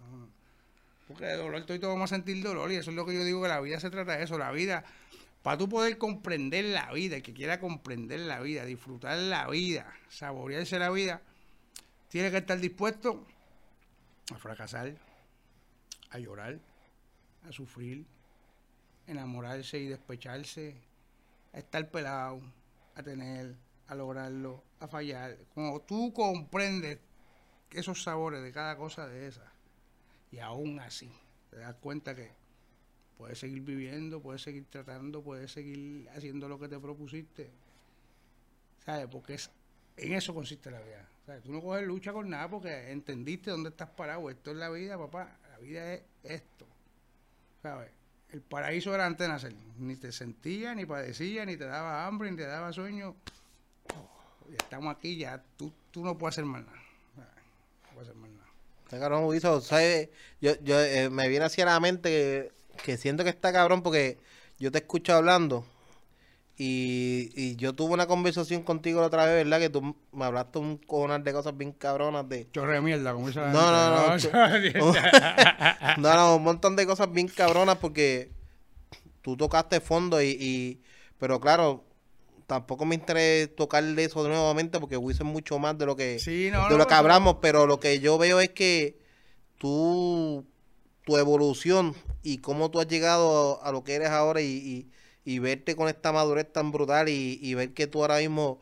Porque 1.09 1.25
de 1.25 1.37
dolor 1.37 1.65
todo 1.67 1.89
vamos 1.89 2.11
a 2.13 2.15
sentir 2.17 2.43
dolor 2.43 2.73
y 2.73 2.77
eso 2.77 2.91
es 2.91 2.97
lo 2.97 3.05
que 3.05 3.15
yo 3.15 3.25
digo 3.25 3.43
que 3.43 3.49
la 3.49 3.61
vida 3.61 3.79
se 3.79 3.91
trata 3.91 4.17
de 4.17 4.25
eso, 4.25 4.39
la 4.39 4.53
vida, 4.53 4.85
para 5.43 5.59
tú 5.59 5.69
poder 5.69 5.99
comprender 5.99 6.65
la 6.65 6.91
vida, 6.93 7.17
el 7.17 7.23
que 7.23 7.35
quiera 7.35 7.61
comprender 7.61 8.21
la 8.21 8.41
vida, 8.41 8.65
disfrutar 8.65 9.19
la 9.19 9.49
vida, 9.49 9.93
saborearse 10.09 10.79
la 10.79 10.89
vida, 10.91 11.21
tiene 12.09 12.31
que 12.31 12.39
estar 12.39 12.59
dispuesto 12.59 13.27
a 14.33 14.39
fracasar, 14.39 14.95
a 16.11 16.19
llorar, 16.19 16.59
a 17.47 17.53
sufrir, 17.53 18.07
enamorarse 19.07 19.79
y 19.79 19.89
despecharse, 19.89 20.77
a 21.53 21.59
estar 21.59 21.91
pelado, 21.91 22.41
a 22.95 23.03
tener, 23.03 23.57
a 23.87 23.95
lograrlo, 23.95 24.63
a 24.81 24.89
fallar. 24.89 25.37
Cuando 25.55 25.81
tú 25.81 26.13
comprendes 26.13 26.99
esos 27.71 28.03
sabores 28.03 28.43
de 28.43 28.53
cada 28.53 28.77
cosa 28.77 29.07
de 29.07 29.27
esas, 29.27 29.51
y 30.31 30.39
aún 30.39 30.81
así 30.81 31.11
te 31.51 31.59
das 31.59 31.75
cuenta 31.77 32.15
que 32.15 32.33
puedes 33.17 33.39
seguir 33.39 33.63
viviendo, 33.63 34.21
puedes 34.21 34.43
seguir 34.43 34.67
tratando, 34.69 35.23
puedes 35.23 35.53
seguir 35.53 36.09
haciendo 36.11 36.49
lo 36.49 36.59
que 36.59 36.69
te 36.69 36.79
propusiste. 36.79 37.51
¿Sabes? 38.85 39.07
Porque 39.07 39.35
es, 39.35 39.51
en 39.97 40.13
eso 40.13 40.35
consiste 40.35 40.71
la 40.71 40.81
vida. 40.81 41.09
¿Sabes? 41.25 41.43
Tú 41.43 41.53
no 41.53 41.63
coges 41.63 41.87
lucha 41.87 42.13
con 42.13 42.29
nada 42.29 42.49
porque 42.49 42.91
entendiste 42.91 43.51
dónde 43.51 43.71
estás 43.71 43.91
parado. 43.91 44.29
Esto 44.29 44.51
es 44.51 44.57
la 44.57 44.69
vida, 44.71 44.99
papá. 44.99 45.39
La 45.51 45.59
vida 45.59 45.95
es 45.95 46.03
esto. 46.23 46.67
¿Sabes? 47.63 47.91
El 48.35 48.41
paraíso 48.41 48.93
era 48.93 49.07
antes 49.07 49.29
de 49.29 49.33
nacer. 49.33 49.55
Ni 49.79 49.95
te 49.95 50.11
sentía, 50.11 50.75
ni 50.75 50.85
padecía, 50.85 51.47
ni 51.47 51.57
te 51.57 51.67
daba 51.67 52.05
hambre, 52.05 52.33
ni 52.33 52.37
te 52.37 52.45
daba 52.45 52.73
sueño. 52.73 53.15
Estamos 54.59 54.93
aquí, 54.93 55.17
ya 55.17 55.41
tú, 55.57 55.73
tú 55.93 56.05
no 56.05 56.19
puedes 56.19 56.35
hacer 56.35 56.45
más 56.45 56.65
nada. 56.67 56.83
No 57.17 57.95
puedes 57.95 58.09
hacer 58.09 58.21
más 58.21 58.31
nada. 58.31 58.47
Está 58.83 58.99
cabrón. 58.99 59.33
Yo, 60.41 60.53
yo 60.65 60.81
eh, 60.81 61.11
me 61.11 61.29
viene 61.29 61.45
así 61.45 61.63
a 61.63 61.67
la 61.67 61.79
mente 61.79 62.09
que, 62.09 62.53
que 62.83 62.97
siento 62.97 63.23
que 63.23 63.31
está 63.31 63.53
cabrón 63.53 63.85
porque 63.85 64.19
yo 64.59 64.73
te 64.73 64.79
escucho 64.79 65.15
hablando 65.15 65.65
y, 66.57 67.31
y 67.35 67.57
yo 67.57 67.73
tuve 67.73 67.95
una 67.95 68.07
conversación 68.07 68.63
contigo 68.63 69.01
la 69.01 69.09
otra 69.09 69.27
vez, 69.27 69.45
¿verdad? 69.45 69.59
Que 69.59 69.71
tú 69.71 69.97
me 70.13 70.25
hablaste 70.25 70.59
un 70.61 70.77
cojonal 70.77 71.25
de 71.25 71.33
cosas 71.33 71.57
bien 71.57 71.73
cabronas 71.73 72.29
de... 72.29 72.49
Chorre 72.53 72.75
de 72.75 72.81
mierda, 72.81 73.13
como 73.13 73.27
dice 73.27 73.41
la 73.41 73.53
No, 73.53 73.71
no, 73.73 74.17
no, 74.19 74.93
No, 75.99 76.15
no, 76.15 76.37
un 76.37 76.43
montón 76.45 76.77
de 76.77 76.87
cosas 76.87 77.11
bien 77.11 77.27
cabronas 77.29 77.79
porque 77.79 78.31
tú 79.23 79.37
tocaste 79.37 79.81
fondo 79.81 80.23
y, 80.23 80.29
y- 80.29 80.81
pero 81.19 81.41
claro, 81.41 81.85
tampoco 82.47 82.85
me 82.85 82.95
interesa 82.95 83.51
tocar 83.57 83.83
de 83.83 84.05
eso 84.05 84.27
nuevamente 84.29 84.79
porque 84.79 84.97
Wiso 84.97 85.25
es 85.25 85.29
mucho 85.29 85.59
más 85.59 85.77
de 85.79 85.87
lo 85.87 85.97
que 85.97 86.19
Sí, 86.19 86.51
no, 86.53 86.65
de 86.65 86.71
no, 86.71 86.79
lo 86.79 86.87
que 86.87 86.95
hablamos, 86.95 87.37
pero 87.41 87.67
lo 87.67 87.81
que 87.81 87.99
yo 88.01 88.17
veo 88.19 88.41
es 88.41 88.51
que 88.51 88.99
tú, 89.59 90.45
tu 91.05 91.17
evolución 91.17 91.95
y 92.23 92.39
cómo 92.39 92.71
tú 92.71 92.81
has 92.81 92.87
llegado 92.89 93.61
a, 93.63 93.69
a 93.69 93.73
lo 93.73 93.83
que 93.83 93.95
eres 93.95 94.11
ahora 94.11 94.41
y, 94.41 94.47
y- 94.47 94.91
y 95.25 95.39
verte 95.39 95.77
con 95.77 95.89
esta 95.89 96.13
madurez 96.13 96.53
tan 96.53 96.73
brutal 96.73 97.09
y, 97.09 97.39
y 97.43 97.55
ver 97.55 97.73
que 97.75 97.87
tú 97.87 98.03
ahora 98.03 98.19
mismo 98.19 98.61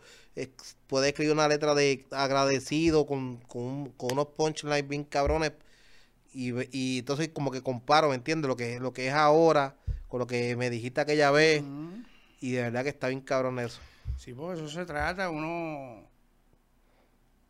puedes 0.86 1.08
escribir 1.10 1.32
una 1.32 1.48
letra 1.48 1.74
de 1.74 2.06
agradecido 2.10 3.06
con, 3.06 3.38
con, 3.48 3.62
un- 3.62 3.90
con 3.92 4.12
unos 4.12 4.28
punchlines 4.28 4.88
bien 4.88 5.04
cabrones 5.04 5.52
y, 6.34 6.52
y 6.76 7.00
entonces 7.00 7.28
como 7.30 7.50
que 7.50 7.62
comparo, 7.62 8.08
¿me 8.10 8.14
entiendes? 8.16 8.48
Lo 8.48 8.56
que, 8.56 8.80
lo 8.80 8.92
que 8.92 9.08
es 9.08 9.14
ahora 9.14 9.76
con 10.08 10.20
lo 10.20 10.26
que 10.26 10.56
me 10.56 10.70
dijiste 10.70 11.00
aquella 11.00 11.30
vez 11.30 11.62
y 12.40 12.52
de 12.52 12.62
verdad 12.62 12.82
que 12.84 12.90
está 12.90 13.08
bien 13.08 13.20
cabrón 13.20 13.58
eso. 13.58 13.80
Sí, 14.16 14.32
pues 14.32 14.58
eso 14.58 14.68
se 14.68 14.84
trata. 14.86 15.30
Uno, 15.30 16.08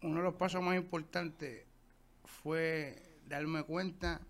uno 0.02 0.16
de 0.16 0.22
los 0.22 0.34
pasos 0.34 0.62
más 0.62 0.76
importantes 0.76 1.64
fue 2.24 3.02
darme 3.28 3.62
cuenta 3.64 4.20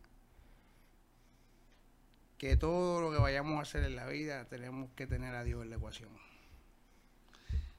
que 2.43 2.57
todo 2.57 3.01
lo 3.01 3.12
que 3.12 3.18
vayamos 3.18 3.57
a 3.57 3.62
hacer 3.62 3.84
en 3.84 3.95
la 3.95 4.05
vida 4.09 4.47
tenemos 4.47 4.90
que 4.97 5.07
tener 5.07 5.32
a 5.32 5.45
Dios 5.45 5.62
en 5.62 5.70
la 5.70 5.76
ecuación. 5.76 6.11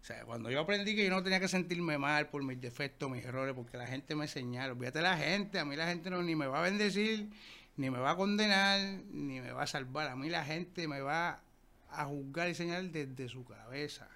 O 0.01 0.05
sea, 0.05 0.23
cuando 0.23 0.49
yo 0.49 0.61
aprendí 0.61 0.95
que 0.95 1.03
yo 1.03 1.09
no 1.09 1.21
tenía 1.21 1.41
que 1.41 1.49
sentirme 1.49 1.97
mal 1.97 2.29
por 2.29 2.43
mis 2.43 2.61
defectos, 2.61 3.11
mis 3.11 3.25
errores, 3.25 3.53
porque 3.55 3.75
la 3.75 3.85
gente 3.87 4.15
me 4.15 4.25
señala, 4.25 4.71
olvídate 4.71 5.01
la 5.01 5.17
gente, 5.17 5.59
a 5.59 5.65
mí 5.65 5.75
la 5.75 5.85
gente 5.87 6.09
no 6.09 6.23
ni 6.23 6.37
me 6.37 6.47
va 6.47 6.59
a 6.59 6.61
bendecir, 6.61 7.29
ni 7.75 7.89
me 7.89 7.99
va 7.99 8.11
a 8.11 8.15
condenar, 8.15 8.79
ni 9.11 9.41
me 9.41 9.51
va 9.51 9.63
a 9.63 9.67
salvar, 9.67 10.07
a 10.07 10.15
mí 10.15 10.29
la 10.29 10.45
gente 10.45 10.87
me 10.87 11.01
va 11.01 11.41
a 11.89 12.05
juzgar 12.05 12.47
y 12.47 12.55
señalar 12.55 12.89
desde 12.89 13.27
su 13.27 13.43
cabeza, 13.43 14.07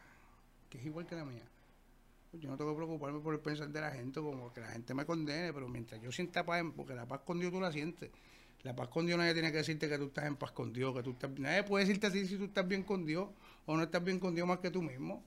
que 0.69 0.77
es 0.77 0.85
igual 0.85 1.05
que 1.05 1.15
la 1.15 1.25
mía. 1.25 1.43
Yo 2.31 2.49
no 2.49 2.55
tengo 2.55 2.71
que 2.71 2.77
preocuparme 2.77 3.19
por 3.19 3.33
el 3.33 3.41
pensar 3.41 3.67
de 3.67 3.81
la 3.81 3.91
gente, 3.91 4.21
como 4.21 4.53
que 4.53 4.61
la 4.61 4.69
gente 4.69 4.93
me 4.93 5.05
condene, 5.05 5.51
pero 5.51 5.67
mientras 5.67 6.01
yo 6.01 6.09
sienta 6.09 6.45
paz, 6.45 6.63
porque 6.73 6.95
la 6.95 7.05
paz 7.05 7.19
con 7.25 7.37
Dios 7.37 7.51
tú 7.51 7.59
la 7.59 7.73
sientes. 7.73 8.11
La 8.63 8.75
paz 8.75 8.87
con 8.89 9.05
Dios 9.05 9.17
nadie 9.17 9.33
tiene 9.33 9.51
que 9.51 9.57
decirte 9.59 9.87
que 9.87 9.97
tú 9.97 10.05
estás 10.05 10.25
en 10.25 10.35
paz 10.35 10.51
con 10.51 10.73
Dios, 10.73 10.93
que 10.95 11.03
tú 11.03 11.11
estás, 11.11 11.31
nadie 11.39 11.63
puede 11.63 11.85
decirte 11.85 12.07
así 12.07 12.25
si 12.27 12.37
tú 12.37 12.45
estás 12.45 12.67
bien 12.67 12.83
con 12.83 13.05
Dios 13.05 13.29
o 13.65 13.77
no 13.77 13.83
estás 13.83 14.03
bien 14.03 14.19
con 14.19 14.35
Dios 14.35 14.47
más 14.47 14.59
que 14.59 14.71
tú 14.71 14.81
mismo. 14.81 15.23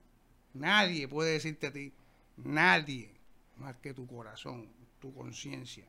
Nadie 0.52 1.06
puede 1.08 1.32
decirte 1.32 1.68
a 1.68 1.72
ti, 1.72 1.92
nadie 2.36 3.10
más 3.56 3.76
que 3.76 3.94
tu 3.94 4.06
corazón, 4.06 4.68
tu 4.98 5.14
conciencia. 5.14 5.84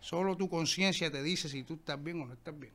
Solo 0.00 0.36
tu 0.36 0.48
conciencia 0.48 1.10
te 1.10 1.22
dice 1.22 1.48
si 1.48 1.62
tú 1.62 1.74
estás 1.74 2.02
bien 2.02 2.20
o 2.22 2.26
no 2.26 2.32
estás 2.32 2.58
bien. 2.58 2.72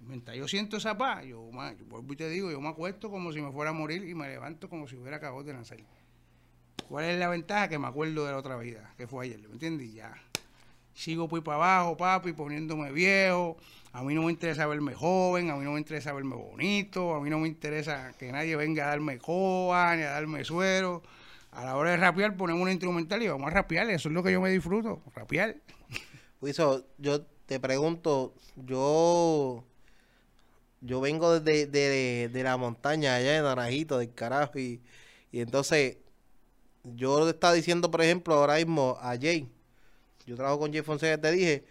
Mientras 0.00 0.36
yo 0.36 0.48
siento 0.48 0.76
esa 0.76 0.96
paz, 0.96 1.24
yo, 1.26 1.50
ma- 1.52 1.72
yo 1.74 1.84
vuelvo 1.84 2.12
y 2.12 2.16
te 2.16 2.28
digo, 2.30 2.50
yo 2.50 2.60
me 2.60 2.68
acuesto 2.68 3.10
como 3.10 3.32
si 3.32 3.40
me 3.42 3.52
fuera 3.52 3.70
a 3.70 3.74
morir 3.74 4.08
y 4.08 4.14
me 4.14 4.28
levanto 4.28 4.68
como 4.68 4.86
si 4.88 4.96
hubiera 4.96 5.16
acabado 5.18 5.42
de 5.44 5.52
nacer. 5.52 5.84
¿Cuál 6.88 7.04
es 7.04 7.18
la 7.18 7.28
ventaja? 7.28 7.68
Que 7.68 7.78
me 7.78 7.88
acuerdo 7.88 8.24
de 8.24 8.32
la 8.32 8.38
otra 8.38 8.56
vida, 8.56 8.94
que 8.96 9.06
fue 9.06 9.26
ayer, 9.26 9.40
¿me 9.46 9.52
entiendes? 9.54 9.92
Ya. 9.92 10.14
Sigo 10.98 11.28
pues 11.28 11.44
para 11.44 11.58
abajo, 11.58 11.96
papi, 11.96 12.32
poniéndome 12.32 12.90
viejo. 12.90 13.56
A 13.92 14.02
mí 14.02 14.14
no 14.14 14.24
me 14.24 14.32
interesa 14.32 14.66
verme 14.66 14.94
joven, 14.94 15.48
a 15.48 15.54
mí 15.54 15.62
no 15.64 15.70
me 15.70 15.78
interesa 15.78 16.12
verme 16.12 16.34
bonito, 16.34 17.14
a 17.14 17.20
mí 17.20 17.30
no 17.30 17.38
me 17.38 17.46
interesa 17.46 18.12
que 18.18 18.32
nadie 18.32 18.56
venga 18.56 18.86
a 18.86 18.88
darme 18.88 19.18
coa 19.18 19.94
ni 19.94 20.02
a 20.02 20.10
darme 20.10 20.42
suero. 20.42 21.04
A 21.52 21.64
la 21.64 21.76
hora 21.76 21.92
de 21.92 21.98
rapear 21.98 22.36
ponemos 22.36 22.60
una 22.62 22.72
instrumental 22.72 23.22
y 23.22 23.28
vamos 23.28 23.46
a 23.46 23.50
rapear, 23.50 23.88
eso 23.90 24.08
es 24.08 24.12
lo 24.12 24.24
que 24.24 24.32
yo 24.32 24.40
me 24.40 24.50
disfruto, 24.50 25.00
rapear. 25.14 25.54
Wiso, 26.40 26.84
yo 26.98 27.22
te 27.46 27.60
pregunto, 27.60 28.34
yo 28.56 29.62
yo 30.80 31.00
vengo 31.00 31.38
de, 31.38 31.66
de, 31.66 32.28
de 32.28 32.42
la 32.42 32.56
montaña 32.56 33.14
allá 33.14 33.34
de 33.34 33.42
Naranjito, 33.42 33.98
del 33.98 34.12
carajo, 34.12 34.58
y, 34.58 34.80
y 35.30 35.42
entonces 35.42 35.98
yo 36.82 37.24
le 37.24 37.30
estaba 37.30 37.52
diciendo, 37.52 37.88
por 37.88 38.02
ejemplo, 38.02 38.34
ahora 38.34 38.56
mismo 38.56 38.98
a 39.00 39.16
Jay, 39.16 39.48
yo 40.28 40.36
trabajo 40.36 40.58
con 40.60 40.72
Jay 40.72 40.82
Fonseca, 40.82 41.20
te 41.20 41.32
dije, 41.32 41.64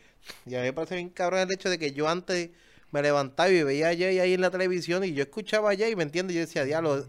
y 0.46 0.56
a 0.56 0.60
mí 0.60 0.66
me 0.66 0.74
parece 0.74 0.96
bien 0.96 1.10
cabrón 1.10 1.42
el 1.42 1.52
hecho 1.52 1.70
de 1.70 1.78
que 1.78 1.92
yo 1.92 2.10
antes 2.10 2.50
me 2.92 3.02
levantaba 3.02 3.50
y 3.50 3.64
veía 3.64 3.90
a 3.90 3.96
Jay 3.96 4.20
ahí 4.20 4.34
en 4.34 4.42
la 4.42 4.50
televisión 4.50 5.04
y 5.04 5.14
yo 5.14 5.24
escuchaba 5.24 5.72
a 5.72 5.78
Jay, 5.78 5.96
¿me 5.96 6.04
entiendes? 6.04 6.36
Yo 6.36 6.42
decía, 6.42 6.64
diablo, 6.64 7.06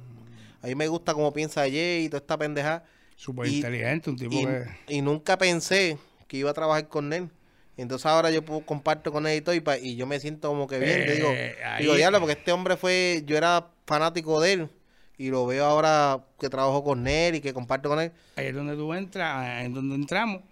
a 0.62 0.66
mí 0.66 0.74
me 0.74 0.88
gusta 0.88 1.14
cómo 1.14 1.32
piensa 1.32 1.62
Jay 1.62 2.04
y 2.04 2.08
toda 2.08 2.18
esta 2.20 2.36
pendeja. 2.36 2.84
Súper 3.16 3.46
inteligente, 3.48 4.10
un 4.10 4.16
tipo 4.16 4.32
Y, 4.34 4.44
que... 4.46 4.64
y 4.88 5.00
nunca 5.02 5.36
pensé 5.38 5.98
que 6.26 6.36
iba 6.36 6.50
a 6.50 6.54
trabajar 6.54 6.88
con 6.88 7.12
él. 7.12 7.28
Entonces 7.76 8.06
ahora 8.06 8.30
yo 8.30 8.44
puedo- 8.44 8.60
comparto 8.66 9.10
con 9.12 9.26
él 9.26 9.38
y 9.38 9.40
todo 9.40 9.54
y, 9.54 9.60
pa- 9.60 9.78
y 9.78 9.96
yo 9.96 10.06
me 10.06 10.18
siento 10.20 10.48
como 10.48 10.66
que 10.66 10.78
bien. 10.78 11.06
Yo 11.06 11.14
digo, 11.14 11.28
Eh, 11.32 11.56
ahí- 11.64 11.82
digo, 11.82 11.94
diablo, 11.94 12.18
porque 12.20 12.32
este 12.34 12.52
hombre 12.52 12.76
fue, 12.76 13.22
yo 13.24 13.36
era 13.36 13.68
fanático 13.86 14.40
de 14.40 14.52
él 14.52 14.68
y 15.16 15.30
lo 15.30 15.46
veo 15.46 15.64
ahora 15.64 16.24
que 16.40 16.48
trabajo 16.48 16.82
con 16.84 17.06
él 17.08 17.36
y 17.36 17.40
que 17.40 17.52
comparto 17.54 17.88
con 17.88 18.00
él. 18.00 18.12
Ahí 18.36 18.46
es 18.48 18.54
donde 18.54 18.74
tú 18.76 18.92
entras, 18.94 19.64
en 19.64 19.74
donde 19.74 19.94
entramos. 19.94 20.42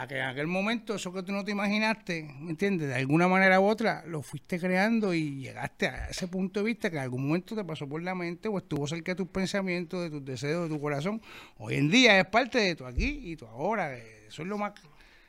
A 0.00 0.06
que 0.06 0.16
en 0.16 0.22
aquel 0.26 0.46
momento, 0.46 0.94
eso 0.94 1.12
que 1.12 1.24
tú 1.24 1.32
no 1.32 1.44
te 1.44 1.50
imaginaste, 1.50 2.32
¿me 2.38 2.50
entiendes? 2.50 2.86
De 2.88 2.94
alguna 2.94 3.26
manera 3.26 3.58
u 3.58 3.64
otra, 3.66 4.04
lo 4.06 4.22
fuiste 4.22 4.60
creando 4.60 5.12
y 5.12 5.40
llegaste 5.40 5.88
a 5.88 6.06
ese 6.08 6.28
punto 6.28 6.60
de 6.60 6.66
vista 6.66 6.88
que 6.88 6.98
en 6.98 7.02
algún 7.02 7.26
momento 7.26 7.56
te 7.56 7.64
pasó 7.64 7.88
por 7.88 8.00
la 8.02 8.14
mente 8.14 8.46
o 8.48 8.58
estuvo 8.58 8.86
cerca 8.86 9.10
de 9.12 9.16
tus 9.16 9.26
pensamientos, 9.26 10.00
de 10.04 10.10
tus 10.10 10.24
deseos, 10.24 10.68
de 10.68 10.76
tu 10.76 10.80
corazón. 10.80 11.20
Hoy 11.58 11.74
en 11.74 11.90
día 11.90 12.16
es 12.20 12.26
parte 12.26 12.58
de 12.60 12.76
tu 12.76 12.86
aquí 12.86 13.22
y 13.24 13.34
tu 13.34 13.46
ahora. 13.46 13.92
Eso 13.96 14.42
es 14.42 14.48
lo 14.48 14.56
más. 14.56 14.72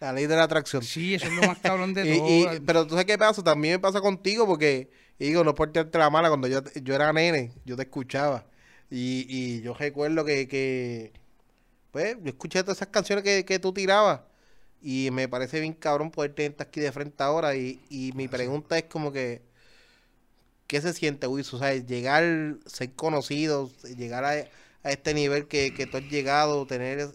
La 0.01 0.13
ley 0.13 0.27
de 0.27 0.35
la 0.35 0.43
atracción. 0.43 0.83
Sí, 0.83 1.15
eso 1.15 1.25
es 1.25 1.33
lo 1.33 1.47
más 1.47 1.57
cabrón 1.57 1.95
de 1.95 2.05
todo. 2.17 2.27
y- 2.55 2.59
pero 2.59 2.83
tú 2.85 2.91
sabes 2.91 3.05
qué 3.05 3.17
pasa, 3.17 3.43
también 3.43 3.73
me 3.73 3.79
pasa 3.79 4.01
contigo 4.01 4.45
porque, 4.45 4.91
digo, 5.17 5.43
no 5.43 5.55
por 5.55 5.71
tirarte 5.71 5.97
la 5.97 6.11
mala, 6.11 6.27
cuando 6.29 6.47
yo, 6.47 6.61
yo 6.83 6.93
era 6.93 7.11
nene, 7.11 7.53
yo 7.65 7.75
te 7.75 7.81
escuchaba. 7.81 8.45
Y, 8.91 9.25
y 9.27 9.61
yo 9.61 9.73
recuerdo 9.73 10.23
que, 10.25 10.47
que, 10.47 11.11
pues, 11.91 12.17
yo 12.21 12.29
escuché 12.29 12.61
todas 12.61 12.77
esas 12.77 12.89
canciones 12.89 13.23
que, 13.23 13.43
que 13.45 13.57
tú 13.57 13.73
tirabas. 13.73 14.21
Y 14.81 15.09
me 15.11 15.27
parece 15.27 15.59
bien 15.59 15.73
cabrón 15.73 16.09
poder 16.11 16.33
tenerte 16.33 16.63
aquí 16.63 16.79
de 16.79 16.91
frente 16.91 17.21
ahora. 17.23 17.55
Y, 17.55 17.79
y 17.89 18.11
mi 18.15 18.27
pregunta 18.27 18.77
es 18.77 18.85
como 18.85 19.11
que, 19.11 19.41
¿qué 20.67 20.81
se 20.81 20.93
siente, 20.93 21.27
Wiso? 21.27 21.57
O 21.57 21.59
sea, 21.59 21.73
llegar, 21.75 22.55
ser 22.65 22.91
conocido, 22.93 23.69
llegar 23.97 24.23
a, 24.25 24.29
a 24.83 24.91
este 24.91 25.13
nivel 25.13 25.47
que, 25.47 25.73
que 25.73 25.85
tú 25.87 25.97
has 25.97 26.07
llegado, 26.09 26.65
tener, 26.65 27.09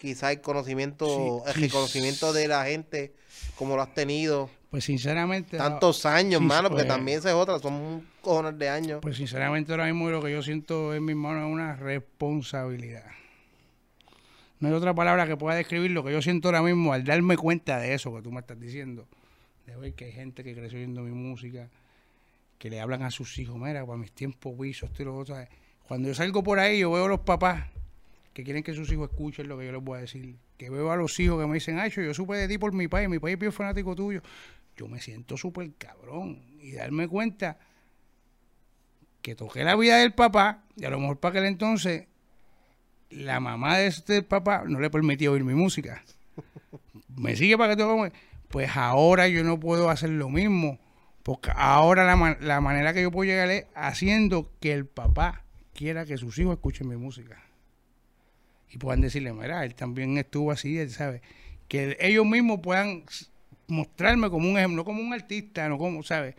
quizás 0.00 0.32
el 0.32 0.40
conocimiento, 0.40 1.42
Sí, 1.44 1.48
el 1.50 1.54
sí. 1.54 1.60
reconocimiento 1.62 2.32
de 2.32 2.48
la 2.48 2.64
gente, 2.64 3.12
como 3.58 3.76
lo 3.76 3.82
has 3.82 3.94
tenido 3.94 4.48
Pues 4.70 4.84
sinceramente... 4.84 5.56
tantos 5.58 6.06
años, 6.06 6.40
sí, 6.40 6.48
porque 6.62 6.76
pues- 6.84 6.88
también 6.88 7.18
esa 7.18 7.28
es 7.30 7.34
otra, 7.34 7.58
son 7.58 7.74
un 7.74 8.06
cojones 8.22 8.58
de 8.58 8.68
años. 8.68 9.00
Pues 9.02 9.16
sinceramente 9.16 9.72
ahora 9.72 9.84
mismo 9.86 10.08
lo 10.08 10.22
que 10.22 10.32
yo 10.32 10.42
siento 10.42 10.94
en 10.94 11.04
mis 11.04 11.16
manos 11.16 11.46
es 11.46 11.52
una 11.52 11.76
responsabilidad. 11.76 13.04
No 14.64 14.70
hay 14.70 14.76
otra 14.76 14.94
palabra 14.94 15.26
que 15.26 15.36
pueda 15.36 15.56
describir 15.56 15.90
lo 15.90 16.02
que 16.02 16.10
yo 16.10 16.22
siento 16.22 16.48
ahora 16.48 16.62
mismo 16.62 16.94
al 16.94 17.04
darme 17.04 17.36
cuenta 17.36 17.78
de 17.78 17.92
eso 17.92 18.14
que 18.14 18.22
tú 18.22 18.32
me 18.32 18.40
estás 18.40 18.58
diciendo. 18.58 19.06
De 19.66 19.76
ver 19.76 19.92
que 19.92 20.06
hay 20.06 20.12
gente 20.12 20.42
que 20.42 20.54
creció 20.54 20.78
oyendo 20.78 21.02
mi 21.02 21.10
música, 21.10 21.68
que 22.58 22.70
le 22.70 22.80
hablan 22.80 23.02
a 23.02 23.10
sus 23.10 23.38
hijos, 23.38 23.58
mira, 23.58 23.84
para 23.84 23.98
mis 23.98 24.10
tiempos 24.12 24.58
visos, 24.58 24.88
esto 24.88 25.02
y 25.02 25.04
lo 25.04 25.18
otro. 25.18 25.36
Cuando 25.86 26.08
yo 26.08 26.14
salgo 26.14 26.42
por 26.42 26.60
ahí, 26.60 26.78
yo 26.78 26.90
veo 26.90 27.04
a 27.04 27.08
los 27.08 27.20
papás 27.20 27.66
que 28.32 28.42
quieren 28.42 28.62
que 28.62 28.72
sus 28.72 28.90
hijos 28.90 29.10
escuchen 29.10 29.48
lo 29.48 29.58
que 29.58 29.66
yo 29.66 29.72
les 29.72 29.84
voy 29.84 29.98
a 29.98 30.00
decir. 30.00 30.34
Que 30.56 30.70
veo 30.70 30.90
a 30.90 30.96
los 30.96 31.20
hijos 31.20 31.38
que 31.38 31.46
me 31.46 31.52
dicen, 31.52 31.78
ay, 31.78 31.90
yo 31.90 32.14
supe 32.14 32.34
de 32.36 32.48
ti 32.48 32.56
por 32.56 32.72
mi 32.72 32.88
país, 32.88 33.06
mi 33.06 33.18
país 33.18 33.36
es 33.38 33.54
fanático 33.54 33.94
tuyo. 33.94 34.22
Yo 34.78 34.88
me 34.88 34.98
siento 34.98 35.36
súper 35.36 35.74
cabrón. 35.74 36.40
Y 36.62 36.72
darme 36.72 37.06
cuenta 37.06 37.58
que 39.20 39.34
toqué 39.34 39.62
la 39.62 39.76
vida 39.76 39.98
del 39.98 40.14
papá 40.14 40.64
y 40.74 40.86
a 40.86 40.90
lo 40.90 41.00
mejor 41.00 41.20
para 41.20 41.38
aquel 41.38 41.44
entonces 41.44 42.06
la 43.10 43.40
mamá 43.40 43.78
de 43.78 43.86
este 43.86 44.22
papá 44.22 44.64
no 44.66 44.80
le 44.80 44.90
permitía 44.90 45.30
oír 45.30 45.44
mi 45.44 45.54
música. 45.54 46.02
Me 47.16 47.36
sigue 47.36 47.56
para 47.56 47.76
que 47.76 47.82
toque. 47.82 48.12
Pues 48.48 48.76
ahora 48.76 49.28
yo 49.28 49.44
no 49.44 49.58
puedo 49.58 49.90
hacer 49.90 50.10
lo 50.10 50.28
mismo. 50.28 50.78
Porque 51.22 51.50
ahora 51.54 52.04
la, 52.04 52.16
ma- 52.16 52.36
la 52.40 52.60
manera 52.60 52.92
que 52.92 53.02
yo 53.02 53.10
puedo 53.10 53.28
llegar 53.30 53.50
es 53.50 53.66
haciendo 53.74 54.50
que 54.60 54.72
el 54.72 54.86
papá 54.86 55.42
quiera 55.74 56.04
que 56.04 56.18
sus 56.18 56.38
hijos 56.38 56.54
escuchen 56.54 56.88
mi 56.88 56.96
música. 56.96 57.42
Y 58.70 58.78
puedan 58.78 59.00
decirle, 59.00 59.32
mira, 59.32 59.64
él 59.64 59.74
también 59.74 60.18
estuvo 60.18 60.50
así, 60.50 60.78
él 60.78 60.90
sabe. 60.90 61.22
Que 61.68 61.96
ellos 62.00 62.26
mismos 62.26 62.60
puedan 62.60 63.04
mostrarme 63.68 64.28
como 64.28 64.50
un 64.50 64.58
ejemplo, 64.58 64.76
no 64.78 64.84
como 64.84 65.00
un 65.00 65.12
artista, 65.14 65.68
no 65.68 65.78
como, 65.78 66.02
¿sabes? 66.02 66.34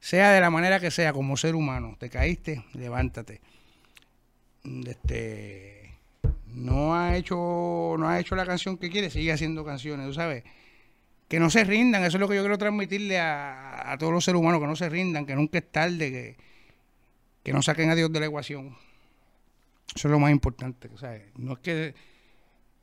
sea 0.00 0.30
de 0.32 0.40
la 0.40 0.50
manera 0.50 0.78
que 0.78 0.90
sea, 0.92 1.12
como 1.12 1.36
ser 1.36 1.54
humano, 1.56 1.96
te 1.98 2.08
caíste, 2.10 2.64
levántate. 2.74 3.40
Este, 4.86 5.77
no 6.54 6.94
ha 6.94 7.16
hecho, 7.16 7.96
no 7.98 8.08
ha 8.08 8.18
hecho 8.18 8.36
la 8.36 8.46
canción 8.46 8.76
que 8.78 8.90
quiere, 8.90 9.10
sigue 9.10 9.32
haciendo 9.32 9.64
canciones, 9.64 10.06
tú 10.06 10.14
sabes. 10.14 10.44
Que 11.28 11.38
no 11.38 11.50
se 11.50 11.64
rindan, 11.64 12.04
eso 12.04 12.16
es 12.16 12.20
lo 12.20 12.28
que 12.28 12.36
yo 12.36 12.42
quiero 12.42 12.56
transmitirle 12.56 13.18
a, 13.18 13.92
a 13.92 13.98
todos 13.98 14.12
los 14.12 14.24
seres 14.24 14.40
humanos, 14.40 14.60
que 14.60 14.66
no 14.66 14.76
se 14.76 14.88
rindan, 14.88 15.26
que 15.26 15.34
nunca 15.34 15.58
es 15.58 15.70
tarde, 15.70 16.10
que, 16.10 16.36
que 17.42 17.52
no 17.52 17.60
saquen 17.60 17.90
a 17.90 17.94
Dios 17.94 18.12
de 18.12 18.20
la 18.20 18.26
ecuación. 18.26 18.76
Eso 19.94 20.08
es 20.08 20.12
lo 20.12 20.18
más 20.18 20.30
importante, 20.30 20.88
¿sabes? 20.96 21.24
No 21.36 21.54
es 21.54 21.58
que, 21.58 21.94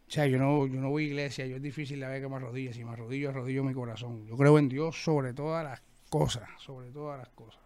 o 0.08 0.12
sea, 0.12 0.28
yo 0.28 0.38
no, 0.38 0.68
yo 0.68 0.80
no 0.80 0.90
voy 0.90 1.06
a 1.06 1.08
iglesia, 1.08 1.46
yo 1.48 1.56
es 1.56 1.62
difícil 1.62 2.00
la 2.00 2.10
vez 2.10 2.22
que 2.22 2.30
me 2.30 2.36
arrodille, 2.36 2.74
si 2.74 2.84
me 2.84 2.92
arrodillo, 2.92 3.30
arrodillo 3.30 3.64
mi 3.64 3.74
corazón. 3.74 4.26
Yo 4.28 4.38
creo 4.38 4.60
en 4.60 4.70
Dios 4.70 5.04
sobre 5.04 5.34
todas 5.34 5.64
las 5.64 5.82
cosas, 6.10 6.48
sobre 6.60 6.92
todas 6.92 7.18
las 7.18 7.30
cosas. 7.30 7.62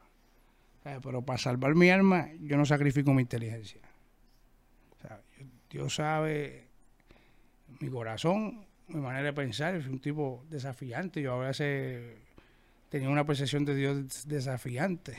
Pero 1.03 1.21
para 1.21 1.37
salvar 1.37 1.75
mi 1.75 1.89
alma, 1.89 2.29
yo 2.39 2.57
no 2.57 2.65
sacrifico 2.65 3.13
mi 3.13 3.21
inteligencia. 3.21 3.81
Dios 5.69 5.95
sabe 5.95 6.65
mi 7.79 7.89
corazón, 7.89 8.65
mi 8.87 8.99
manera 8.99 9.25
de 9.25 9.33
pensar. 9.33 9.81
Soy 9.81 9.91
un 9.91 9.99
tipo 9.99 10.43
desafiante. 10.49 11.21
Yo 11.21 11.33
a 11.33 11.47
veces 11.47 12.15
tenía 12.89 13.09
una 13.09 13.25
percepción 13.25 13.65
de 13.65 13.75
Dios 13.75 14.27
desafiante. 14.27 15.17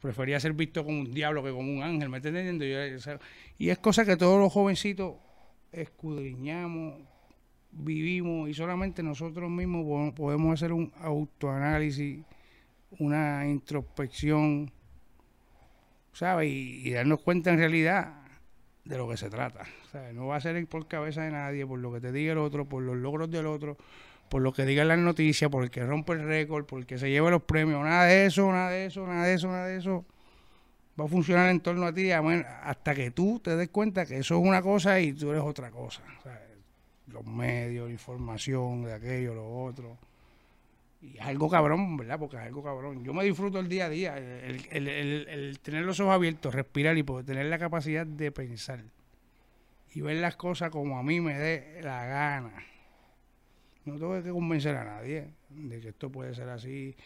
Prefería 0.00 0.38
ser 0.40 0.52
visto 0.52 0.84
como 0.84 1.00
un 1.00 1.14
diablo 1.14 1.42
que 1.42 1.50
como 1.50 1.72
un 1.72 1.82
ángel, 1.82 2.08
¿me 2.10 2.18
estás 2.18 2.34
entendiendo? 2.34 2.64
Yo, 2.64 3.18
y 3.58 3.70
es 3.70 3.78
cosa 3.78 4.04
que 4.04 4.16
todos 4.16 4.38
los 4.38 4.52
jovencitos 4.52 5.14
escudriñamos, 5.72 7.00
vivimos 7.70 8.50
y 8.50 8.54
solamente 8.54 9.02
nosotros 9.02 9.50
mismos 9.50 9.84
po- 9.84 10.14
podemos 10.14 10.52
hacer 10.52 10.72
un 10.72 10.92
autoanálisis, 11.00 12.22
una 12.98 13.46
introspección, 13.48 14.70
¿sabes? 16.12 16.50
Y, 16.50 16.88
y 16.88 16.90
darnos 16.92 17.20
cuenta 17.22 17.50
en 17.50 17.58
realidad 17.58 18.23
de 18.84 18.98
lo 18.98 19.08
que 19.08 19.16
se 19.16 19.30
trata. 19.30 19.64
¿sabes? 19.90 20.14
No 20.14 20.26
va 20.26 20.36
a 20.36 20.40
ser 20.40 20.66
por 20.66 20.86
cabeza 20.86 21.22
de 21.22 21.30
nadie, 21.30 21.66
por 21.66 21.78
lo 21.78 21.92
que 21.92 22.00
te 22.00 22.12
diga 22.12 22.32
el 22.32 22.38
otro, 22.38 22.66
por 22.66 22.82
los 22.82 22.96
logros 22.96 23.30
del 23.30 23.46
otro, 23.46 23.76
por 24.28 24.42
lo 24.42 24.52
que 24.52 24.64
digan 24.64 24.88
las 24.88 24.98
noticias, 24.98 25.50
por 25.50 25.64
el 25.64 25.70
que 25.70 25.84
rompe 25.84 26.12
el 26.12 26.24
récord, 26.24 26.66
por 26.66 26.80
el 26.80 26.86
que 26.86 26.98
se 26.98 27.10
lleva 27.10 27.30
los 27.30 27.42
premios, 27.42 27.82
nada 27.82 28.04
de 28.04 28.26
eso, 28.26 28.50
nada 28.50 28.70
de 28.70 28.86
eso, 28.86 29.06
nada 29.06 29.24
de 29.24 29.34
eso, 29.34 29.48
nada 29.48 29.66
de 29.66 29.76
eso. 29.78 30.04
Va 30.98 31.06
a 31.06 31.08
funcionar 31.08 31.50
en 31.50 31.60
torno 31.60 31.86
a 31.86 31.92
ti 31.92 32.12
hasta 32.12 32.94
que 32.94 33.10
tú 33.10 33.40
te 33.40 33.56
des 33.56 33.68
cuenta 33.68 34.06
que 34.06 34.18
eso 34.18 34.38
es 34.38 34.46
una 34.46 34.62
cosa 34.62 35.00
y 35.00 35.12
tú 35.12 35.30
eres 35.30 35.42
otra 35.42 35.70
cosa. 35.70 36.02
¿sabes? 36.22 36.40
Los 37.08 37.24
medios, 37.26 37.86
la 37.86 37.92
información, 37.92 38.84
de 38.84 38.92
aquello, 38.92 39.34
lo 39.34 39.64
otro. 39.64 39.98
Y 41.04 41.18
algo 41.20 41.50
cabrón, 41.50 41.96
¿verdad? 41.98 42.18
Porque 42.18 42.36
es 42.36 42.42
algo 42.42 42.62
cabrón. 42.62 43.04
Yo 43.04 43.12
me 43.12 43.24
disfruto 43.24 43.58
el 43.60 43.68
día 43.68 43.86
a 43.86 43.88
día, 43.90 44.16
el, 44.16 44.60
el- 44.70 44.88
el- 45.28 45.58
tener 45.60 45.84
los 45.84 46.00
ojos 46.00 46.14
abiertos, 46.14 46.54
respirar 46.54 46.96
y 46.96 47.02
poder 47.02 47.26
tener 47.26 47.46
la 47.46 47.58
capacidad 47.58 48.06
de 48.06 48.32
pensar 48.32 48.80
y 49.94 50.00
ver 50.00 50.16
las 50.16 50.36
cosas 50.36 50.70
como 50.70 50.98
a 50.98 51.02
mí 51.02 51.20
me 51.20 51.34
dé 51.38 51.80
la 51.82 52.06
gana. 52.06 52.52
No 53.84 53.94
tengo 53.98 54.22
que 54.22 54.30
convencer 54.30 54.74
a 54.76 54.84
nadie 54.84 55.28
de 55.50 55.80
que 55.80 55.88
esto 55.88 56.10
puede 56.10 56.34
ser 56.34 56.48
así, 56.48 56.96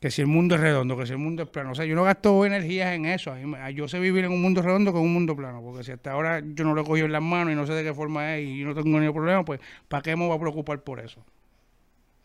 que 0.00 0.10
si 0.10 0.20
el 0.22 0.28
mundo 0.28 0.56
es 0.56 0.60
redondo, 0.60 0.96
que 0.98 1.06
si 1.06 1.12
el 1.12 1.18
mundo 1.18 1.44
es 1.44 1.48
plano. 1.48 1.72
O 1.72 1.74
sea, 1.74 1.86
yo 1.86 1.94
no 1.94 2.04
gasto 2.04 2.44
energías 2.44 2.94
en 2.94 3.06
eso. 3.06 3.34
Yo 3.74 3.88
sé 3.88 3.98
vivir 4.00 4.24
en 4.24 4.32
un 4.32 4.42
mundo 4.42 4.62
redondo 4.62 4.92
que 4.92 4.98
en 4.98 5.04
un 5.06 5.12
mundo 5.14 5.36
plano, 5.36 5.62
porque 5.62 5.84
si 5.84 5.92
hasta 5.92 6.12
ahora 6.12 6.40
yo 6.54 6.64
no 6.64 6.74
lo 6.74 6.82
he 6.82 6.84
cogido 6.84 7.06
en 7.06 7.12
las 7.12 7.22
manos 7.22 7.52
y 7.52 7.56
no 7.56 7.66
sé 7.66 7.72
de 7.74 7.84
qué 7.84 7.94
forma 7.94 8.36
es 8.36 8.46
y 8.48 8.64
no 8.64 8.74
tengo 8.74 8.98
ningún 9.00 9.14
problema, 9.14 9.44
pues 9.44 9.60
¿para 9.88 10.02
qué 10.02 10.16
me 10.16 10.26
voy 10.26 10.36
a 10.36 10.40
preocupar 10.40 10.82
por 10.82 11.00
eso? 11.00 11.24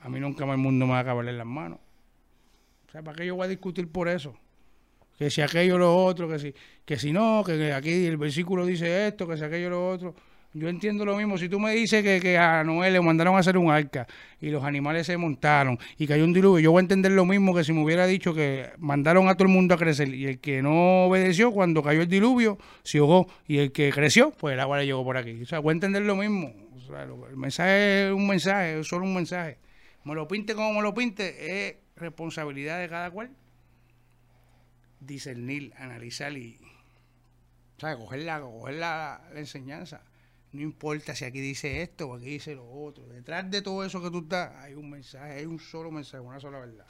A 0.08 0.10
mí 0.10 0.22
nunca 0.22 0.46
más 0.46 0.56
el 0.56 0.62
mundo 0.62 0.86
me 0.86 0.94
va 0.94 1.00
a 1.00 1.02
acabar 1.02 1.26
las 1.26 1.46
manos. 1.46 1.80
O 2.88 2.92
sea, 2.94 3.04
¿para 3.04 3.18
qué 3.18 3.26
yo 3.26 3.36
voy 3.36 3.44
a 3.44 3.50
discutir 3.50 3.90
por 3.90 4.08
eso? 4.08 4.34
Que 5.20 5.30
si 5.30 5.42
aquello 5.42 5.78
lo 5.78 5.94
otro, 5.98 6.30
que 6.30 6.40
si, 6.40 6.54
que 6.86 6.98
si 6.98 7.12
no, 7.12 7.44
que, 7.46 7.74
aquí 7.74 8.06
el 8.06 8.16
versículo 8.16 8.66
dice 8.66 9.08
esto, 9.08 9.28
que 9.28 9.36
si 9.36 9.44
aquello 9.44 9.70
lo 9.70 9.90
otro. 9.90 10.16
Yo 10.54 10.70
entiendo 10.70 11.04
lo 11.04 11.18
mismo. 11.18 11.38
Si 11.38 11.50
tú 11.50 11.60
me 11.60 11.74
dices 11.74 12.04
que, 12.04 12.22
que 12.22 12.38
a 12.38 12.64
Noé 12.64 12.90
le 12.90 13.02
mandaron 13.02 13.36
a 13.36 13.40
hacer 13.40 13.58
un 13.58 13.70
arca 13.70 14.08
y 14.40 14.50
los 14.50 14.64
animales 14.64 15.08
se 15.08 15.18
montaron 15.18 15.78
y 15.98 16.08
cayó 16.08 16.24
un 16.24 16.32
diluvio, 16.32 16.60
yo 16.60 16.72
voy 16.72 16.80
a 16.80 16.84
entender 16.84 17.12
lo 17.12 17.26
mismo 17.26 17.54
que 17.54 17.66
si 17.66 17.74
me 17.74 17.84
hubiera 17.84 18.08
dicho 18.08 18.34
que 18.34 18.70
mandaron 18.78 19.28
a 19.28 19.36
todo 19.36 19.50
el 19.50 19.54
mundo 19.54 19.76
a 19.76 19.78
crecer 19.78 20.14
y 20.14 20.26
el 20.26 20.40
que 20.40 20.62
no 20.62 21.08
obedeció 21.08 21.52
cuando 21.52 21.84
cayó 21.84 22.02
el 22.02 22.08
diluvio 22.08 22.58
se 22.84 23.00
ahogó 23.00 23.28
y 23.46 23.58
el 23.58 23.74
que 23.74 23.92
creció, 23.92 24.32
pues 24.32 24.54
el 24.54 24.62
agua 24.62 24.78
le 24.78 24.86
llegó 24.86 25.04
por 25.04 25.18
aquí. 25.18 25.42
O 25.42 25.46
sea, 25.46 25.60
voy 25.60 25.72
a 25.72 25.74
entender 25.74 26.04
lo 26.04 26.16
mismo. 26.16 26.54
O 26.78 26.80
sea, 26.80 27.04
el 27.04 27.36
mensaje 27.36 28.08
es 28.08 28.14
un 28.14 28.26
mensaje, 28.26 28.80
es 28.80 28.88
solo 28.88 29.04
un 29.04 29.14
mensaje. 29.14 29.58
Me 30.08 30.16
lo 30.16 30.26
pinte 30.26 30.56
como 30.56 30.72
me 30.74 30.82
lo 30.82 30.94
pinte, 30.94 31.68
es 31.68 31.76
responsabilidad 31.98 32.80
de 32.80 32.88
cada 32.88 33.12
cual 33.12 33.30
discernir, 35.02 35.74
analizar 35.78 36.32
y 36.38 36.58
¿sabes? 37.78 37.98
coger, 37.98 38.24
la, 38.24 38.40
coger 38.40 38.76
la, 38.76 39.22
la 39.34 39.40
enseñanza. 39.40 40.02
No 40.54 40.62
importa 40.62 41.14
si 41.14 41.26
aquí 41.26 41.42
dice 41.42 41.82
esto 41.82 42.08
o 42.08 42.16
aquí 42.16 42.28
dice 42.28 42.56
lo 42.56 42.66
otro. 42.72 43.06
Detrás 43.08 43.52
de 43.52 43.62
todo 43.62 43.84
eso 43.84 44.02
que 44.02 44.10
tú 44.10 44.20
estás, 44.20 44.56
hay 44.56 44.76
un 44.76 44.90
mensaje, 44.90 45.40
hay 45.40 45.46
un 45.46 45.60
solo 45.60 45.92
mensaje, 45.92 46.22
una 46.22 46.40
sola 46.40 46.60
verdad. 46.60 46.88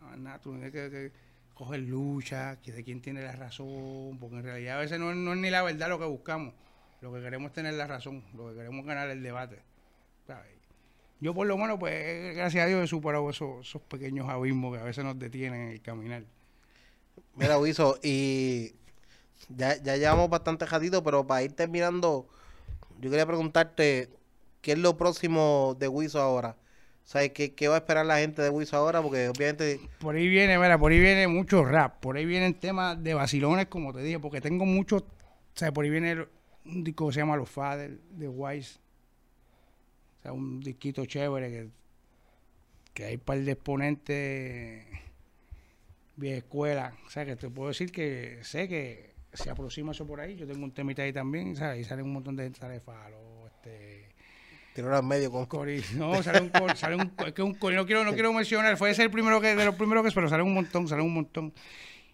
No, 0.00 0.16
nada, 0.16 0.38
tú 0.38 0.52
tienes 0.52 0.72
que, 0.72 0.90
que 0.90 1.12
coger 1.52 1.80
lucha, 1.80 2.58
que 2.62 2.72
de 2.72 2.82
quién 2.82 3.02
tiene 3.02 3.20
la 3.20 3.32
razón, 3.32 4.16
porque 4.18 4.36
en 4.36 4.42
realidad 4.42 4.78
a 4.78 4.80
veces 4.80 4.98
no, 4.98 5.14
no 5.14 5.34
es 5.34 5.38
ni 5.38 5.50
la 5.50 5.62
verdad 5.62 5.90
lo 5.90 5.98
que 5.98 6.06
buscamos. 6.06 6.54
Lo 7.02 7.12
que 7.12 7.20
queremos 7.20 7.48
es 7.48 7.52
tener 7.52 7.74
la 7.74 7.86
razón, 7.86 8.24
lo 8.34 8.48
que 8.48 8.54
queremos 8.54 8.80
es 8.80 8.86
ganar 8.86 9.10
el 9.10 9.22
debate. 9.22 9.60
¿sabes? 10.26 10.55
Yo 11.20 11.34
por 11.34 11.46
lo 11.46 11.56
menos, 11.56 11.78
pues, 11.78 12.34
gracias 12.36 12.64
a 12.64 12.66
Dios 12.68 12.84
he 12.84 12.86
superado 12.86 13.30
esos, 13.30 13.66
esos 13.66 13.80
pequeños 13.82 14.28
abismos 14.28 14.74
que 14.74 14.80
a 14.82 14.84
veces 14.84 15.04
nos 15.04 15.18
detienen 15.18 15.62
en 15.62 15.68
el 15.70 15.80
caminar. 15.82 16.24
Mira, 17.34 17.58
Wiso, 17.58 17.98
y 18.02 18.72
ya, 19.48 19.80
ya 19.82 19.96
llevamos 19.96 20.28
bastante 20.28 20.66
ratito, 20.66 21.02
pero 21.02 21.26
para 21.26 21.42
ir 21.42 21.52
terminando, 21.52 22.26
yo 23.00 23.10
quería 23.10 23.26
preguntarte, 23.26 24.10
¿qué 24.60 24.72
es 24.72 24.78
lo 24.78 24.96
próximo 24.96 25.76
de 25.78 25.88
Wiso 25.88 26.20
ahora? 26.20 26.56
¿Sabes 27.04 27.30
qué, 27.32 27.54
qué 27.54 27.68
va 27.68 27.76
a 27.76 27.78
esperar 27.78 28.04
la 28.04 28.18
gente 28.18 28.42
de 28.42 28.50
Wiso 28.50 28.76
ahora? 28.76 29.00
Porque 29.00 29.28
obviamente, 29.28 29.80
Por 29.98 30.16
ahí 30.16 30.28
viene, 30.28 30.58
mira, 30.58 30.76
por 30.78 30.92
ahí 30.92 30.98
viene 30.98 31.28
mucho 31.28 31.64
rap, 31.64 32.00
por 32.00 32.16
ahí 32.16 32.26
vienen 32.26 32.54
temas 32.54 33.02
de 33.02 33.14
vacilones, 33.14 33.66
como 33.66 33.92
te 33.92 34.02
dije, 34.02 34.18
porque 34.18 34.40
tengo 34.40 34.66
muchos, 34.66 35.02
o 35.02 35.06
sea, 35.54 35.72
por 35.72 35.84
ahí 35.84 35.90
viene 35.90 36.10
el- 36.12 36.28
un 36.64 36.82
disco 36.84 37.06
que 37.06 37.14
se 37.14 37.20
llama 37.20 37.36
Los 37.36 37.48
Fathers, 37.48 37.94
de 38.10 38.28
Wise, 38.28 38.80
sea, 40.26 40.32
un 40.32 40.60
disquito 40.60 41.06
chévere 41.06 41.50
que, 41.50 41.68
que 42.92 43.04
hay 43.04 43.14
un 43.14 43.20
par 43.20 43.38
de 43.38 43.52
exponentes 43.52 44.86
vieja 46.16 46.38
escuela, 46.38 46.94
o 47.06 47.10
sea, 47.10 47.24
que 47.24 47.36
te 47.36 47.48
puedo 47.50 47.68
decir 47.68 47.92
que 47.92 48.38
sé 48.42 48.68
que 48.68 49.14
se 49.32 49.50
aproxima 49.50 49.92
eso 49.92 50.06
por 50.06 50.20
ahí, 50.20 50.34
yo 50.34 50.46
tengo 50.46 50.64
un 50.64 50.72
temita 50.72 51.02
ahí 51.02 51.12
también, 51.12 51.54
¿sabes? 51.54 51.80
Y 51.80 51.84
sale 51.84 52.02
un 52.02 52.12
montón 52.12 52.36
de 52.36 52.44
gente, 52.44 52.58
sale 52.58 52.80
Falo, 52.80 53.46
este... 53.46 54.14
al 54.82 55.04
medio 55.04 55.30
con... 55.30 55.44
Cori, 55.46 55.82
no, 55.94 56.22
sale 56.22 56.40
un 56.40 56.48
cori, 56.48 56.74
sale 56.74 56.96
un, 56.96 57.12
es 57.26 57.32
que 57.34 57.42
un 57.42 57.52
no 57.60 57.86
quiero, 57.86 58.04
no 58.04 58.14
quiero 58.14 58.32
mencionar, 58.32 58.76
fue 58.78 58.90
ese 58.90 59.02
el 59.02 59.10
primero 59.10 59.40
que, 59.40 59.54
de 59.54 59.64
los 59.64 59.74
primeros 59.74 60.04
que, 60.04 60.10
pero 60.12 60.28
sale 60.28 60.42
un 60.42 60.54
montón, 60.54 60.88
sale 60.88 61.02
un 61.02 61.12
montón. 61.12 61.52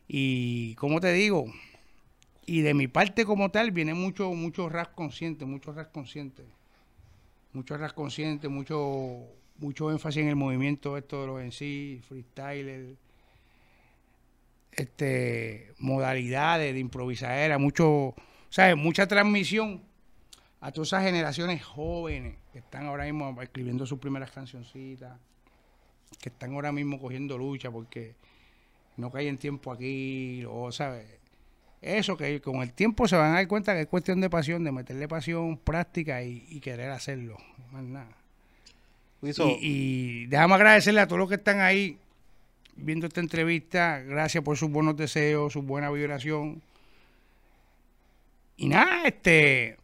Y 0.09 0.75
como 0.75 1.01
te 1.01 1.13
digo, 1.13 1.47
Y 2.45 2.63
de 2.63 2.75
mi 2.75 2.89
parte 2.89 3.25
como 3.25 3.51
tal 3.51 3.71
viene 3.71 3.95
mucho, 3.95 4.33
mucho 4.33 4.69
rap 4.69 4.95
consciente, 4.95 5.45
mucho 5.45 5.73
rap 5.73 5.93
consciente. 5.93 6.45
Mucho 7.53 7.76
rap 7.76 7.92
consciente, 7.92 8.48
mucho, 8.48 9.26
mucho 9.59 9.90
énfasis 9.90 10.22
en 10.22 10.28
el 10.28 10.36
movimiento 10.36 10.96
esto 10.96 11.20
de 11.20 11.26
los 11.26 11.40
en 11.42 11.53
sí, 11.53 12.00
freestyle, 12.09 12.96
este, 14.72 15.74
modalidades 15.78 16.72
de 16.72 16.80
improvisadera, 16.80 17.59
mucho, 17.59 18.14
¿sabes? 18.48 18.76
Mucha 18.76 19.07
transmisión 19.07 19.82
a 20.61 20.72
todas 20.72 20.88
esas 20.88 21.05
generaciones 21.05 21.62
jóvenes 21.62 22.36
que 22.53 22.61
están 22.61 22.86
ahora 22.86 23.05
mismo 23.05 23.40
escribiendo 23.42 23.84
sus 23.84 23.98
primeras 23.98 24.30
cancioncitas, 24.30 25.18
que 26.20 26.28
están 26.28 26.55
ahora 26.55 26.72
mismo 26.72 27.00
cogiendo 27.00 27.36
lucha 27.36 27.70
porque 27.70 28.14
no 28.96 29.11
caen 29.11 29.38
tiempo 29.38 29.72
aquí, 29.72 30.44
o 30.48 30.70
¿sabes? 30.70 31.22
Eso 31.83 32.16
que 32.16 32.41
con 32.41 32.62
el 32.62 32.72
tiempo 32.72 33.09
se 33.09 33.16
van 33.16 33.33
a 33.33 33.35
dar 33.35 33.49
cuenta 33.49 33.74
que 33.74 33.80
es 33.83 33.89
cuestión 33.89 34.20
de 34.20 34.30
pasión, 34.30 34.62
de 34.62 34.70
meterle 34.70 35.09
pasión, 35.09 35.59
práctica 35.59 36.22
y, 36.22 36.47
y 36.49 36.61
querer 36.61 36.91
hacerlo, 36.91 37.37
más 37.72 37.83
nada. 37.83 38.16
Wiso, 39.20 39.49
Y, 39.49 39.59
y 39.61 40.26
déjame 40.26 40.55
agradecerle 40.55 41.01
a 41.01 41.07
todos 41.09 41.18
los 41.18 41.28
que 41.28 41.35
están 41.35 41.61
ahí 41.61 41.99
viendo 42.76 43.09
esta 43.09 43.20
entrevista. 43.20 44.01
Gracias 44.01 44.45
por 44.45 44.57
sus 44.57 44.70
buenos 44.70 44.97
deseos, 44.97 45.53
su 45.53 45.62
buena 45.62 45.91
vibración. 45.91 46.62
Y 48.57 48.68
nada, 48.68 49.03
este 49.05 49.76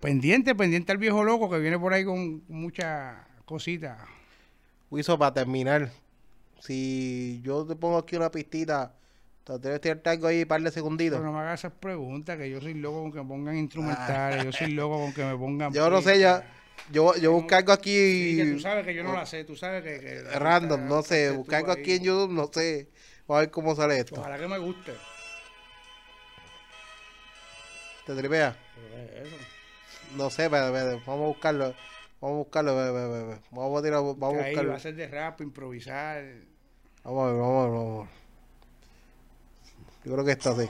pendiente, 0.00 0.54
pendiente 0.54 0.92
al 0.92 0.98
viejo 0.98 1.24
loco 1.24 1.50
que 1.50 1.58
viene 1.58 1.78
por 1.78 1.92
ahí 1.92 2.04
con 2.06 2.42
muchas 2.48 3.16
cositas. 3.44 3.98
Wiso, 4.90 5.18
para 5.18 5.34
terminar, 5.34 5.90
si 6.60 7.42
yo 7.44 7.66
te 7.66 7.76
pongo 7.76 7.98
aquí 7.98 8.16
una 8.16 8.30
pistita, 8.30 8.94
te 9.56 9.68
debes 9.68 9.80
tirar 9.80 10.00
algo 10.04 10.26
ahí 10.26 10.44
par 10.44 10.60
de 10.60 10.70
segunditos. 10.70 11.18
Pero 11.18 11.32
no 11.32 11.38
me 11.38 11.42
hagas 11.42 11.60
esas 11.60 11.72
preguntas, 11.72 12.36
que 12.36 12.50
yo 12.50 12.60
soy 12.60 12.74
loco 12.74 13.02
con 13.02 13.12
que 13.12 13.18
me 13.22 13.28
pongan 13.28 13.56
instrumentales, 13.56 14.44
yo 14.44 14.52
soy 14.52 14.72
loco 14.72 14.98
con 14.98 15.14
que 15.14 15.24
me 15.24 15.36
pongan... 15.36 15.72
Yo 15.72 15.88
no 15.88 16.02
sé, 16.02 16.18
ya. 16.20 16.44
Yo, 16.90 17.16
yo 17.16 17.32
busqué 17.32 17.56
algo 17.56 17.74
Sí, 17.74 17.80
que 18.36 18.42
aquí 18.42 18.52
tú 18.52 18.60
sabes 18.60 18.84
que 18.86 18.94
yo 18.94 19.02
no 19.02 19.12
la 19.12 19.26
sé, 19.26 19.44
tú 19.44 19.56
sabes 19.56 19.82
que... 19.82 20.00
que 20.00 20.38
random, 20.38 20.86
no 20.86 21.02
sé. 21.02 21.32
tú 21.32 21.54
algo 21.54 21.72
aquí 21.72 21.92
ahí. 21.92 21.96
en 21.96 22.02
YouTube, 22.04 22.32
no 22.32 22.50
sé. 22.52 22.88
Vamos 23.26 23.38
a 23.38 23.40
ver 23.40 23.50
cómo 23.50 23.74
sale 23.74 23.98
esto. 23.98 24.20
Ojalá 24.20 24.38
que 24.38 24.48
me 24.48 24.58
guste. 24.58 24.92
¿Te 28.06 28.14
tripea? 28.14 28.56
Es. 29.14 29.28
No 30.16 30.30
sé, 30.30 30.48
pero, 30.48 30.72
pero, 30.72 31.00
vamos 31.06 31.24
a 31.24 31.26
buscarlo. 31.28 31.74
Vamos 32.20 32.34
a 32.34 32.38
buscarlo. 32.38 32.74
Vamos 33.50 33.78
a 33.78 33.82
tirar, 33.82 34.00
vamos 34.00 34.22
a 34.22 34.44
ahí 34.44 34.50
buscarlo. 34.50 34.70
va 34.70 34.76
a 34.76 34.80
ser 34.80 34.94
de 34.94 35.08
rap, 35.08 35.40
improvisar. 35.42 36.24
Vamos 37.04 37.28
a 37.28 37.32
ver, 37.32 37.40
vamos 37.40 37.58
a 37.58 37.64
ver, 37.64 37.70
vamos 37.70 37.98
a 37.98 38.10
ver. 38.10 38.17
Yo 40.08 40.14
creo 40.14 40.24
que 40.24 40.32
está 40.32 40.50
así. 40.52 40.66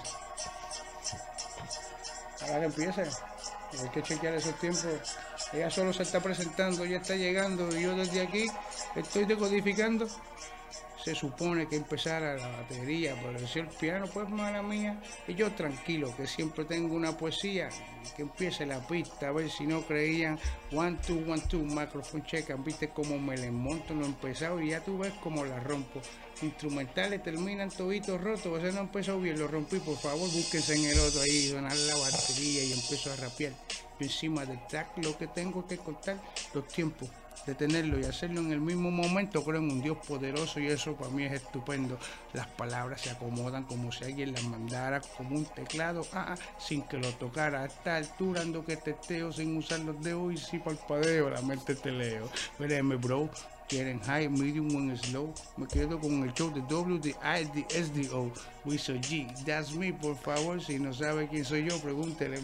Ahora 2.43 2.59
que 2.59 2.65
empiece. 2.65 3.03
Hay 3.03 3.89
que 3.91 4.03
chequear 4.03 4.35
esos 4.35 4.59
tiempos. 4.59 4.85
Ella 5.53 5.71
solo 5.71 5.93
se 5.93 6.03
está 6.03 6.21
presentando, 6.21 6.85
ella 6.85 6.97
está 6.97 7.15
llegando 7.15 7.69
y 7.77 7.83
yo 7.83 7.95
desde 7.95 8.23
aquí 8.23 8.47
estoy 8.97 9.27
decodificando. 9.27 10.09
Se 11.05 11.15
supone 11.15 11.69
que 11.69 11.77
empezara 11.77 12.35
la 12.35 12.49
batería, 12.49 13.15
pero 13.23 13.47
si 13.47 13.61
el 13.61 13.69
piano, 13.69 14.07
pues 14.13 14.29
mala 14.29 14.61
mía. 14.61 15.01
Y 15.29 15.37
yo 15.37 15.53
tranquilo, 15.53 16.13
que 16.17 16.27
siempre 16.27 16.65
tengo 16.65 16.97
una 16.97 17.17
poesía. 17.17 17.69
Que 18.17 18.23
empiece 18.23 18.67
la 18.67 18.85
pista, 18.85 19.29
a 19.29 19.33
ver 19.33 19.49
si 19.49 19.69
no 19.69 19.83
creían. 19.83 20.37
One, 20.73 20.99
two, 21.07 21.23
one, 21.29 21.43
two, 21.49 21.61
microphone 21.61 22.25
check. 22.25 22.53
Viste 22.65 22.89
cómo 22.89 23.17
me 23.19 23.37
le 23.37 23.53
monto, 23.53 23.95
no 23.95 24.05
he 24.05 24.09
empezado 24.09 24.61
y 24.61 24.71
ya 24.71 24.81
tú 24.81 24.99
ves 24.99 25.13
cómo 25.23 25.45
la 25.45 25.61
rompo. 25.61 26.01
Instrumentales 26.43 27.23
terminan 27.23 27.71
toditos 27.71 28.21
rotos. 28.21 28.63
Ese 28.63 28.73
no 28.73 28.83
empezó 28.83 29.19
bien, 29.21 29.39
lo 29.39 29.49
rompí. 29.49 29.79
Por 29.79 29.97
favor, 29.97 30.31
búsquense 30.31 30.75
en 30.75 30.85
el 30.85 30.99
otro 31.01 31.21
ahí, 31.21 31.49
sonar 31.49 31.77
la 31.77 31.97
batería 31.97 32.65
y 32.65 32.73
empiezo 32.73 33.13
a 33.13 33.17
rapear. 33.17 33.53
Yo 33.99 34.07
encima 34.07 34.45
del 34.45 34.65
track 34.69 34.99
lo 35.03 35.17
que 35.19 35.27
tengo 35.27 35.67
que 35.67 35.79
contar, 35.79 36.17
los 36.55 36.69
tiempos 36.69 37.09
de 37.47 37.55
tenerlo 37.55 37.99
y 37.99 38.05
hacerlo 38.05 38.41
en 38.41 38.53
el 38.53 38.61
mismo 38.61 38.91
momento, 38.91 39.43
creo 39.43 39.61
en 39.61 39.71
un 39.71 39.83
Dios 39.83 39.99
poderoso 40.07 40.61
y 40.61 40.67
eso 40.67 40.95
para 40.95 41.11
mí 41.11 41.25
es 41.25 41.33
estupendo. 41.33 41.99
Las 42.33 42.47
palabras 42.47 43.01
se 43.01 43.11
acomodan 43.11 43.65
como 43.65 43.91
si 43.91 44.05
alguien 44.05 44.33
las 44.33 44.45
mandara 44.45 45.01
como 45.17 45.37
un 45.37 45.47
teclado, 45.47 46.07
ah, 46.13 46.35
ah, 46.35 46.59
sin 46.59 46.83
que 46.83 46.99
lo 46.99 47.11
tocara. 47.15 47.63
A 47.63 47.67
esta 47.67 47.97
altura 47.97 48.43
ando 48.43 48.65
que 48.65 48.77
teteo 48.77 49.33
sin 49.33 49.57
usar 49.57 49.81
los 49.81 50.01
dedos 50.03 50.35
y 50.35 50.37
si 50.37 50.59
palpadeo, 50.59 51.31
la 51.31 51.43
mente 51.43 51.75
te 51.75 51.91
leo. 51.91 52.29
Vereme, 52.59 52.97
bro. 52.97 53.31
Quieren 53.69 54.01
high, 54.01 54.29
medium, 54.31 54.75
one 54.75 54.97
slow. 54.97 55.35
Me 55.59 55.67
quedo 55.67 56.01
con 56.01 56.23
el 56.23 56.33
show 56.33 56.51
de 56.51 56.63
WDIDSDO. 56.63 58.33
Wiso 58.65 58.95
G, 58.95 59.27
that's 59.45 59.75
me, 59.75 59.93
por 59.93 60.17
favor. 60.17 60.59
Si 60.63 60.79
no 60.79 60.95
sabe 60.95 61.29
quién 61.29 61.45
soy 61.45 61.69
yo, 61.69 61.79
pregúntele. 61.79 62.41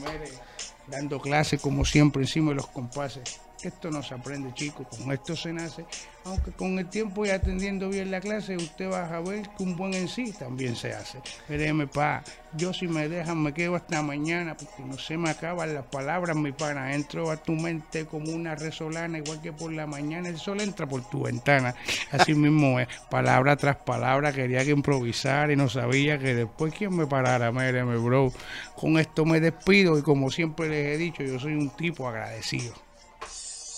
Dando 0.86 1.18
clase 1.18 1.56
como 1.56 1.84
siempre 1.86 2.22
encima 2.22 2.50
de 2.50 2.56
los 2.56 2.66
compases. 2.66 3.40
Esto 3.64 3.90
no 3.90 4.02
se 4.02 4.14
aprende, 4.14 4.52
chicos, 4.52 4.86
con 4.88 5.10
esto 5.10 5.34
se 5.34 5.52
nace. 5.52 5.86
Aunque 6.24 6.52
con 6.52 6.78
el 6.78 6.88
tiempo 6.88 7.24
y 7.24 7.30
atendiendo 7.30 7.88
bien 7.88 8.10
la 8.10 8.20
clase, 8.20 8.56
usted 8.56 8.90
va 8.90 9.06
a 9.06 9.20
ver 9.20 9.48
que 9.56 9.62
un 9.62 9.76
buen 9.76 9.94
en 9.94 10.08
sí 10.08 10.32
también 10.32 10.76
se 10.76 10.92
hace. 10.92 11.18
Créeme, 11.46 11.86
pa, 11.86 12.22
yo 12.56 12.72
si 12.72 12.88
me 12.88 13.08
dejan 13.08 13.42
me 13.42 13.52
quedo 13.52 13.74
hasta 13.74 14.02
mañana 14.02 14.56
porque 14.56 14.82
no 14.84 14.98
se 14.98 15.16
me 15.16 15.30
acaban 15.30 15.74
las 15.74 15.84
palabras, 15.86 16.36
mi 16.36 16.52
pana. 16.52 16.94
Entro 16.94 17.30
a 17.30 17.36
tu 17.36 17.52
mente 17.52 18.06
como 18.06 18.32
una 18.32 18.54
resolana, 18.54 19.18
igual 19.18 19.40
que 19.40 19.52
por 19.52 19.72
la 19.72 19.86
mañana 19.86 20.28
el 20.28 20.38
sol 20.38 20.60
entra 20.60 20.86
por 20.86 21.08
tu 21.08 21.22
ventana. 21.22 21.74
Así 22.10 22.34
mismo 22.34 22.78
es, 22.80 22.88
palabra 23.10 23.56
tras 23.56 23.76
palabra, 23.76 24.32
quería 24.32 24.64
que 24.64 24.70
improvisara 24.70 25.52
y 25.52 25.56
no 25.56 25.68
sabía 25.68 26.18
que 26.18 26.34
después 26.34 26.74
quién 26.76 26.94
me 26.94 27.06
parara. 27.06 27.50
Míreme, 27.50 27.96
bro. 27.96 28.32
Con 28.76 28.98
esto 28.98 29.24
me 29.24 29.40
despido 29.40 29.98
y 29.98 30.02
como 30.02 30.30
siempre 30.30 30.68
les 30.68 30.94
he 30.94 30.98
dicho, 30.98 31.22
yo 31.22 31.38
soy 31.38 31.54
un 31.54 31.70
tipo 31.70 32.08
agradecido. 32.08 32.74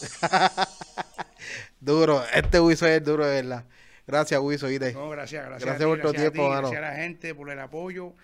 Duro. 1.80 2.22
Este 2.34 2.60
Wiso 2.60 2.86
es 2.86 3.04
duro, 3.04 3.26
de 3.26 3.42
verdad. 3.42 3.64
Gracias, 4.06 4.40
Wiso. 4.40 4.66
No, 4.68 5.10
gracias, 5.10 5.46
gracias. 5.46 5.46
Gracias 5.46 5.74
a 5.74 5.78
ti, 5.78 5.84
por 5.84 6.00
tu 6.00 6.08
gracias 6.08 6.28
a 6.28 6.30
tiempo, 6.30 6.42
ti, 6.42 6.54
mano. 6.54 6.70
Gracias 6.70 6.78
a 6.78 6.90
la 6.90 6.96
gente 6.96 7.34
por 7.34 7.50
el 7.50 7.60
apoyo. 7.60 8.14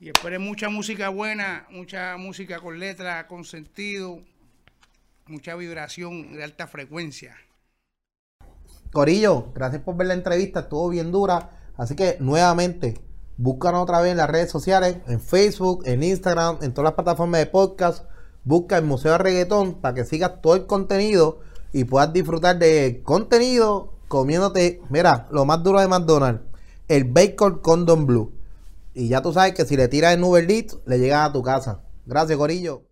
Y 0.00 0.08
esperen 0.08 0.42
mucha 0.42 0.68
música 0.68 1.08
buena, 1.08 1.66
mucha 1.70 2.16
música 2.16 2.60
con 2.60 2.78
letra, 2.78 3.26
con 3.26 3.44
sentido, 3.44 4.20
mucha 5.26 5.56
vibración 5.56 6.34
de 6.34 6.44
alta 6.44 6.68
frecuencia. 6.68 7.36
Corillo, 8.92 9.52
gracias 9.54 9.82
por 9.82 9.96
ver 9.96 10.06
la 10.06 10.14
entrevista, 10.14 10.60
estuvo 10.60 10.88
bien 10.88 11.10
dura. 11.10 11.50
Así 11.76 11.96
que 11.96 12.16
nuevamente, 12.20 13.00
búscanos 13.36 13.82
otra 13.82 14.00
vez 14.00 14.12
en 14.12 14.18
las 14.18 14.30
redes 14.30 14.50
sociales, 14.50 14.98
en 15.08 15.20
Facebook, 15.20 15.82
en 15.84 16.02
Instagram, 16.02 16.58
en 16.62 16.72
todas 16.72 16.90
las 16.90 16.94
plataformas 16.94 17.40
de 17.40 17.46
podcast. 17.46 18.04
Busca 18.48 18.78
el 18.78 18.86
Museo 18.86 19.12
de 19.12 19.18
Reggaetón 19.18 19.74
para 19.74 19.94
que 19.94 20.06
sigas 20.06 20.40
todo 20.40 20.54
el 20.54 20.64
contenido 20.64 21.40
y 21.70 21.84
puedas 21.84 22.14
disfrutar 22.14 22.58
de 22.58 23.02
contenido 23.04 23.92
comiéndote, 24.08 24.80
mira, 24.88 25.28
lo 25.30 25.44
más 25.44 25.62
duro 25.62 25.80
de 25.80 25.86
McDonald's, 25.86 26.40
el 26.88 27.04
Bacon 27.04 27.58
Condom 27.58 28.06
Blue. 28.06 28.32
Y 28.94 29.08
ya 29.08 29.20
tú 29.20 29.34
sabes 29.34 29.52
que 29.52 29.66
si 29.66 29.76
le 29.76 29.88
tiras 29.88 30.14
en 30.14 30.24
Uber 30.24 30.50
Eats, 30.50 30.78
le 30.86 30.98
llegas 30.98 31.28
a 31.28 31.32
tu 31.34 31.42
casa. 31.42 31.82
Gracias, 32.06 32.38
Corillo. 32.38 32.87